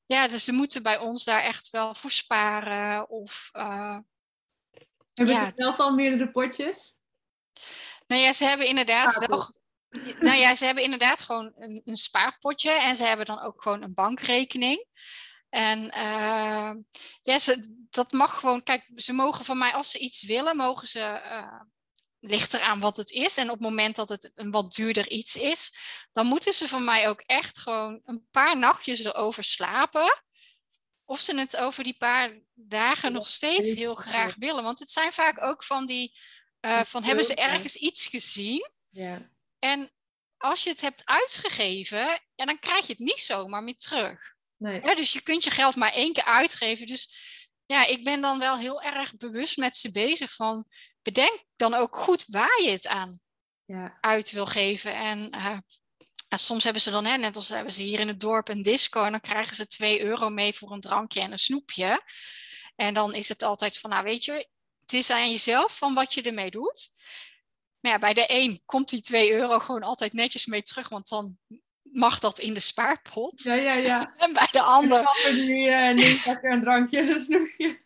ja, 0.07 0.29
dus 0.29 0.45
ze 0.45 0.53
moeten 0.53 0.83
bij 0.83 0.99
ons 0.99 1.25
daar 1.25 1.43
echt 1.43 1.71
wel 1.71 1.95
voor 1.95 2.11
sparen. 2.11 3.09
Of, 3.09 3.49
hebben 3.53 5.35
ja. 5.35 5.47
ze 5.47 5.53
zelf 5.55 5.79
al 5.79 5.95
meerdere 5.95 6.31
potjes? 6.31 6.99
Nou 8.07 8.23
ja, 8.23 8.33
ze 8.33 8.45
hebben 8.45 8.67
inderdaad 8.67 9.15
ah, 9.15 9.27
wel 9.27 9.55
nou 10.21 10.37
ja, 10.37 10.55
ze 10.55 10.65
hebben 10.65 10.85
inderdaad 10.85 11.23
gewoon 11.23 11.51
een, 11.55 11.83
een, 11.85 11.97
spaarpotje 11.97 12.71
en 12.71 12.97
ze 12.97 13.05
hebben 13.05 13.27
dan 13.27 13.41
ook 13.41 13.63
gewoon 13.63 13.83
een 13.83 13.95
bankrekening. 13.95 14.87
En 15.49 15.79
uh, 15.79 16.73
ja, 17.23 17.39
ze, 17.39 17.85
dat 17.91 18.13
mag 18.13 18.39
gewoon, 18.39 18.63
kijk, 18.63 18.91
ze 18.95 19.13
mogen 19.13 19.45
van 19.45 19.59
mij, 19.59 19.73
als 19.73 19.91
ze 19.91 19.99
iets 19.99 20.25
willen, 20.25 20.57
mogen 20.57 20.89
ze, 20.89 20.99
uh, 20.99 21.61
ligt 22.21 22.55
eraan 22.55 22.81
wat 22.81 22.97
het 22.97 23.11
is. 23.11 23.37
En 23.37 23.51
op 23.51 23.59
het 23.59 23.69
moment 23.69 23.97
dat 23.97 24.09
het 24.09 24.33
een 24.35 24.51
wat 24.51 24.75
duurder 24.75 25.11
iets 25.11 25.37
is, 25.37 25.79
dan 26.13 26.27
moeten 26.27 26.53
ze 26.53 26.69
van 26.69 26.85
mij 26.85 27.09
ook 27.09 27.21
echt 27.21 27.59
gewoon 27.59 28.03
een 28.05 28.27
paar 28.31 28.59
nachtjes 28.59 29.05
erover 29.05 29.45
slapen. 29.45 30.23
Of 31.05 31.21
ze 31.21 31.39
het 31.39 31.57
over 31.57 31.85
die 31.85 31.97
paar 31.97 32.39
dagen 32.55 33.13
nog 33.13 33.29
steeds 33.29 33.73
heel 33.73 33.95
graag 33.95 34.35
willen. 34.39 34.63
Want 34.63 34.79
het 34.79 34.91
zijn 34.91 35.13
vaak 35.13 35.43
ook 35.43 35.65
van 35.65 35.87
die, 35.87 36.19
uh, 36.61 36.83
van 36.83 37.03
hebben 37.03 37.25
ze 37.25 37.35
ergens 37.35 37.77
iets 37.77 38.07
gezien? 38.07 38.71
Ja. 38.89 39.31
En 39.67 39.91
als 40.37 40.63
je 40.63 40.71
het 40.71 40.81
hebt 40.81 41.05
uitgegeven, 41.05 42.21
ja, 42.35 42.45
dan 42.45 42.59
krijg 42.59 42.87
je 42.87 42.93
het 42.93 42.99
niet 42.99 43.21
zomaar 43.21 43.63
meer 43.63 43.77
terug. 43.77 44.35
Nee. 44.57 44.81
Ja, 44.83 44.95
dus 44.95 45.13
je 45.13 45.23
kunt 45.23 45.45
je 45.45 45.51
geld 45.51 45.77
maar 45.77 45.93
één 45.93 46.13
keer 46.13 46.25
uitgeven. 46.25 46.87
Dus 46.87 47.09
ja, 47.67 47.87
ik 47.87 48.05
ben 48.05 48.21
dan 48.21 48.39
wel 48.39 48.59
heel 48.59 48.83
erg 48.83 49.17
bewust 49.17 49.57
met 49.57 49.77
ze 49.77 49.91
bezig 49.91 50.35
van 50.35 50.67
bedenk 51.03 51.45
dan 51.57 51.75
ook 51.75 51.97
goed 51.97 52.25
waar 52.27 52.63
je 52.63 52.71
het 52.71 52.87
aan 52.87 53.21
ja. 53.65 53.99
uit 54.01 54.31
wil 54.31 54.47
geven. 54.47 54.95
En 54.95 55.35
uh, 55.35 55.59
soms 56.29 56.65
hebben 56.65 56.83
ze 56.83 56.91
dan, 56.91 57.05
hè, 57.05 57.17
net 57.17 57.37
als 57.37 57.49
hebben 57.49 57.73
ze 57.73 57.83
hier 57.83 58.01
in 58.01 58.09
het 58.09 58.21
dorp 58.21 58.49
een 58.49 58.63
disco, 58.63 59.03
en 59.03 59.11
dan 59.11 59.21
krijgen 59.21 59.57
ze 59.57 59.67
2 59.67 60.03
euro 60.03 60.29
mee 60.29 60.53
voor 60.53 60.71
een 60.71 60.81
drankje 60.81 61.21
en 61.21 61.33
een 61.33 61.39
snoepje. 61.39 62.03
En 62.77 62.95
dan 62.95 63.15
is 63.15 63.29
het 63.29 63.43
altijd 63.43 63.79
van, 63.79 63.91
nou 63.91 64.05
weet 64.05 64.25
je, 64.25 64.33
het 64.81 64.93
is 64.93 65.11
aan 65.11 65.31
jezelf 65.31 65.77
van 65.77 65.95
wat 65.95 66.15
je 66.15 66.23
ermee 66.23 66.51
doet. 66.51 66.91
Maar 67.81 67.93
ja, 67.93 67.99
bij 67.99 68.15
de 68.15 68.25
een 68.29 68.63
komt 68.67 68.89
die 68.89 69.01
2 69.01 69.33
euro 69.33 69.59
gewoon 69.59 69.83
altijd 69.83 70.13
netjes 70.13 70.47
mee 70.47 70.63
terug, 70.63 70.89
want 70.89 71.09
dan 71.09 71.39
mag 71.83 72.19
dat 72.19 72.39
in 72.39 72.55
de 72.55 72.61
spaarpot. 72.61 73.43
Ja, 73.43 73.55
ja, 73.55 73.75
ja. 73.75 74.13
En 74.17 74.33
bij 74.33 74.49
de 74.51 74.63
ander... 74.63 75.05
En 75.27 75.35
nu 75.35 75.71
uh, 75.71 75.95
neemt 75.95 76.27
lekker 76.27 76.53
een 76.53 76.61
drankje 76.61 76.99
en 76.99 77.09
een 77.09 77.21
snoepje. 77.21 77.85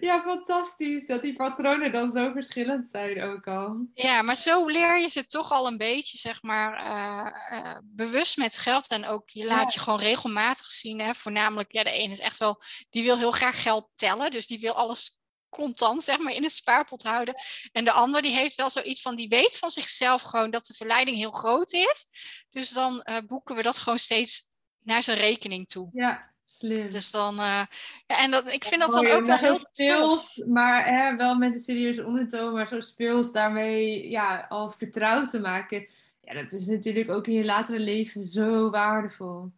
Ja, 0.00 0.22
fantastisch 0.22 1.06
dat 1.06 1.22
die 1.22 1.34
patronen 1.36 1.92
dan 1.92 2.10
zo 2.10 2.32
verschillend 2.32 2.86
zijn 2.86 3.22
ook 3.22 3.46
al. 3.46 3.86
Ja, 3.94 4.22
maar 4.22 4.36
zo 4.36 4.66
leer 4.66 4.98
je 4.98 5.08
ze 5.08 5.26
toch 5.26 5.52
al 5.52 5.66
een 5.66 5.76
beetje, 5.76 6.18
zeg 6.18 6.42
maar, 6.42 6.86
uh, 6.86 7.58
uh, 7.58 7.76
bewust 7.84 8.36
met 8.36 8.58
geld. 8.58 8.88
En 8.88 9.06
ook 9.06 9.30
je 9.30 9.46
laat 9.46 9.74
je 9.74 9.80
gewoon 9.80 9.98
regelmatig 9.98 10.66
zien. 10.66 11.00
Hè? 11.00 11.14
Voornamelijk, 11.14 11.72
ja, 11.72 11.82
de 11.82 11.90
ene 11.90 12.12
is 12.12 12.20
echt 12.20 12.38
wel, 12.38 12.62
die 12.90 13.04
wil 13.04 13.18
heel 13.18 13.30
graag 13.30 13.62
geld 13.62 13.88
tellen. 13.94 14.30
Dus 14.30 14.46
die 14.46 14.60
wil 14.60 14.72
alles 14.72 15.18
contant, 15.56 16.02
zeg 16.02 16.18
maar, 16.18 16.32
in 16.32 16.44
een 16.44 16.50
spaarpot 16.50 17.02
houden. 17.02 17.34
En 17.72 17.84
de 17.84 17.92
ander, 17.92 18.22
die 18.22 18.34
heeft 18.34 18.54
wel 18.54 18.70
zoiets 18.70 19.02
van, 19.02 19.16
die 19.16 19.28
weet 19.28 19.58
van 19.58 19.70
zichzelf 19.70 20.22
gewoon 20.22 20.50
dat 20.50 20.66
de 20.66 20.74
verleiding 20.74 21.16
heel 21.16 21.30
groot 21.30 21.72
is. 21.72 22.06
Dus 22.50 22.70
dan 22.70 23.04
uh, 23.08 23.16
boeken 23.26 23.56
we 23.56 23.62
dat 23.62 23.78
gewoon 23.78 23.98
steeds 23.98 24.50
naar 24.82 25.02
zijn 25.02 25.18
rekening 25.18 25.68
toe. 25.68 25.90
Ja, 25.92 26.34
Slim. 26.44 26.90
Dus 26.90 27.10
dan, 27.10 27.34
uh, 27.34 27.62
ja, 28.06 28.22
en 28.22 28.30
dat, 28.30 28.52
ik 28.52 28.64
vind 28.64 28.80
dat 28.80 28.92
dan 28.92 29.06
ook 29.06 29.26
wel 29.26 29.36
heel 29.36 29.66
speels, 29.70 30.42
maar 30.46 30.86
hè, 30.86 31.16
wel 31.16 31.34
met 31.34 31.54
een 31.54 31.60
serieuze 31.60 32.04
ondertoon, 32.04 32.52
maar 32.52 32.66
zo 32.66 32.80
speels 32.80 33.32
daarmee 33.32 34.10
ja, 34.10 34.46
al 34.48 34.70
vertrouwd 34.70 35.28
te 35.28 35.40
maken. 35.40 35.88
Ja, 36.20 36.34
dat 36.34 36.52
is 36.52 36.66
natuurlijk 36.66 37.10
ook 37.10 37.26
in 37.26 37.32
je 37.32 37.44
latere 37.44 37.78
leven 37.78 38.26
zo 38.26 38.70
waardevol. 38.70 39.52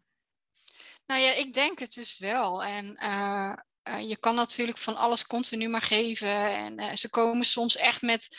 Nou 1.06 1.20
ja, 1.20 1.32
ik 1.34 1.52
denk 1.52 1.78
het 1.78 1.94
dus 1.94 2.18
wel. 2.18 2.64
En 2.64 2.98
uh, 3.02 3.52
je 4.00 4.16
kan 4.20 4.34
natuurlijk 4.34 4.78
van 4.78 4.96
alles 4.96 5.26
continu 5.26 5.68
maar 5.68 5.82
geven. 5.82 6.78
En 6.78 6.98
ze 6.98 7.10
komen 7.10 7.44
soms 7.44 7.76
echt 7.76 8.02
met 8.02 8.36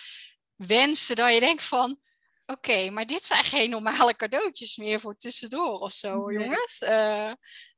wensen 0.56 1.16
dat 1.16 1.34
je 1.34 1.40
denkt 1.40 1.64
van, 1.64 2.00
oké, 2.46 2.90
maar 2.90 3.06
dit 3.06 3.26
zijn 3.26 3.44
geen 3.44 3.70
normale 3.70 4.16
cadeautjes 4.16 4.78
meer 4.78 5.00
voor 5.00 5.18
tussendoor 5.18 5.80
of 5.80 5.92
zo, 5.92 6.26
nee. 6.26 6.40
jongens. 6.40 6.82
Uh, 6.82 7.32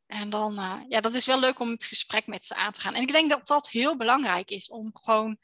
en 0.07 0.29
dan, 0.29 0.53
uh, 0.53 0.81
ja, 0.87 1.01
dat 1.01 1.13
is 1.13 1.25
wel 1.25 1.39
leuk 1.39 1.59
om 1.59 1.69
het 1.69 1.85
gesprek 1.85 2.27
met 2.27 2.43
ze 2.43 2.55
aan 2.55 2.71
te 2.71 2.81
gaan. 2.81 2.93
En 2.93 3.01
ik 3.01 3.11
denk 3.11 3.29
dat 3.29 3.47
dat 3.47 3.69
heel 3.69 3.97
belangrijk 3.97 4.49
is 4.49 4.69
om 4.69 4.89
gewoon 4.93 5.37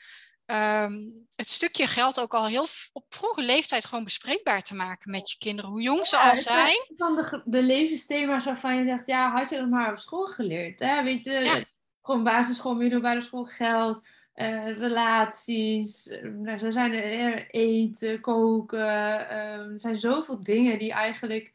um, 0.46 1.28
het 1.36 1.50
stukje 1.50 1.88
geld 1.88 2.20
ook 2.20 2.34
al 2.34 2.48
heel 2.48 2.66
op 2.92 3.06
vroege 3.10 3.42
leeftijd 3.42 3.86
gewoon 3.86 4.04
bespreekbaar 4.04 4.62
te 4.62 4.76
maken 4.76 5.12
met 5.12 5.32
je 5.32 5.38
kinderen. 5.38 5.72
Hoe 5.72 5.82
jong 5.82 6.06
ze 6.06 6.18
al 6.18 6.36
zijn. 6.36 6.94
Van 6.98 7.16
de, 7.16 7.42
de 7.46 7.64
levensthema's 7.64 8.46
waarvan 8.46 8.76
je 8.76 8.86
zegt, 8.86 9.08
ja, 9.08 9.32
had 9.32 9.50
je 9.50 9.58
dat 9.58 9.70
maar 9.70 9.92
op 9.92 10.00
school 10.00 10.26
geleerd? 10.26 10.80
Hè? 10.80 11.04
Weet 11.04 11.24
je, 11.24 11.32
ja. 11.32 11.64
Gewoon 12.08 12.24
basisschool, 12.24 12.76
middelbare 12.76 13.22
school, 13.22 13.46
geld. 13.46 14.08
Uh, 14.36 14.78
relaties, 14.78 16.06
nou, 16.22 16.58
zo 16.58 16.72
zijn 16.72 16.94
er 16.94 17.50
eten, 17.50 18.22
koken. 18.22 19.38
Um, 19.38 19.72
er 19.72 19.80
zijn 19.80 19.96
zoveel 19.96 20.44
dingen 20.44 20.80
die 20.80 20.92
eigenlijk 20.92 21.54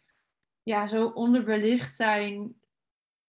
ja, 0.63 0.87
zo 0.87 1.07
onderbelicht 1.07 1.95
zijn 1.95 2.55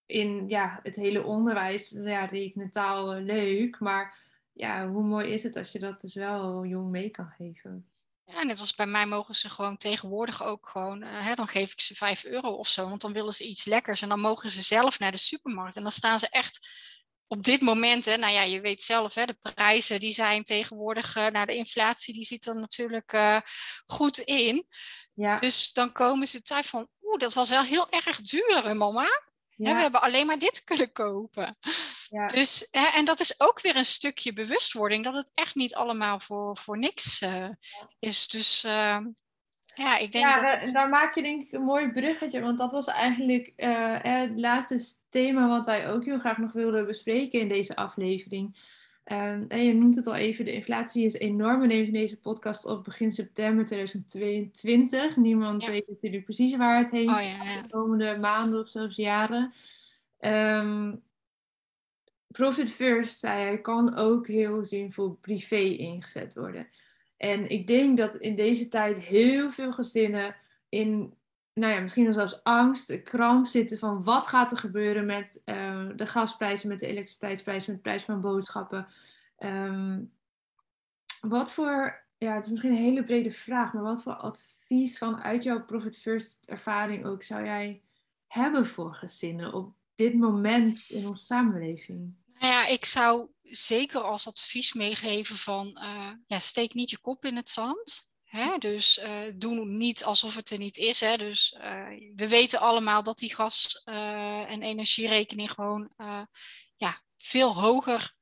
in 0.06 0.48
ja, 0.48 0.80
het 0.82 0.96
hele 0.96 1.24
onderwijs, 1.24 1.90
ja, 1.90 2.24
rekenen 2.24 2.70
taal 2.70 3.14
leuk. 3.14 3.80
Maar 3.80 4.18
ja, 4.52 4.88
hoe 4.88 5.02
mooi 5.02 5.28
is 5.28 5.42
het 5.42 5.56
als 5.56 5.72
je 5.72 5.78
dat 5.78 6.00
dus 6.00 6.14
wel 6.14 6.64
jong 6.64 6.90
mee 6.90 7.10
kan 7.10 7.32
geven. 7.36 7.88
Ja, 8.24 8.42
net 8.42 8.60
als 8.60 8.74
bij 8.74 8.86
mij 8.86 9.06
mogen 9.06 9.34
ze 9.34 9.50
gewoon 9.50 9.76
tegenwoordig 9.76 10.44
ook 10.44 10.68
gewoon, 10.68 11.02
uh, 11.02 11.08
hè, 11.26 11.34
dan 11.34 11.48
geef 11.48 11.72
ik 11.72 11.80
ze 11.80 11.94
5 11.94 12.24
euro 12.24 12.50
of 12.50 12.68
zo, 12.68 12.88
want 12.88 13.00
dan 13.00 13.12
willen 13.12 13.32
ze 13.32 13.48
iets 13.48 13.64
lekkers 13.64 14.02
en 14.02 14.08
dan 14.08 14.20
mogen 14.20 14.50
ze 14.50 14.62
zelf 14.62 14.98
naar 14.98 15.12
de 15.12 15.18
supermarkt. 15.18 15.76
En 15.76 15.82
dan 15.82 15.92
staan 15.92 16.18
ze 16.18 16.28
echt 16.28 16.68
op 17.26 17.42
dit 17.42 17.60
moment, 17.60 18.04
hè, 18.04 18.16
nou 18.16 18.32
ja, 18.32 18.42
je 18.42 18.60
weet 18.60 18.82
zelf, 18.82 19.14
hè, 19.14 19.24
de 19.24 19.38
prijzen 19.54 20.00
die 20.00 20.12
zijn 20.12 20.44
tegenwoordig, 20.44 21.16
uh, 21.16 21.26
nou 21.26 21.46
de 21.46 21.56
inflatie 21.56 22.14
die 22.14 22.24
zit 22.24 22.46
er 22.46 22.54
natuurlijk 22.54 23.12
uh, 23.12 23.40
goed 23.86 24.18
in. 24.18 24.66
Ja. 25.14 25.36
Dus 25.36 25.72
dan 25.72 25.92
komen 25.92 26.28
ze 26.28 26.42
thuis 26.42 26.66
van, 26.66 26.88
oeh, 27.02 27.18
dat 27.18 27.34
was 27.34 27.48
wel 27.48 27.62
heel 27.62 27.90
erg 27.90 28.20
duur, 28.20 28.76
mama. 28.76 29.08
Ja. 29.56 29.74
we 29.74 29.80
hebben 29.80 30.02
alleen 30.02 30.26
maar 30.26 30.38
dit 30.38 30.64
kunnen 30.64 30.92
kopen. 30.92 31.58
Ja. 32.08 32.26
Dus, 32.26 32.68
hè, 32.70 32.86
en 32.86 33.04
dat 33.04 33.20
is 33.20 33.40
ook 33.40 33.60
weer 33.60 33.76
een 33.76 33.84
stukje 33.84 34.32
bewustwording, 34.32 35.04
dat 35.04 35.14
het 35.14 35.30
echt 35.34 35.54
niet 35.54 35.74
allemaal 35.74 36.20
voor, 36.20 36.56
voor 36.56 36.78
niks 36.78 37.20
uh, 37.20 37.48
is. 37.98 38.28
Dus 38.28 38.64
uh, 38.64 38.98
ja, 39.74 39.96
ik 39.98 40.12
denk 40.12 40.34
dat. 40.34 40.50
Het... 40.50 40.72
daar 40.72 40.88
maak 40.88 41.14
je 41.14 41.22
denk 41.22 41.42
ik 41.42 41.52
een 41.52 41.64
mooi 41.64 41.92
bruggetje, 41.92 42.40
want 42.40 42.58
dat 42.58 42.72
was 42.72 42.86
eigenlijk 42.86 43.52
het 44.02 44.38
laatste 44.38 45.02
thema 45.14 45.48
wat 45.48 45.66
wij 45.66 45.90
ook 45.90 46.04
heel 46.04 46.18
graag 46.18 46.38
nog 46.38 46.52
wilden 46.52 46.86
bespreken 46.86 47.40
in 47.40 47.48
deze 47.48 47.76
aflevering. 47.76 48.56
Um, 49.12 49.44
en 49.48 49.64
je 49.64 49.74
noemt 49.74 49.96
het 49.96 50.06
al 50.06 50.14
even, 50.14 50.44
de 50.44 50.52
inflatie 50.52 51.04
is 51.04 51.14
enorm. 51.14 51.60
We 51.60 51.66
nemen 51.66 51.92
deze 51.92 52.20
podcast 52.20 52.64
op 52.64 52.84
begin 52.84 53.12
september 53.12 53.64
2022. 53.64 55.16
Niemand 55.16 55.64
ja. 55.64 55.70
weet 55.70 55.88
natuurlijk 55.88 56.24
precies 56.24 56.56
waar 56.56 56.78
het 56.78 56.90
heen 56.90 57.08
oh, 57.08 57.20
ja, 57.20 57.44
ja. 57.44 57.62
de 57.62 57.68
komende 57.68 58.16
maanden 58.20 58.60
of 58.60 58.68
zelfs 58.68 58.96
jaren. 58.96 59.52
Um, 60.20 61.02
Profit 62.26 62.70
First, 62.70 63.18
zei 63.18 63.42
hij, 63.44 63.60
kan 63.60 63.94
ook 63.94 64.26
heel 64.26 64.64
zinvol 64.64 65.18
privé 65.20 65.60
ingezet 65.60 66.34
worden. 66.34 66.68
En 67.16 67.48
ik 67.48 67.66
denk 67.66 67.96
dat 67.96 68.16
in 68.16 68.36
deze 68.36 68.68
tijd 68.68 69.00
heel 69.00 69.50
veel 69.50 69.72
gezinnen 69.72 70.36
in 70.68 71.14
nou 71.54 71.72
ja, 71.72 71.80
misschien 71.80 72.04
wel 72.04 72.12
zelfs 72.12 72.42
angst, 72.42 73.02
kramp 73.02 73.46
zitten 73.46 73.78
van 73.78 74.02
wat 74.02 74.26
gaat 74.26 74.50
er 74.50 74.56
gebeuren 74.56 75.06
met 75.06 75.42
uh, 75.44 75.88
de 75.96 76.06
gasprijzen, 76.06 76.68
met 76.68 76.80
de 76.80 76.86
elektriciteitsprijzen, 76.86 77.72
met 77.72 77.82
de 77.82 77.88
prijs 77.88 78.02
van 78.02 78.20
boodschappen. 78.20 78.86
Um, 79.38 80.12
wat 81.20 81.52
voor, 81.52 82.04
ja, 82.18 82.34
het 82.34 82.44
is 82.44 82.50
misschien 82.50 82.70
een 82.70 82.76
hele 82.76 83.04
brede 83.04 83.30
vraag, 83.30 83.72
maar 83.72 83.82
wat 83.82 84.02
voor 84.02 84.14
advies 84.14 84.98
vanuit 84.98 85.42
jouw 85.42 85.64
Profit 85.64 85.98
First 85.98 86.44
ervaring 86.44 87.04
ook 87.04 87.22
zou 87.22 87.44
jij 87.44 87.82
hebben 88.26 88.66
voor 88.66 88.94
gezinnen 88.94 89.52
op 89.52 89.74
dit 89.94 90.14
moment 90.14 90.84
in 90.88 91.06
onze 91.06 91.24
samenleving? 91.24 92.14
Nou 92.38 92.52
ja, 92.52 92.66
ik 92.66 92.84
zou 92.84 93.28
zeker 93.42 94.00
als 94.00 94.26
advies 94.26 94.72
meegeven 94.72 95.36
van 95.36 95.66
uh, 95.66 96.10
ja, 96.26 96.38
steek 96.38 96.74
niet 96.74 96.90
je 96.90 96.98
kop 97.00 97.24
in 97.24 97.36
het 97.36 97.48
zand. 97.48 98.12
Hè? 98.34 98.58
Dus 98.58 98.98
uh, 98.98 99.20
doe 99.34 99.66
niet 99.66 100.04
alsof 100.04 100.34
het 100.34 100.50
er 100.50 100.58
niet 100.58 100.76
is. 100.76 101.00
Hè? 101.00 101.16
Dus 101.16 101.56
uh, 101.58 101.86
we 102.14 102.28
weten 102.28 102.58
allemaal 102.58 103.02
dat 103.02 103.18
die 103.18 103.34
gas- 103.34 103.82
uh, 103.84 104.50
en 104.50 104.62
energierekening 104.62 105.50
gewoon 105.50 105.92
ja, 106.76 107.00
veel 107.16 107.54
hoger 107.54 108.14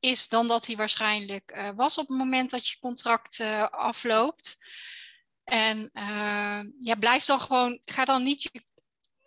is 0.00 0.28
dan 0.28 0.48
dat 0.48 0.64
die 0.64 0.76
waarschijnlijk 0.76 1.72
was 1.74 1.98
op 1.98 2.08
het 2.08 2.18
moment 2.18 2.50
dat 2.50 2.68
je 2.68 2.78
contract 2.78 3.40
afloopt. 3.70 4.56
En 5.44 5.90
ja, 6.80 6.94
blijf 6.98 7.24
dan 7.24 7.40
gewoon, 7.40 7.80
ga 7.84 8.04
dan 8.04 8.22
niet 8.22 8.42
je 8.42 8.64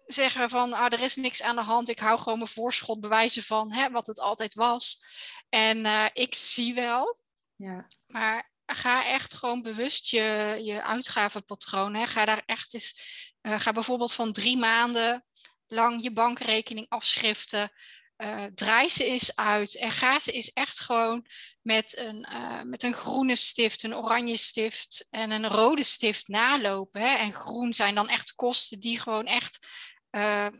zeggen 0.06 0.50
van 0.50 0.74
ah, 0.74 0.94
er 0.94 1.00
is 1.00 1.16
niks 1.16 1.42
aan 1.42 1.56
de 1.56 1.62
hand, 1.62 1.90
ik 1.90 2.00
hou 2.00 2.20
gewoon 2.20 2.38
mijn 2.38 2.50
voorschot 2.50 3.00
bewijzen 3.00 3.44
van 3.44 3.72
hè, 3.72 3.90
wat 3.90 4.08
het 4.08 4.20
altijd 4.20 4.54
was. 4.54 5.04
En 5.50 5.86
ik 6.14 6.36
zie 6.36 6.74
wel. 6.74 7.18
Ja. 7.56 7.88
Maar 8.08 8.49
ga 8.76 9.06
echt 9.06 9.34
gewoon 9.34 9.62
bewust 9.62 10.10
je, 10.10 10.60
je 10.64 10.84
uitgavenpatroon. 10.84 11.96
Hè. 11.96 12.08
Ga 12.08 12.26
daar 12.26 12.44
echt 12.46 12.74
eens, 12.74 13.02
uh, 13.42 13.60
ga 13.60 13.72
bijvoorbeeld 13.72 14.14
van 14.14 14.32
drie 14.32 14.58
maanden 14.58 15.26
lang 15.68 16.04
je 16.04 16.12
bankrekening 16.12 16.86
afschriften. 16.90 17.72
Uh, 18.18 18.44
draai 18.56 18.90
ze 18.90 19.06
eens 19.06 19.36
uit 19.36 19.76
en 19.76 19.92
ga 19.92 20.20
ze 20.20 20.32
eens 20.32 20.54
echt 20.54 20.80
gewoon 20.80 21.26
met 21.62 21.98
een, 21.98 22.28
uh, 22.32 22.62
met 22.62 22.84
een 22.84 22.94
groene 22.94 23.36
stift, 23.36 23.84
een 23.84 23.96
oranje 23.96 24.38
stift 24.38 25.08
en 25.10 25.32
een 25.32 25.48
rode 25.48 25.84
stift 25.84 26.28
nalopen. 26.28 27.02
Hè. 27.02 27.16
En 27.16 27.34
groen 27.34 27.74
zijn 27.74 27.96
dan 27.96 28.10
echt 28.10 28.36
kosten 28.36 28.80
die 28.80 29.00
gewoon 29.00 29.26
echt, 29.26 29.68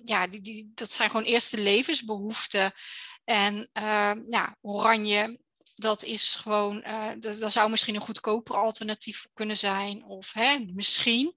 ja, 0.04 0.28
die, 0.28 0.42
die, 0.42 0.72
dat 0.74 0.92
zijn 0.92 1.10
gewoon 1.10 1.26
eerste 1.26 1.58
levensbehoeften. 1.58 2.74
En 3.24 3.70
ja, 4.28 4.56
oranje 4.62 5.40
dat 5.80 6.04
is 6.04 6.36
gewoon, 6.36 6.84
uh, 6.88 7.12
dat, 7.20 7.52
zou 7.52 7.70
misschien 7.70 7.96
een 7.96 8.02
goedkoper 8.02 8.56
alternatief 8.56 9.28
kunnen 9.34 9.58
zijn. 9.58 10.04
Of 10.04 10.34
hè, 10.34 10.60
misschien. 10.60 11.36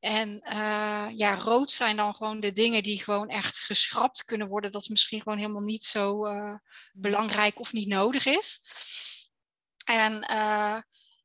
En 0.00 0.28
uh, 0.28 1.06
ja, 1.14 1.34
rood 1.34 1.72
zijn 1.72 1.96
dan 1.96 2.14
gewoon 2.14 2.40
de 2.40 2.52
dingen 2.52 2.82
die 2.82 3.02
gewoon 3.02 3.28
echt 3.28 3.58
geschrapt 3.58 4.24
kunnen 4.24 4.48
worden. 4.48 4.70
Dat 4.70 4.88
misschien 4.88 5.22
gewoon 5.22 5.38
helemaal 5.38 5.62
niet 5.62 5.84
zo 5.84 6.26
uh, 6.26 6.54
belangrijk 6.92 7.60
of 7.60 7.72
niet 7.72 7.88
nodig 7.88 8.26
is. 8.26 8.60
En 9.84 10.24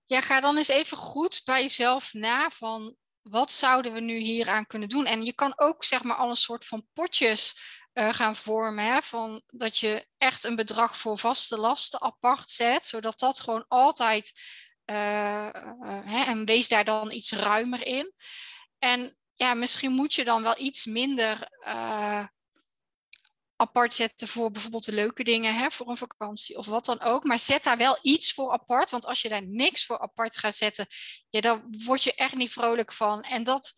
ja, 0.04 0.22
ga 0.22 0.40
dan 0.40 0.58
eens 0.58 0.68
even 0.68 0.98
goed 0.98 1.42
bij 1.44 1.62
jezelf 1.62 2.14
na 2.14 2.50
van 2.50 2.96
wat 3.22 3.52
zouden 3.52 3.94
we 3.94 4.00
nu 4.00 4.18
hieraan 4.18 4.66
kunnen 4.66 4.90
doen? 4.90 5.06
En 5.06 5.24
je 5.24 5.34
kan 5.34 5.54
ook 5.56 5.84
zeg 5.84 6.04
maar 6.04 6.16
al 6.16 6.30
een 6.30 6.36
soort 6.36 6.66
van 6.66 6.88
potjes 6.94 7.60
uh, 7.94 8.14
gaan 8.14 8.36
vormen. 8.36 8.86
Hè? 8.86 9.02
Van 9.02 9.42
dat 9.48 9.78
je 9.78 10.08
echt 10.18 10.44
een 10.44 10.56
bedrag 10.56 10.98
voor 10.98 11.18
vaste 11.18 11.58
lasten 11.58 12.02
apart 12.02 12.50
zet, 12.50 12.86
zodat 12.86 13.20
dat 13.20 13.40
gewoon 13.40 13.66
altijd. 13.68 14.32
Uh, 14.86 14.96
uh, 14.96 16.00
hè, 16.06 16.24
en 16.24 16.46
wees 16.46 16.68
daar 16.68 16.86
dan 16.86 17.12
iets 17.12 17.32
ruimer 17.32 17.86
in. 17.86 18.14
En 18.80 19.18
ja, 19.36 19.54
misschien 19.54 19.92
moet 19.92 20.14
je 20.14 20.24
dan 20.24 20.44
wel 20.44 20.56
iets 20.58 20.86
minder 20.86 21.50
apart 23.62 23.94
zetten 23.94 24.28
voor 24.28 24.52
bijvoorbeeld 24.52 24.86
de 24.86 24.94
leuke 24.94 25.24
dingen, 25.24 25.56
hè, 25.56 25.72
voor 25.72 25.90
een 25.90 25.98
vakantie 25.98 26.58
of 26.58 26.66
wat 26.66 26.86
dan 26.86 27.02
ook. 27.02 27.24
Maar 27.24 27.40
zet 27.40 27.64
daar 27.64 27.78
wel 27.78 28.00
iets 28.02 28.34
voor 28.34 28.52
apart, 28.52 28.90
want 28.90 29.06
als 29.06 29.22
je 29.22 29.30
daar 29.30 29.48
niks 29.48 29.86
voor 29.86 30.00
apart 30.00 30.38
gaat 30.38 30.56
zetten, 30.56 30.88
ja, 31.30 31.42
dan 31.42 31.76
word 31.86 32.04
je 32.04 32.14
echt 32.14 32.36
niet 32.36 32.52
vrolijk 32.52 32.94
van. 32.94 33.22
En 33.22 33.44
dat, 33.44 33.74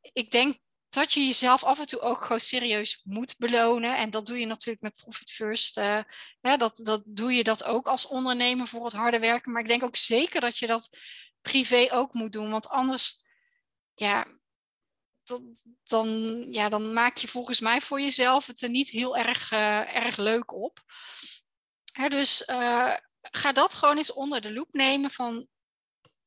ik 0.00 0.30
denk 0.30 0.58
dat 0.90 1.12
je 1.12 1.26
jezelf 1.26 1.64
af 1.64 1.78
en 1.78 1.86
toe 1.86 2.00
ook 2.00 2.22
gewoon 2.22 2.40
serieus 2.40 3.00
moet 3.04 3.38
belonen. 3.38 3.96
En 3.96 4.10
dat 4.10 4.26
doe 4.26 4.38
je 4.38 4.46
natuurlijk 4.46 4.82
met 4.82 5.00
Profit 5.02 5.30
First. 5.30 5.78
Uh, 5.78 6.02
dat, 6.40 6.76
dat 6.82 7.02
doe 7.04 7.32
je 7.32 7.44
dat 7.44 7.64
ook 7.64 7.86
als 7.86 8.06
ondernemer 8.06 8.66
voor 8.66 8.84
het 8.84 8.92
harde 8.92 9.18
werken. 9.18 9.52
Maar 9.52 9.62
ik 9.62 9.68
denk 9.68 9.82
ook 9.82 9.96
zeker 9.96 10.40
dat 10.40 10.58
je 10.58 10.66
dat 10.66 10.96
privé 11.40 11.88
ook 11.92 12.14
moet 12.14 12.32
doen. 12.32 12.50
Want 12.50 12.68
anders, 12.68 13.24
ja, 13.94 14.26
dan, 15.82 16.08
ja, 16.52 16.68
dan 16.68 16.92
maak 16.92 17.16
je 17.16 17.28
volgens 17.28 17.60
mij 17.60 17.80
voor 17.80 18.00
jezelf 18.00 18.46
het 18.46 18.62
er 18.62 18.68
niet 18.68 18.88
heel 18.88 19.16
erg, 19.16 19.52
uh, 19.52 19.96
erg 19.96 20.16
leuk 20.16 20.52
op. 20.52 20.80
Hè, 21.92 22.08
dus 22.08 22.42
uh, 22.46 22.94
ga 23.20 23.52
dat 23.52 23.74
gewoon 23.74 23.96
eens 23.96 24.12
onder 24.12 24.40
de 24.40 24.52
loep 24.52 24.72
nemen 24.72 25.10
van 25.10 25.48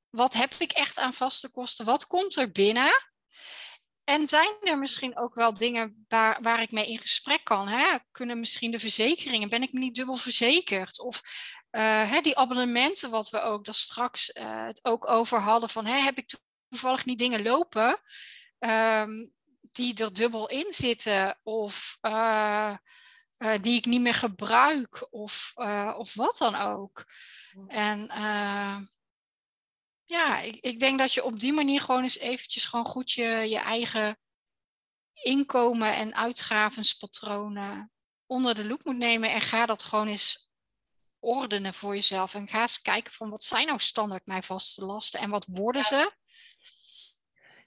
wat 0.09 0.34
heb 0.34 0.53
ik 0.53 0.72
echt 0.72 0.97
aan 0.97 1.14
vaste 1.14 1.51
kosten? 1.51 1.86
Wat 1.86 2.07
komt 2.07 2.36
er 2.36 2.51
binnen? 2.51 3.11
En 4.04 4.28
zijn 4.28 4.58
er 4.62 4.78
misschien 4.78 5.18
ook 5.18 5.36
wel 5.36 5.54
dingen 5.54 6.06
waar, 6.08 6.41
waar 6.41 6.62
ik 6.62 6.72
mee 6.72 6.88
in 6.88 6.97
gesprek 6.97 7.43
kan? 7.43 7.68
Hè? 7.68 7.97
Kunnen 8.12 8.39
misschien 8.39 8.72
de 8.72 8.80
verzekeringen, 8.80 9.49
ben 9.49 9.62
ik 9.62 9.72
niet 9.72 9.95
dubbel 9.95 10.16
verzekerd? 10.16 10.99
Of 10.99 11.22
uh, 11.72 12.12
hè, 12.12 12.22
die 12.22 12.38
abonnementen, 12.38 13.10
wat 13.10 13.30
we 13.30 13.41
ook 13.41 13.66
daar 13.66 13.74
straks 13.74 14.30
uh, 14.30 14.66
het 14.66 14.86
ook 14.86 15.10
over 15.10 15.39
hadden, 15.39 15.70
van 15.70 15.86
hè, 15.86 15.97
heb 15.99 16.18
ik 16.18 16.39
toevallig 16.70 17.06
niet 17.06 17.18
dingen 17.18 17.43
lopen 17.43 17.99
um, 18.60 19.34
die 19.62 20.04
er 20.04 20.14
dubbel 20.14 20.49
in 20.49 20.68
zitten? 20.70 21.39
Of 21.43 21.97
uh, 22.01 22.76
die 23.62 23.78
ik 23.78 23.86
niet 23.86 24.01
meer 24.01 24.14
gebruik? 24.14 25.08
Of, 25.10 25.51
of 25.95 26.14
wat 26.14 26.38
dan 26.38 26.56
ook? 26.56 27.06
En 27.68 28.08
ja, 30.14 30.39
ik, 30.39 30.55
ik 30.55 30.80
denk 30.80 30.99
dat 30.99 31.14
je 31.14 31.24
op 31.24 31.39
die 31.39 31.53
manier 31.53 31.82
gewoon 31.82 32.01
eens 32.01 32.20
eventjes 32.20 32.66
gewoon 32.66 32.86
goed 32.86 33.11
je, 33.11 33.26
je 33.49 33.59
eigen 33.59 34.18
inkomen 35.14 35.95
en 35.95 36.16
uitgavenspatronen 36.16 37.91
onder 38.26 38.55
de 38.55 38.66
loep 38.66 38.84
moet 38.84 38.97
nemen 38.97 39.32
en 39.32 39.41
ga 39.41 39.66
dat 39.66 39.84
gewoon 39.84 40.07
eens 40.07 40.51
ordenen 41.20 41.74
voor 41.74 41.95
jezelf. 41.95 42.34
En 42.34 42.47
ga 42.47 42.61
eens 42.61 42.82
kijken 42.82 43.14
van 43.14 43.30
wat 43.30 43.43
zijn 43.43 43.68
nou 43.68 43.80
standaard 43.80 44.26
mijn 44.26 44.43
vaste 44.43 44.86
lasten 44.86 45.20
en 45.20 45.30
wat 45.30 45.47
worden 45.51 45.84
ze? 45.84 46.11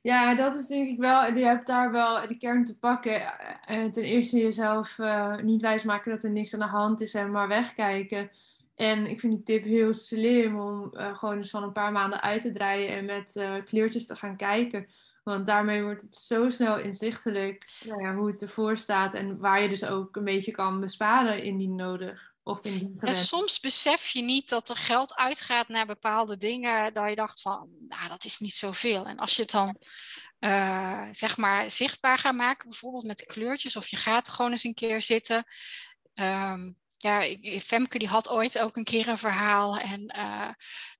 Ja, 0.03 0.35
dat 0.35 0.55
is 0.55 0.67
denk 0.67 0.89
ik 0.89 0.99
wel, 0.99 1.35
je 1.35 1.45
hebt 1.45 1.67
daar 1.67 1.91
wel 1.93 2.29
de 2.29 2.37
kern 2.37 2.65
te 2.65 2.79
pakken. 2.79 3.39
Eh, 3.67 3.85
ten 3.85 4.05
eerste 4.05 4.39
jezelf 4.39 4.99
uh, 4.99 5.37
niet 5.37 5.63
wijsmaken 5.63 6.11
dat 6.11 6.25
er 6.25 6.31
niks 6.31 6.55
aan 6.55 6.61
de 6.61 6.67
hand 6.67 7.01
is 7.01 7.15
en 7.15 7.31
maar 7.31 7.49
wegkijken. 7.49 8.31
En 8.77 9.07
ik 9.07 9.21
vind 9.21 9.33
die 9.33 9.43
tip 9.43 9.65
heel 9.65 9.95
slim 9.95 10.61
om 10.61 10.91
uh, 10.93 11.17
gewoon 11.17 11.37
eens 11.37 11.51
van 11.51 11.63
een 11.63 11.73
paar 11.73 11.93
maanden 11.93 12.23
uit 12.23 12.43
te 12.43 12.53
draaien 12.53 12.89
en 12.89 13.05
met 13.05 13.35
uh, 13.37 13.55
kleurtjes 13.65 14.07
te 14.07 14.17
gaan 14.17 14.37
kijken. 14.37 14.89
Want 15.23 15.47
daarmee 15.47 15.83
wordt 15.83 16.03
het 16.03 16.17
zo 16.17 16.51
snel 16.51 16.79
inzichtelijk 16.79 17.79
nou 17.87 18.03
ja, 18.03 18.15
hoe 18.15 18.31
het 18.31 18.43
ervoor 18.43 18.77
staat 18.77 19.15
en 19.15 19.39
waar 19.39 19.63
je 19.63 19.69
dus 19.69 19.85
ook 19.85 20.17
een 20.17 20.25
beetje 20.25 20.51
kan 20.51 20.81
besparen 20.81 21.43
indien 21.43 21.75
nodig. 21.75 22.35
Of 22.43 22.65
indien 22.65 22.97
en 23.01 23.15
soms 23.15 23.61
besef 23.61 24.09
je 24.09 24.23
niet 24.23 24.49
dat 24.49 24.69
er 24.69 24.77
geld 24.77 25.15
uitgaat 25.15 25.69
naar 25.69 25.87
bepaalde 25.87 26.37
dingen, 26.37 26.95
dat 26.95 27.09
je 27.09 27.15
dacht 27.15 27.41
van, 27.41 27.69
nou 27.89 28.09
dat 28.09 28.25
is 28.25 28.39
niet 28.39 28.55
zoveel. 28.55 29.07
En 29.07 29.17
als 29.17 29.37
je 29.37 29.43
het 29.43 29.51
dan 29.51 29.77
uh, 30.41 31.03
zeg 31.11 31.37
maar 31.37 31.71
zichtbaar 31.71 32.19
gaat 32.19 32.35
maken, 32.35 32.69
bijvoorbeeld 32.69 33.07
met 33.07 33.27
kleurtjes, 33.27 33.77
of 33.77 33.89
je 33.89 33.97
gaat 33.97 34.29
gewoon 34.29 34.51
eens 34.51 34.65
een 34.65 34.75
keer 34.75 35.03
zitten. 35.03 35.45
Um, 36.15 36.77
ja, 36.97 37.21
Femke 37.61 37.99
die 37.99 38.09
had 38.09 38.29
ooit 38.29 38.59
ook 38.59 38.77
een 38.77 38.85
keer 38.85 39.09
een 39.09 39.19
verhaal. 39.19 39.79
En 39.79 40.15
uh, 40.17 40.49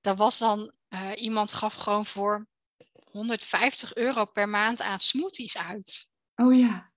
daar 0.01 0.17
was 0.17 0.39
dan, 0.39 0.73
uh, 0.89 1.11
iemand 1.15 1.53
gaf 1.53 1.75
gewoon 1.75 2.07
voor 2.07 2.47
150 3.11 3.95
euro 3.95 4.25
per 4.25 4.49
maand 4.49 4.81
aan 4.81 5.01
smoothies 5.01 5.57
uit. 5.57 6.11
Oh 6.35 6.59
ja. 6.59 6.91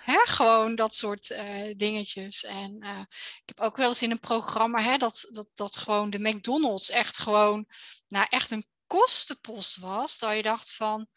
Hè, 0.00 0.18
gewoon 0.24 0.74
dat 0.74 0.94
soort 0.94 1.30
uh, 1.30 1.72
dingetjes. 1.76 2.44
En 2.44 2.76
ik 3.12 3.42
heb 3.44 3.60
ook 3.60 3.76
wel 3.76 3.88
eens 3.88 4.02
in 4.02 4.10
een 4.10 4.20
programma 4.20 4.80
hè, 4.80 4.96
dat, 4.96 5.28
dat, 5.30 5.48
dat 5.54 5.76
gewoon 5.76 6.10
de 6.10 6.18
McDonald's 6.18 6.90
echt 6.90 7.18
gewoon, 7.18 7.66
nou 8.08 8.26
echt 8.28 8.50
een 8.50 8.64
kostenpost 8.86 9.76
was. 9.76 10.18
Dat 10.18 10.36
je 10.36 10.42
dacht 10.42 10.72
van, 10.72 11.08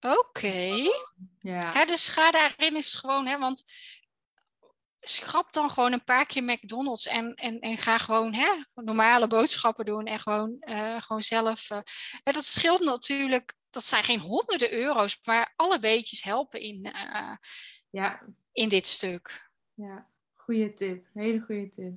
oké. 0.00 0.18
Okay. 0.18 0.90
Ja. 1.40 1.84
dus 1.84 2.08
ga 2.08 2.30
daarin 2.30 2.74
eens 2.74 2.94
gewoon, 2.94 3.26
hè, 3.26 3.38
want 3.38 3.64
schrap 5.08 5.52
dan 5.52 5.70
gewoon 5.70 5.92
een 5.92 6.04
paar 6.04 6.26
keer 6.26 6.42
McDonald's 6.42 7.06
en, 7.06 7.34
en, 7.34 7.60
en 7.60 7.76
ga 7.76 7.98
gewoon 7.98 8.34
hè, 8.34 8.62
normale 8.74 9.26
boodschappen 9.26 9.84
doen 9.84 10.04
en 10.04 10.18
gewoon, 10.18 10.62
uh, 10.68 11.02
gewoon 11.02 11.22
zelf. 11.22 11.70
Uh, 11.70 11.78
dat 12.22 12.44
scheelt 12.44 12.84
natuurlijk, 12.84 13.54
dat 13.70 13.84
zijn 13.84 14.04
geen 14.04 14.20
honderden 14.20 14.72
euro's, 14.72 15.20
maar 15.24 15.52
alle 15.56 15.78
beetjes 15.78 16.22
helpen 16.22 16.60
in, 16.60 16.92
uh, 16.94 17.36
ja. 17.90 18.22
in 18.52 18.68
dit 18.68 18.86
stuk. 18.86 19.50
Ja, 19.74 20.10
goede 20.34 20.74
tip. 20.74 21.06
Hele 21.12 21.40
goede 21.40 21.68
tip. 21.68 21.92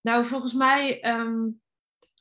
Nou, 0.00 0.26
volgens 0.26 0.52
mij 0.52 1.04
um, 1.04 1.62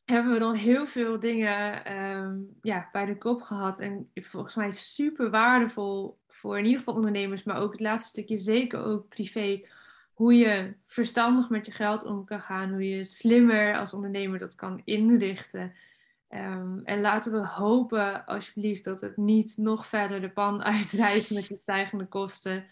hebben 0.10 0.34
we 0.34 0.40
dan 0.40 0.54
heel 0.56 0.86
veel 0.86 1.20
dingen 1.20 1.94
um, 2.02 2.58
ja, 2.62 2.90
bij 2.92 3.06
de 3.06 3.18
kop 3.18 3.42
gehad. 3.42 3.80
En 3.80 4.12
volgens 4.14 4.56
mij 4.56 4.72
super 4.72 5.30
waardevol 5.30 6.18
voor 6.28 6.58
in 6.58 6.64
ieder 6.64 6.80
geval 6.80 6.96
ondernemers, 6.96 7.44
maar 7.44 7.58
ook 7.58 7.72
het 7.72 7.82
laatste 7.82 8.10
stukje 8.10 8.38
zeker 8.38 8.84
ook 8.84 9.10
privé. 9.10 9.66
Hoe 10.14 10.34
je 10.34 10.74
verstandig 10.86 11.50
met 11.50 11.66
je 11.66 11.72
geld 11.72 12.06
om 12.06 12.26
kan 12.26 12.42
gaan, 12.42 12.72
hoe 12.72 12.90
je 12.90 13.04
slimmer 13.04 13.78
als 13.78 13.94
ondernemer 13.94 14.40
dat 14.40 14.56
kan 14.56 14.82
inrichten. 14.86 15.74
Um, 16.30 16.82
en 16.84 17.02
laten 17.02 17.32
we 17.32 17.48
hopen, 17.48 18.26
alsjeblieft, 18.26 18.84
dat 18.84 19.02
het 19.02 19.18
niet 19.18 19.58
nog 19.58 19.86
verder 19.88 20.22
de 20.22 20.30
pan 20.30 20.64
uitrijdt 20.74 21.30
met 21.30 21.48
de 21.48 21.60
stijgende 21.62 22.06
kosten. 22.06 22.66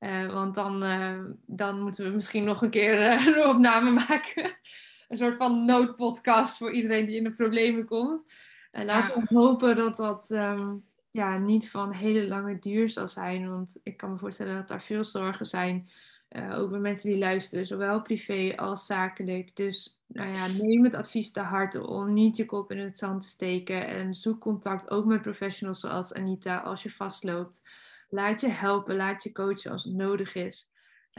Uh, 0.00 0.32
want 0.32 0.54
dan, 0.54 0.84
uh, 0.84 1.18
dan 1.46 1.80
moeten 1.80 2.04
we 2.04 2.10
misschien 2.10 2.44
nog 2.44 2.62
een 2.62 2.70
keer 2.70 3.12
uh, 3.12 3.26
een 3.26 3.46
opname 3.46 3.90
maken. 3.90 4.56
Een 5.08 5.16
soort 5.16 5.36
van 5.36 5.64
noodpodcast 5.64 6.56
voor 6.56 6.72
iedereen 6.72 7.06
die 7.06 7.16
in 7.16 7.24
de 7.24 7.32
problemen 7.32 7.84
komt. 7.84 8.24
En 8.70 8.84
laten 8.84 9.20
we 9.20 9.34
hopen 9.34 9.76
dat 9.76 9.96
dat 9.96 10.30
um, 10.30 10.84
ja, 11.10 11.38
niet 11.38 11.70
van 11.70 11.92
hele 11.92 12.28
lange 12.28 12.58
duur 12.58 12.88
zal 12.90 13.08
zijn. 13.08 13.50
Want 13.50 13.80
ik 13.82 13.96
kan 13.96 14.12
me 14.12 14.18
voorstellen 14.18 14.54
dat 14.54 14.70
er 14.70 14.80
veel 14.80 15.04
zorgen 15.04 15.46
zijn. 15.46 15.88
Uh, 16.30 16.58
ook 16.58 16.70
bij 16.70 16.78
mensen 16.78 17.10
die 17.10 17.18
luisteren, 17.18 17.66
zowel 17.66 18.02
privé 18.02 18.52
als 18.56 18.86
zakelijk. 18.86 19.56
Dus 19.56 20.02
nou 20.06 20.32
ja, 20.32 20.46
neem 20.46 20.84
het 20.84 20.94
advies 20.94 21.32
te 21.32 21.40
harte 21.40 21.86
om 21.86 22.12
niet 22.12 22.36
je 22.36 22.44
kop 22.44 22.70
in 22.70 22.78
het 22.78 22.98
zand 22.98 23.20
te 23.20 23.28
steken. 23.28 23.86
En 23.86 24.14
zoek 24.14 24.40
contact 24.40 24.90
ook 24.90 25.04
met 25.04 25.22
professionals 25.22 25.80
zoals 25.80 26.14
Anita 26.14 26.56
als 26.56 26.82
je 26.82 26.90
vastloopt. 26.90 27.62
Laat 28.08 28.40
je 28.40 28.48
helpen, 28.48 28.96
laat 28.96 29.22
je 29.22 29.32
coachen 29.32 29.70
als 29.70 29.84
het 29.84 29.94
nodig 29.94 30.34
is. 30.34 30.70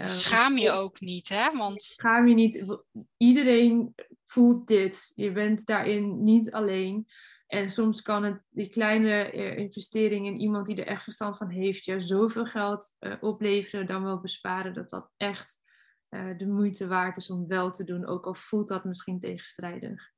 Schaam 0.06 0.58
je 0.58 0.72
ook 0.72 1.00
niet, 1.00 1.30
hè? 1.30 1.58
Want... 1.58 1.82
Schaam 1.82 2.28
je 2.28 2.34
niet. 2.34 2.84
Iedereen 3.18 3.96
voelt 4.26 4.68
dit. 4.68 5.12
Je 5.16 5.32
bent 5.32 5.66
daarin 5.66 6.24
niet 6.24 6.52
alleen. 6.52 7.08
En 7.48 7.70
soms 7.70 8.02
kan 8.02 8.24
het 8.24 8.44
die 8.50 8.70
kleine 8.70 9.34
uh, 9.34 9.58
investering 9.58 10.26
in 10.26 10.38
iemand 10.38 10.66
die 10.66 10.76
er 10.76 10.88
echt 10.88 11.04
verstand 11.04 11.38
van 11.38 11.50
heeft, 11.50 11.86
je 11.86 12.00
zoveel 12.00 12.46
geld 12.46 12.96
uh, 13.00 13.16
opleveren 13.20 13.88
dan 13.88 14.04
wel 14.04 14.20
besparen 14.20 14.74
dat 14.74 14.90
dat 14.90 15.12
echt 15.18 15.62
uh, 16.10 16.38
de 16.38 16.48
moeite 16.48 16.88
waard 16.88 17.18
is 17.18 17.30
om 17.30 17.48
wel 17.48 17.72
te 17.72 17.84
doen, 17.84 18.06
ook 18.06 18.26
al 18.26 18.36
voelt 18.36 18.68
dat 18.68 18.86
misschien 18.86 19.20
tegenstrijdig. 19.20 20.12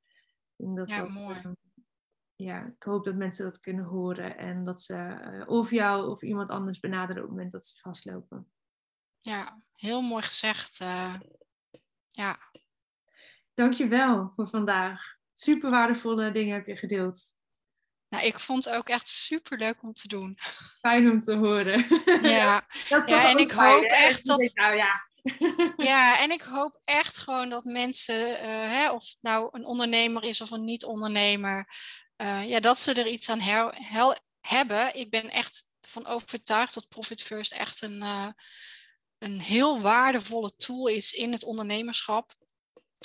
Dat 0.56 0.90
ja, 0.90 1.00
dat, 1.00 1.10
mooi. 1.10 1.42
ja, 2.34 2.66
ik 2.66 2.82
hoop 2.82 3.04
dat 3.04 3.14
mensen 3.14 3.44
dat 3.44 3.60
kunnen 3.60 3.84
horen 3.84 4.36
en 4.36 4.64
dat 4.64 4.80
ze 4.82 5.44
of 5.46 5.70
jou 5.70 6.08
of 6.08 6.22
iemand 6.22 6.48
anders 6.48 6.80
benaderen 6.80 7.22
op 7.22 7.28
het 7.28 7.30
moment 7.30 7.52
dat 7.52 7.66
ze 7.66 7.80
vastlopen. 7.80 8.50
Ja, 9.20 9.62
heel 9.72 10.00
mooi 10.00 10.22
gezegd. 10.22 10.78
ja. 12.10 12.38
Dankjewel 13.54 14.32
voor 14.36 14.48
vandaag 14.48 15.18
super 15.34 15.70
waardevolle 15.70 16.32
dingen 16.32 16.54
heb 16.54 16.66
je 16.66 16.76
gedeeld. 16.76 17.34
Nou, 18.08 18.24
ik 18.24 18.38
vond 18.38 18.64
het 18.64 18.74
ook 18.74 18.88
echt 18.88 19.08
super 19.08 19.58
leuk 19.58 19.82
om 19.82 19.92
te 19.92 20.08
doen. 20.08 20.38
Fijn 20.80 21.10
om 21.10 21.20
te 21.20 21.34
horen. 21.34 21.86
Ja, 22.22 22.66
ja 23.06 23.30
en 23.30 23.38
ik 23.38 23.50
hoop 23.50 23.82
echt 23.82 24.26
dat. 24.26 24.50
Nou, 24.54 24.76
ja. 24.76 25.08
ja, 25.76 26.18
en 26.22 26.30
ik 26.30 26.42
hoop 26.42 26.80
echt 26.84 27.18
gewoon 27.18 27.48
dat 27.48 27.64
mensen, 27.64 28.28
uh, 28.28 28.70
hè, 28.70 28.90
of 28.90 29.08
het 29.08 29.18
nou 29.20 29.48
een 29.52 29.64
ondernemer 29.64 30.24
is 30.24 30.40
of 30.40 30.50
een 30.50 30.64
niet-ondernemer, 30.64 31.68
uh, 32.16 32.48
ja, 32.48 32.60
dat 32.60 32.78
ze 32.78 32.94
er 32.94 33.06
iets 33.06 33.30
aan 33.30 33.40
her, 33.40 33.74
hebben. 34.40 34.96
Ik 34.96 35.10
ben 35.10 35.30
echt 35.30 35.64
van 35.80 36.06
overtuigd 36.06 36.74
dat 36.74 36.88
Profit 36.88 37.22
First 37.22 37.52
echt 37.52 37.82
een, 37.82 37.96
uh, 37.96 38.28
een 39.20 39.40
heel 39.40 39.80
waardevolle 39.80 40.56
tool 40.56 40.86
is 40.86 41.12
in 41.12 41.32
het 41.32 41.44
ondernemerschap. 41.44 42.34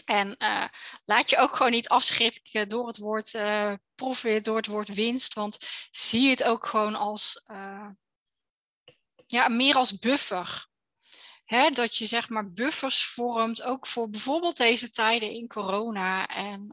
En 0.06 0.36
uh, 0.38 0.68
laat 1.06 1.30
je 1.30 1.38
ook 1.38 1.56
gewoon 1.56 1.72
niet 1.72 1.90
afschrikken 1.90 2.70
door 2.70 2.88
het 2.88 2.98
woord 2.98 3.34
uh, 3.34 3.74
profit, 3.96 4.46
door 4.46 4.56
het 4.56 4.68
woord 4.68 4.94
winst. 4.94 5.34
Want 5.34 5.58
zie 5.92 6.30
het 6.30 6.44
ook 6.44 6.66
gewoon 6.66 6.96
als, 6.96 7.44
uh, 7.52 7.90
ja, 9.26 9.48
meer 9.48 9.76
als 9.76 10.00
buffer. 10.00 10.68
Hè, 11.46 11.70
dat 11.70 11.96
je 11.96 12.06
zeg 12.06 12.30
maar 12.30 12.52
buffers 12.52 13.06
vormt, 13.06 13.64
ook 13.64 13.88
voor 13.88 14.10
bijvoorbeeld 14.10 14.58
deze 14.58 14.90
tijden 14.90 15.30
in 15.30 15.48
corona. 15.48 16.28
En 16.28 16.72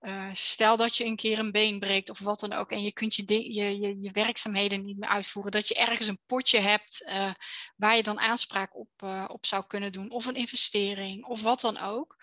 eh, 0.00 0.28
stel 0.32 0.76
dat 0.76 0.96
je 0.96 1.04
een 1.04 1.16
keer 1.16 1.38
een 1.38 1.52
been 1.52 1.78
breekt 1.78 2.10
of 2.10 2.18
wat 2.18 2.40
dan 2.40 2.52
ook 2.52 2.70
en 2.70 2.82
je 2.82 2.92
kunt 2.92 3.14
je, 3.14 3.52
je, 3.52 3.78
je, 4.00 4.10
werkzaamheden 4.10 4.84
niet 4.84 4.98
meer 4.98 5.08
uitvoeren, 5.08 5.52
dat 5.52 5.68
je 5.68 5.74
ergens 5.74 6.08
een 6.08 6.20
potje 6.26 6.58
hebt 6.58 7.02
uh, 7.06 7.32
waar 7.76 7.96
je 7.96 8.02
dan 8.02 8.20
aanspraak 8.20 8.76
op, 8.76 8.88
uh, 9.04 9.24
op 9.28 9.46
zou 9.46 9.66
kunnen 9.66 9.92
doen 9.92 10.10
of 10.10 10.26
een 10.26 10.34
investering 10.34 11.24
of 11.24 11.42
wat 11.42 11.60
dan 11.60 11.78
ook. 11.78 12.16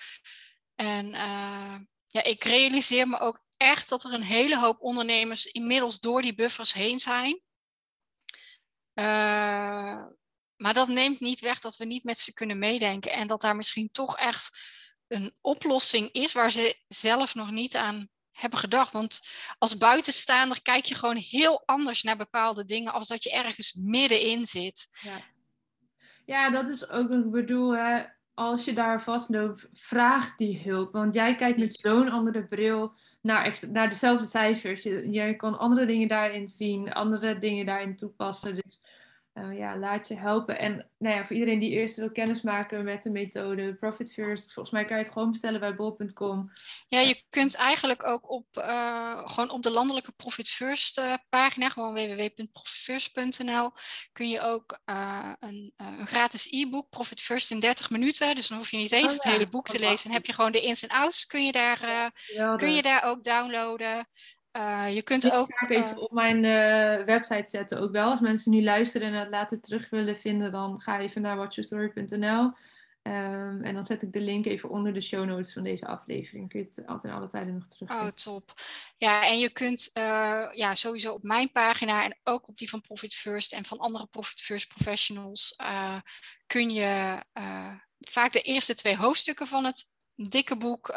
En 0.76 1.10
ja, 2.08 2.24
ik 2.24 2.44
realiseer 2.44 3.08
me 3.08 3.20
ook 3.20 3.44
echt 3.58 3.90
dat 3.90 4.04
er 4.04 4.14
een 4.14 4.22
hele 4.22 4.60
hoop 4.60 4.82
ondernemers 4.82 5.46
inmiddels 5.46 6.00
door 6.00 6.22
die 6.22 6.36
buffers 6.36 6.74
heen 6.74 7.00
zijn. 7.00 7.42
maar 10.56 10.74
dat 10.74 10.88
neemt 10.88 11.20
niet 11.20 11.40
weg 11.40 11.60
dat 11.60 11.78
we 11.78 11.86
niet 11.86 12.04
met 12.04 12.20
ze 12.20 12.34
kunnen 12.34 12.60
meedenken 12.60 13.12
en 13.12 13.28
dat 13.28 13.42
daar 13.42 13.56
misschien 13.56 13.92
toch 13.92 14.18
echt 14.18 14.77
een 15.08 15.34
oplossing 15.42 16.12
is 16.12 16.34
waar 16.34 16.52
ze 16.52 16.78
zelf 16.88 17.36
nog 17.36 17.52
niet 17.52 17.76
aan 17.76 18.10
hebben 18.32 18.60
gedacht. 18.60 18.92
Want 18.92 19.22
als 19.58 19.78
buitenstaander 19.78 20.62
kijk 20.62 20.86
je 20.86 20.96
gewoon 20.96 21.16
heel 21.16 21.64
anders 21.66 22.04
naar 22.04 22.18
bepaalde 22.18 22.66
dingen 22.66 22.94
als 22.94 23.08
dat 23.08 23.24
je 23.24 23.32
ergens 23.32 23.74
middenin 23.74 24.46
zit. 24.46 24.90
Ja, 25.02 25.20
ja 26.26 26.50
dat 26.50 26.70
is 26.70 26.90
ook 26.90 27.10
wat 27.10 27.18
ik 27.18 27.32
bedoel. 27.32 27.76
Hè. 27.76 28.04
Als 28.34 28.66
je 28.66 28.74
daar 28.74 29.02
vastloopt, 29.02 29.68
vraag 29.74 30.36
die 30.36 30.62
hulp. 30.64 30.92
Want 30.92 31.14
jij 31.14 31.36
kijkt 31.36 31.60
met 31.60 31.78
zo'n 31.82 32.10
andere 32.10 32.48
bril 32.48 32.94
naar, 33.22 33.60
naar 33.72 33.90
dezelfde 33.90 34.26
cijfers. 34.26 34.84
Je, 34.84 35.34
kan 35.38 35.58
andere 35.58 35.86
dingen 35.86 36.08
daarin 36.08 36.48
zien, 36.48 36.94
andere 36.94 37.38
dingen 37.38 37.66
daarin 37.66 37.96
toepassen. 37.96 38.56
Dus 38.56 38.82
uh, 39.38 39.58
ja, 39.58 39.78
laat 39.78 40.08
je 40.08 40.16
helpen. 40.16 40.60
En 40.60 40.90
nou 40.98 41.16
ja, 41.16 41.26
voor 41.26 41.36
iedereen 41.36 41.60
die 41.60 41.70
eerst 41.70 41.96
wil 41.96 42.12
kennismaken 42.12 42.84
met 42.84 43.04
de 43.04 43.10
methode 43.10 43.76
Profit 43.76 44.14
First, 44.14 44.54
volgens 44.54 44.74
mij 44.74 44.86
kan 44.86 44.98
je 44.98 45.04
het 45.04 45.12
gewoon 45.12 45.32
bestellen 45.32 45.60
bij 45.60 45.76
bol.com. 45.76 46.50
Ja, 46.88 47.00
je 47.00 47.24
kunt 47.30 47.56
eigenlijk 47.56 48.08
ook 48.08 48.30
op, 48.30 48.46
uh, 48.58 49.30
gewoon 49.30 49.50
op 49.50 49.64
de 49.64 49.72
landelijke 49.72 50.12
Profit 50.12 50.50
First 50.50 51.00
uh, 51.00 51.14
pagina, 51.30 51.70
gewoon 51.70 51.94
www.profitfirst.nl, 51.94 53.72
kun 54.12 54.30
je 54.30 54.42
ook 54.42 54.80
een, 54.86 55.74
een, 55.78 56.08
gratis 56.08 56.52
e-book, 56.52 56.90
Profit 56.90 57.22
First 57.22 57.52
in 57.52 57.60
30 57.60 57.90
minuten. 57.90 58.36
Dus 58.36 58.48
dan 58.48 58.58
hoef 58.58 58.72
je 58.72 58.78
niet 58.78 58.92
eens 58.92 59.06
oh, 59.06 59.14
het 59.14 59.24
hele 59.24 59.48
boek 59.48 59.68
te 59.68 59.80
lezen. 59.80 60.10
En 60.10 60.16
heb 60.16 60.26
je 60.26 60.34
gewoon 60.34 60.52
de 60.52 60.62
ins 60.62 60.84
en 60.84 60.90
outs, 60.90 61.26
kun 61.26 61.46
je 61.46 61.52
daar, 61.52 62.12
kun 62.58 62.74
je 62.74 62.82
daar 62.82 63.04
ook 63.04 63.24
downloaden. 63.24 64.08
Uh, 64.58 64.96
je 64.96 65.02
kunt 65.02 65.32
ook. 65.32 65.50
Ik 65.50 65.70
even 65.70 65.92
uh, 65.92 65.98
op 65.98 66.12
mijn 66.12 66.44
uh, 66.44 67.06
website 67.06 67.50
zetten 67.50 67.80
ook 67.80 67.92
wel. 67.92 68.10
Als 68.10 68.20
mensen 68.20 68.52
nu 68.52 68.64
luisteren 68.64 69.08
en 69.08 69.20
het 69.20 69.30
later 69.30 69.62
terug 69.62 69.90
willen 69.90 70.18
vinden, 70.18 70.52
dan 70.52 70.82
ga 70.82 71.00
even 71.00 71.22
naar 71.22 71.38
watchyourstory.nl. 71.38 72.42
Um, 72.42 72.54
ehm, 73.14 73.64
en 73.64 73.74
dan 73.74 73.86
zet 73.86 74.02
ik 74.02 74.14
de 74.14 74.22
link 74.22 74.46
even 74.46 74.70
onder 74.70 74.94
de 74.94 75.02
show 75.02 75.26
notes 75.26 75.54
van 75.54 75.64
deze 75.64 75.86
aflevering. 75.86 76.50
Kun 76.50 76.60
je 76.60 76.66
het 76.66 76.88
altijd 76.88 77.14
in 77.14 77.20
alle 77.20 77.28
tijden 77.28 77.54
nog 77.54 77.68
terug. 77.68 77.90
Oh, 77.90 78.08
top. 78.08 78.54
Ja, 78.96 79.28
en 79.28 79.40
je 79.40 79.50
kunt 79.50 79.90
ja, 80.52 80.76
sowieso 80.76 81.14
op 81.14 81.24
mijn 81.24 81.52
pagina 81.52 82.04
en 82.04 82.18
ook 82.24 82.48
op 82.48 82.58
die 82.58 82.70
van 82.70 82.82
Profit 82.82 83.14
First 83.14 83.54
en 83.54 83.66
van 83.66 83.80
andere 83.80 84.06
Profit 84.06 84.42
First 84.42 84.68
professionals 84.68 85.56
kun 86.48 86.70
je 86.70 87.18
vaak 88.00 88.32
de 88.34 88.42
eerste 88.42 88.76
twee 88.76 88.98
hoofdstukken 88.98 89.48
van 89.48 89.66
het 89.66 89.84
dikke 90.16 90.58
boek 90.58 90.90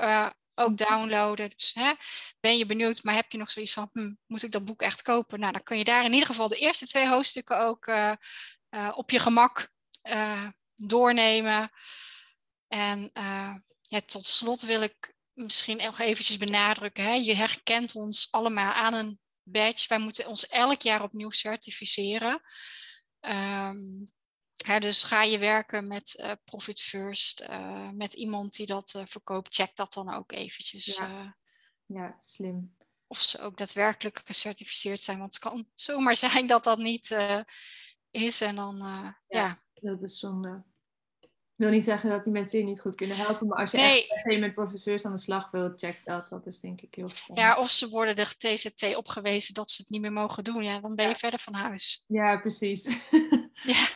ook 0.61 0.77
downloaden. 0.77 1.51
Dus 1.51 1.73
hè, 1.75 1.93
ben 2.41 2.59
je 2.59 2.67
benieuwd, 2.67 3.03
maar 3.03 3.15
heb 3.15 3.33
je 3.33 3.39
nog 3.39 3.51
zoiets 3.51 3.73
van, 3.73 3.89
hm, 3.93 4.15
moet 4.27 4.43
ik 4.43 4.53
dat 4.53 4.65
boek 4.65 4.83
echt 4.83 5.03
kopen? 5.03 5.41
Nou, 5.41 5.53
dan 5.53 5.63
kun 5.63 5.79
je 5.79 5.85
daar 5.85 6.05
in 6.05 6.13
ieder 6.13 6.27
geval 6.27 6.49
de 6.49 6.57
eerste 6.57 6.87
twee 6.87 7.09
hoofdstukken 7.09 7.61
ook 7.61 7.87
uh, 7.87 8.13
uh, 8.71 8.93
op 8.95 9.11
je 9.11 9.19
gemak 9.19 9.71
uh, 10.09 10.49
doornemen. 10.75 11.71
En 12.69 13.11
ja, 13.81 14.01
tot 14.07 14.27
slot 14.27 14.61
wil 14.61 14.83
ik 14.83 15.15
misschien 15.33 15.77
nog 15.77 15.99
eventjes 15.99 16.37
benadrukken, 16.37 17.05
hè, 17.05 17.13
je 17.13 17.35
herkent 17.35 17.95
ons 17.95 18.29
allemaal 18.31 18.73
aan 18.73 18.95
een 18.95 19.21
badge. 19.43 19.89
Wij 19.89 19.99
moeten 19.99 20.27
ons 20.27 20.47
elk 20.47 20.83
jaar 20.83 21.03
opnieuw 21.03 21.31
certificeren. 21.31 22.43
Um, 23.21 24.13
dus 24.79 25.03
ga 25.03 25.23
je 25.23 25.39
werken 25.39 25.89
met 25.89 26.17
uh, 26.21 26.33
Profit 26.45 26.81
First, 26.81 27.43
uh, 27.51 27.89
met 27.91 28.13
iemand 28.13 28.57
die 28.57 28.67
dat 28.67 28.95
uh, 28.97 29.03
verkoopt, 29.07 29.55
check 29.55 29.77
dat 29.77 29.93
dan 29.93 30.15
ook 30.15 30.33
eventjes. 30.33 30.97
Ja. 30.97 31.37
ja, 31.87 32.19
slim. 32.21 32.77
Of 33.07 33.19
ze 33.19 33.41
ook 33.41 33.57
daadwerkelijk 33.57 34.23
gecertificeerd 34.25 35.01
zijn, 35.01 35.19
want 35.19 35.35
het 35.35 35.43
kan 35.43 35.67
zomaar 35.75 36.17
zijn 36.17 36.47
dat 36.47 36.65
dat 36.65 36.79
niet 36.79 37.17
is. 38.11 38.41
En 38.41 38.55
dan, 38.55 38.77
ja, 38.79 39.21
ja. 39.29 39.63
Dat 39.75 40.03
is 40.03 40.19
zonde. 40.19 40.63
Ik 41.61 41.67
wil 41.67 41.75
niet 41.75 41.85
zeggen 41.85 42.11
dat 42.11 42.25
die 42.25 42.33
mensen 42.33 42.59
je 42.59 42.65
niet 42.65 42.81
goed 42.81 42.95
kunnen 42.95 43.17
helpen, 43.17 43.47
maar 43.47 43.59
als 43.59 43.71
je 43.71 43.77
nee. 43.77 44.09
echt 44.09 44.41
met 44.41 44.55
professeurs 44.55 45.05
aan 45.05 45.13
de 45.13 45.19
slag 45.19 45.51
wilt, 45.51 45.79
check 45.79 46.01
dat. 46.05 46.29
Dat 46.29 46.47
is 46.47 46.61
denk 46.61 46.81
ik 46.81 46.95
heel 46.95 47.09
spannend. 47.09 47.49
Ja, 47.49 47.59
of 47.59 47.71
ze 47.71 47.89
worden 47.89 48.17
de 48.17 48.35
TZT 48.39 48.97
opgewezen 48.97 49.55
dat 49.55 49.71
ze 49.71 49.83
het 49.83 49.91
niet 49.91 50.01
meer 50.01 50.13
mogen 50.13 50.45
doen. 50.45 50.63
Ja, 50.63 50.81
dan 50.81 50.95
ben 50.95 51.09
je 51.09 51.15
verder 51.15 51.39
van 51.39 51.55
huis. 51.55 52.05
Ja, 52.07 52.37
precies. 52.37 52.99
ja. 53.63 53.89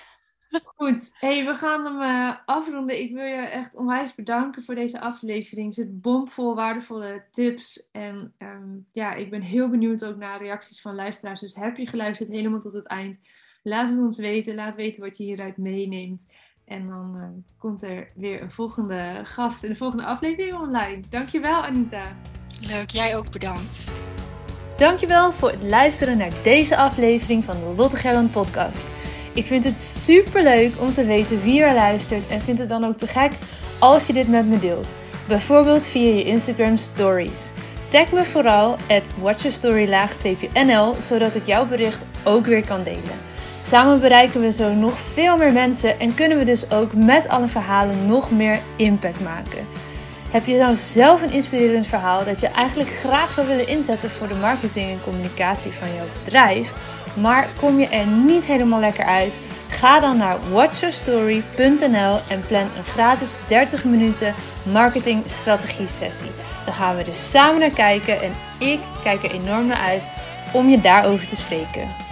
Goed, 0.77 1.15
hey, 1.19 1.45
we 1.45 1.55
gaan 1.55 1.85
hem 1.85 2.01
uh, 2.01 2.35
afronden. 2.47 3.01
Ik 3.01 3.13
wil 3.13 3.25
je 3.25 3.35
echt 3.35 3.77
onwijs 3.77 4.15
bedanken 4.15 4.63
voor 4.63 4.75
deze 4.75 5.01
aflevering. 5.01 5.67
Het 5.67 5.75
zit 5.75 6.01
bomvol 6.01 6.55
waardevolle 6.55 7.25
tips. 7.31 7.89
En 7.93 8.35
um, 8.39 8.87
ja, 8.93 9.15
ik 9.15 9.31
ben 9.31 9.41
heel 9.41 9.69
benieuwd 9.69 10.05
ook 10.05 10.17
naar 10.17 10.43
reacties 10.43 10.81
van 10.81 10.95
luisteraars. 10.95 11.41
Dus 11.41 11.55
heb 11.55 11.77
je 11.77 11.87
geluisterd 11.87 12.29
helemaal 12.29 12.61
tot 12.61 12.73
het 12.73 12.87
eind? 12.87 13.19
Laat 13.63 13.89
het 13.89 13.99
ons 13.99 14.19
weten. 14.19 14.55
Laat 14.55 14.77
weten 14.77 15.03
wat 15.03 15.17
je 15.17 15.25
hieruit 15.25 15.57
meeneemt. 15.57 16.27
En 16.65 16.89
dan 16.89 17.17
uh, 17.17 17.25
komt 17.59 17.83
er 17.83 18.09
weer 18.15 18.43
een 18.43 18.53
volgende 18.53 19.21
gast 19.25 19.65
in 19.65 19.71
de 19.71 19.77
volgende 19.77 20.05
aflevering 20.05 20.55
online. 20.55 21.03
Dankjewel, 21.09 21.65
Anita. 21.65 22.17
Leuk, 22.69 22.91
jij 22.91 23.17
ook 23.17 23.31
bedankt. 23.31 23.93
Dankjewel 24.77 25.33
voor 25.33 25.51
het 25.51 25.63
luisteren 25.63 26.17
naar 26.19 26.33
deze 26.43 26.77
aflevering 26.77 27.45
van 27.45 27.55
de 27.61 27.75
Lotte 27.77 27.97
Gerland 27.97 28.31
podcast. 28.31 28.94
Ik 29.35 29.47
vind 29.47 29.65
het 29.65 29.81
super 29.81 30.43
leuk 30.43 30.73
om 30.79 30.93
te 30.93 31.05
weten 31.05 31.43
wie 31.43 31.63
er 31.63 31.75
luistert 31.75 32.27
en 32.29 32.41
vind 32.41 32.59
het 32.59 32.69
dan 32.69 32.85
ook 32.85 32.97
te 32.97 33.07
gek 33.07 33.33
als 33.79 34.07
je 34.07 34.13
dit 34.13 34.29
met 34.29 34.47
me 34.47 34.59
deelt. 34.59 34.95
Bijvoorbeeld 35.29 35.87
via 35.87 36.15
je 36.15 36.25
Instagram 36.25 36.77
stories. 36.77 37.51
Tag 37.89 38.13
me 38.13 38.25
vooral 38.25 38.77
at 38.89 39.03
watchyourstory-nl 39.21 40.95
zodat 41.01 41.35
ik 41.35 41.47
jouw 41.47 41.67
bericht 41.67 42.05
ook 42.25 42.47
weer 42.47 42.67
kan 42.67 42.83
delen. 42.83 43.19
Samen 43.67 44.01
bereiken 44.01 44.41
we 44.41 44.53
zo 44.53 44.75
nog 44.75 44.99
veel 44.99 45.37
meer 45.37 45.53
mensen 45.53 46.01
en 46.01 46.15
kunnen 46.15 46.39
we 46.39 46.45
dus 46.45 46.71
ook 46.71 46.93
met 46.93 47.29
alle 47.29 47.47
verhalen 47.47 48.07
nog 48.07 48.31
meer 48.31 48.59
impact 48.77 49.21
maken. 49.21 49.67
Heb 50.31 50.47
je 50.47 50.59
nou 50.59 50.75
zelf 50.75 51.23
een 51.23 51.33
inspirerend 51.33 51.87
verhaal 51.87 52.25
dat 52.25 52.41
je 52.41 52.47
eigenlijk 52.49 52.91
graag 52.91 53.33
zou 53.33 53.47
willen 53.47 53.69
inzetten 53.69 54.11
voor 54.11 54.29
de 54.29 54.35
marketing 54.35 54.91
en 54.91 55.03
communicatie 55.05 55.73
van 55.73 55.95
jouw 55.95 56.07
bedrijf? 56.25 56.73
Maar 57.15 57.49
kom 57.61 57.79
je 57.79 57.89
er 57.89 58.07
niet 58.07 58.45
helemaal 58.45 58.81
lekker 58.81 59.05
uit? 59.05 59.35
Ga 59.69 60.01
dan 60.01 60.17
naar 60.17 60.37
watchyourstory.nl 60.51 62.21
en 62.29 62.41
plan 62.49 62.69
een 62.77 62.85
gratis 62.85 63.35
30 63.47 63.85
minuten 63.85 64.35
marketing 64.63 65.23
strategie 65.27 65.89
sessie. 65.89 66.31
Dan 66.65 66.75
gaan 66.75 66.97
we 66.97 67.03
er 67.05 67.17
samen 67.17 67.61
naar 67.61 67.71
kijken 67.71 68.23
en 68.23 68.33
ik 68.59 68.81
kijk 69.03 69.25
er 69.25 69.31
enorm 69.31 69.67
naar 69.67 69.81
uit 69.81 70.03
om 70.53 70.69
je 70.69 70.81
daarover 70.81 71.27
te 71.27 71.37
spreken. 71.37 72.04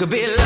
Could 0.00 0.08
be 0.08 0.39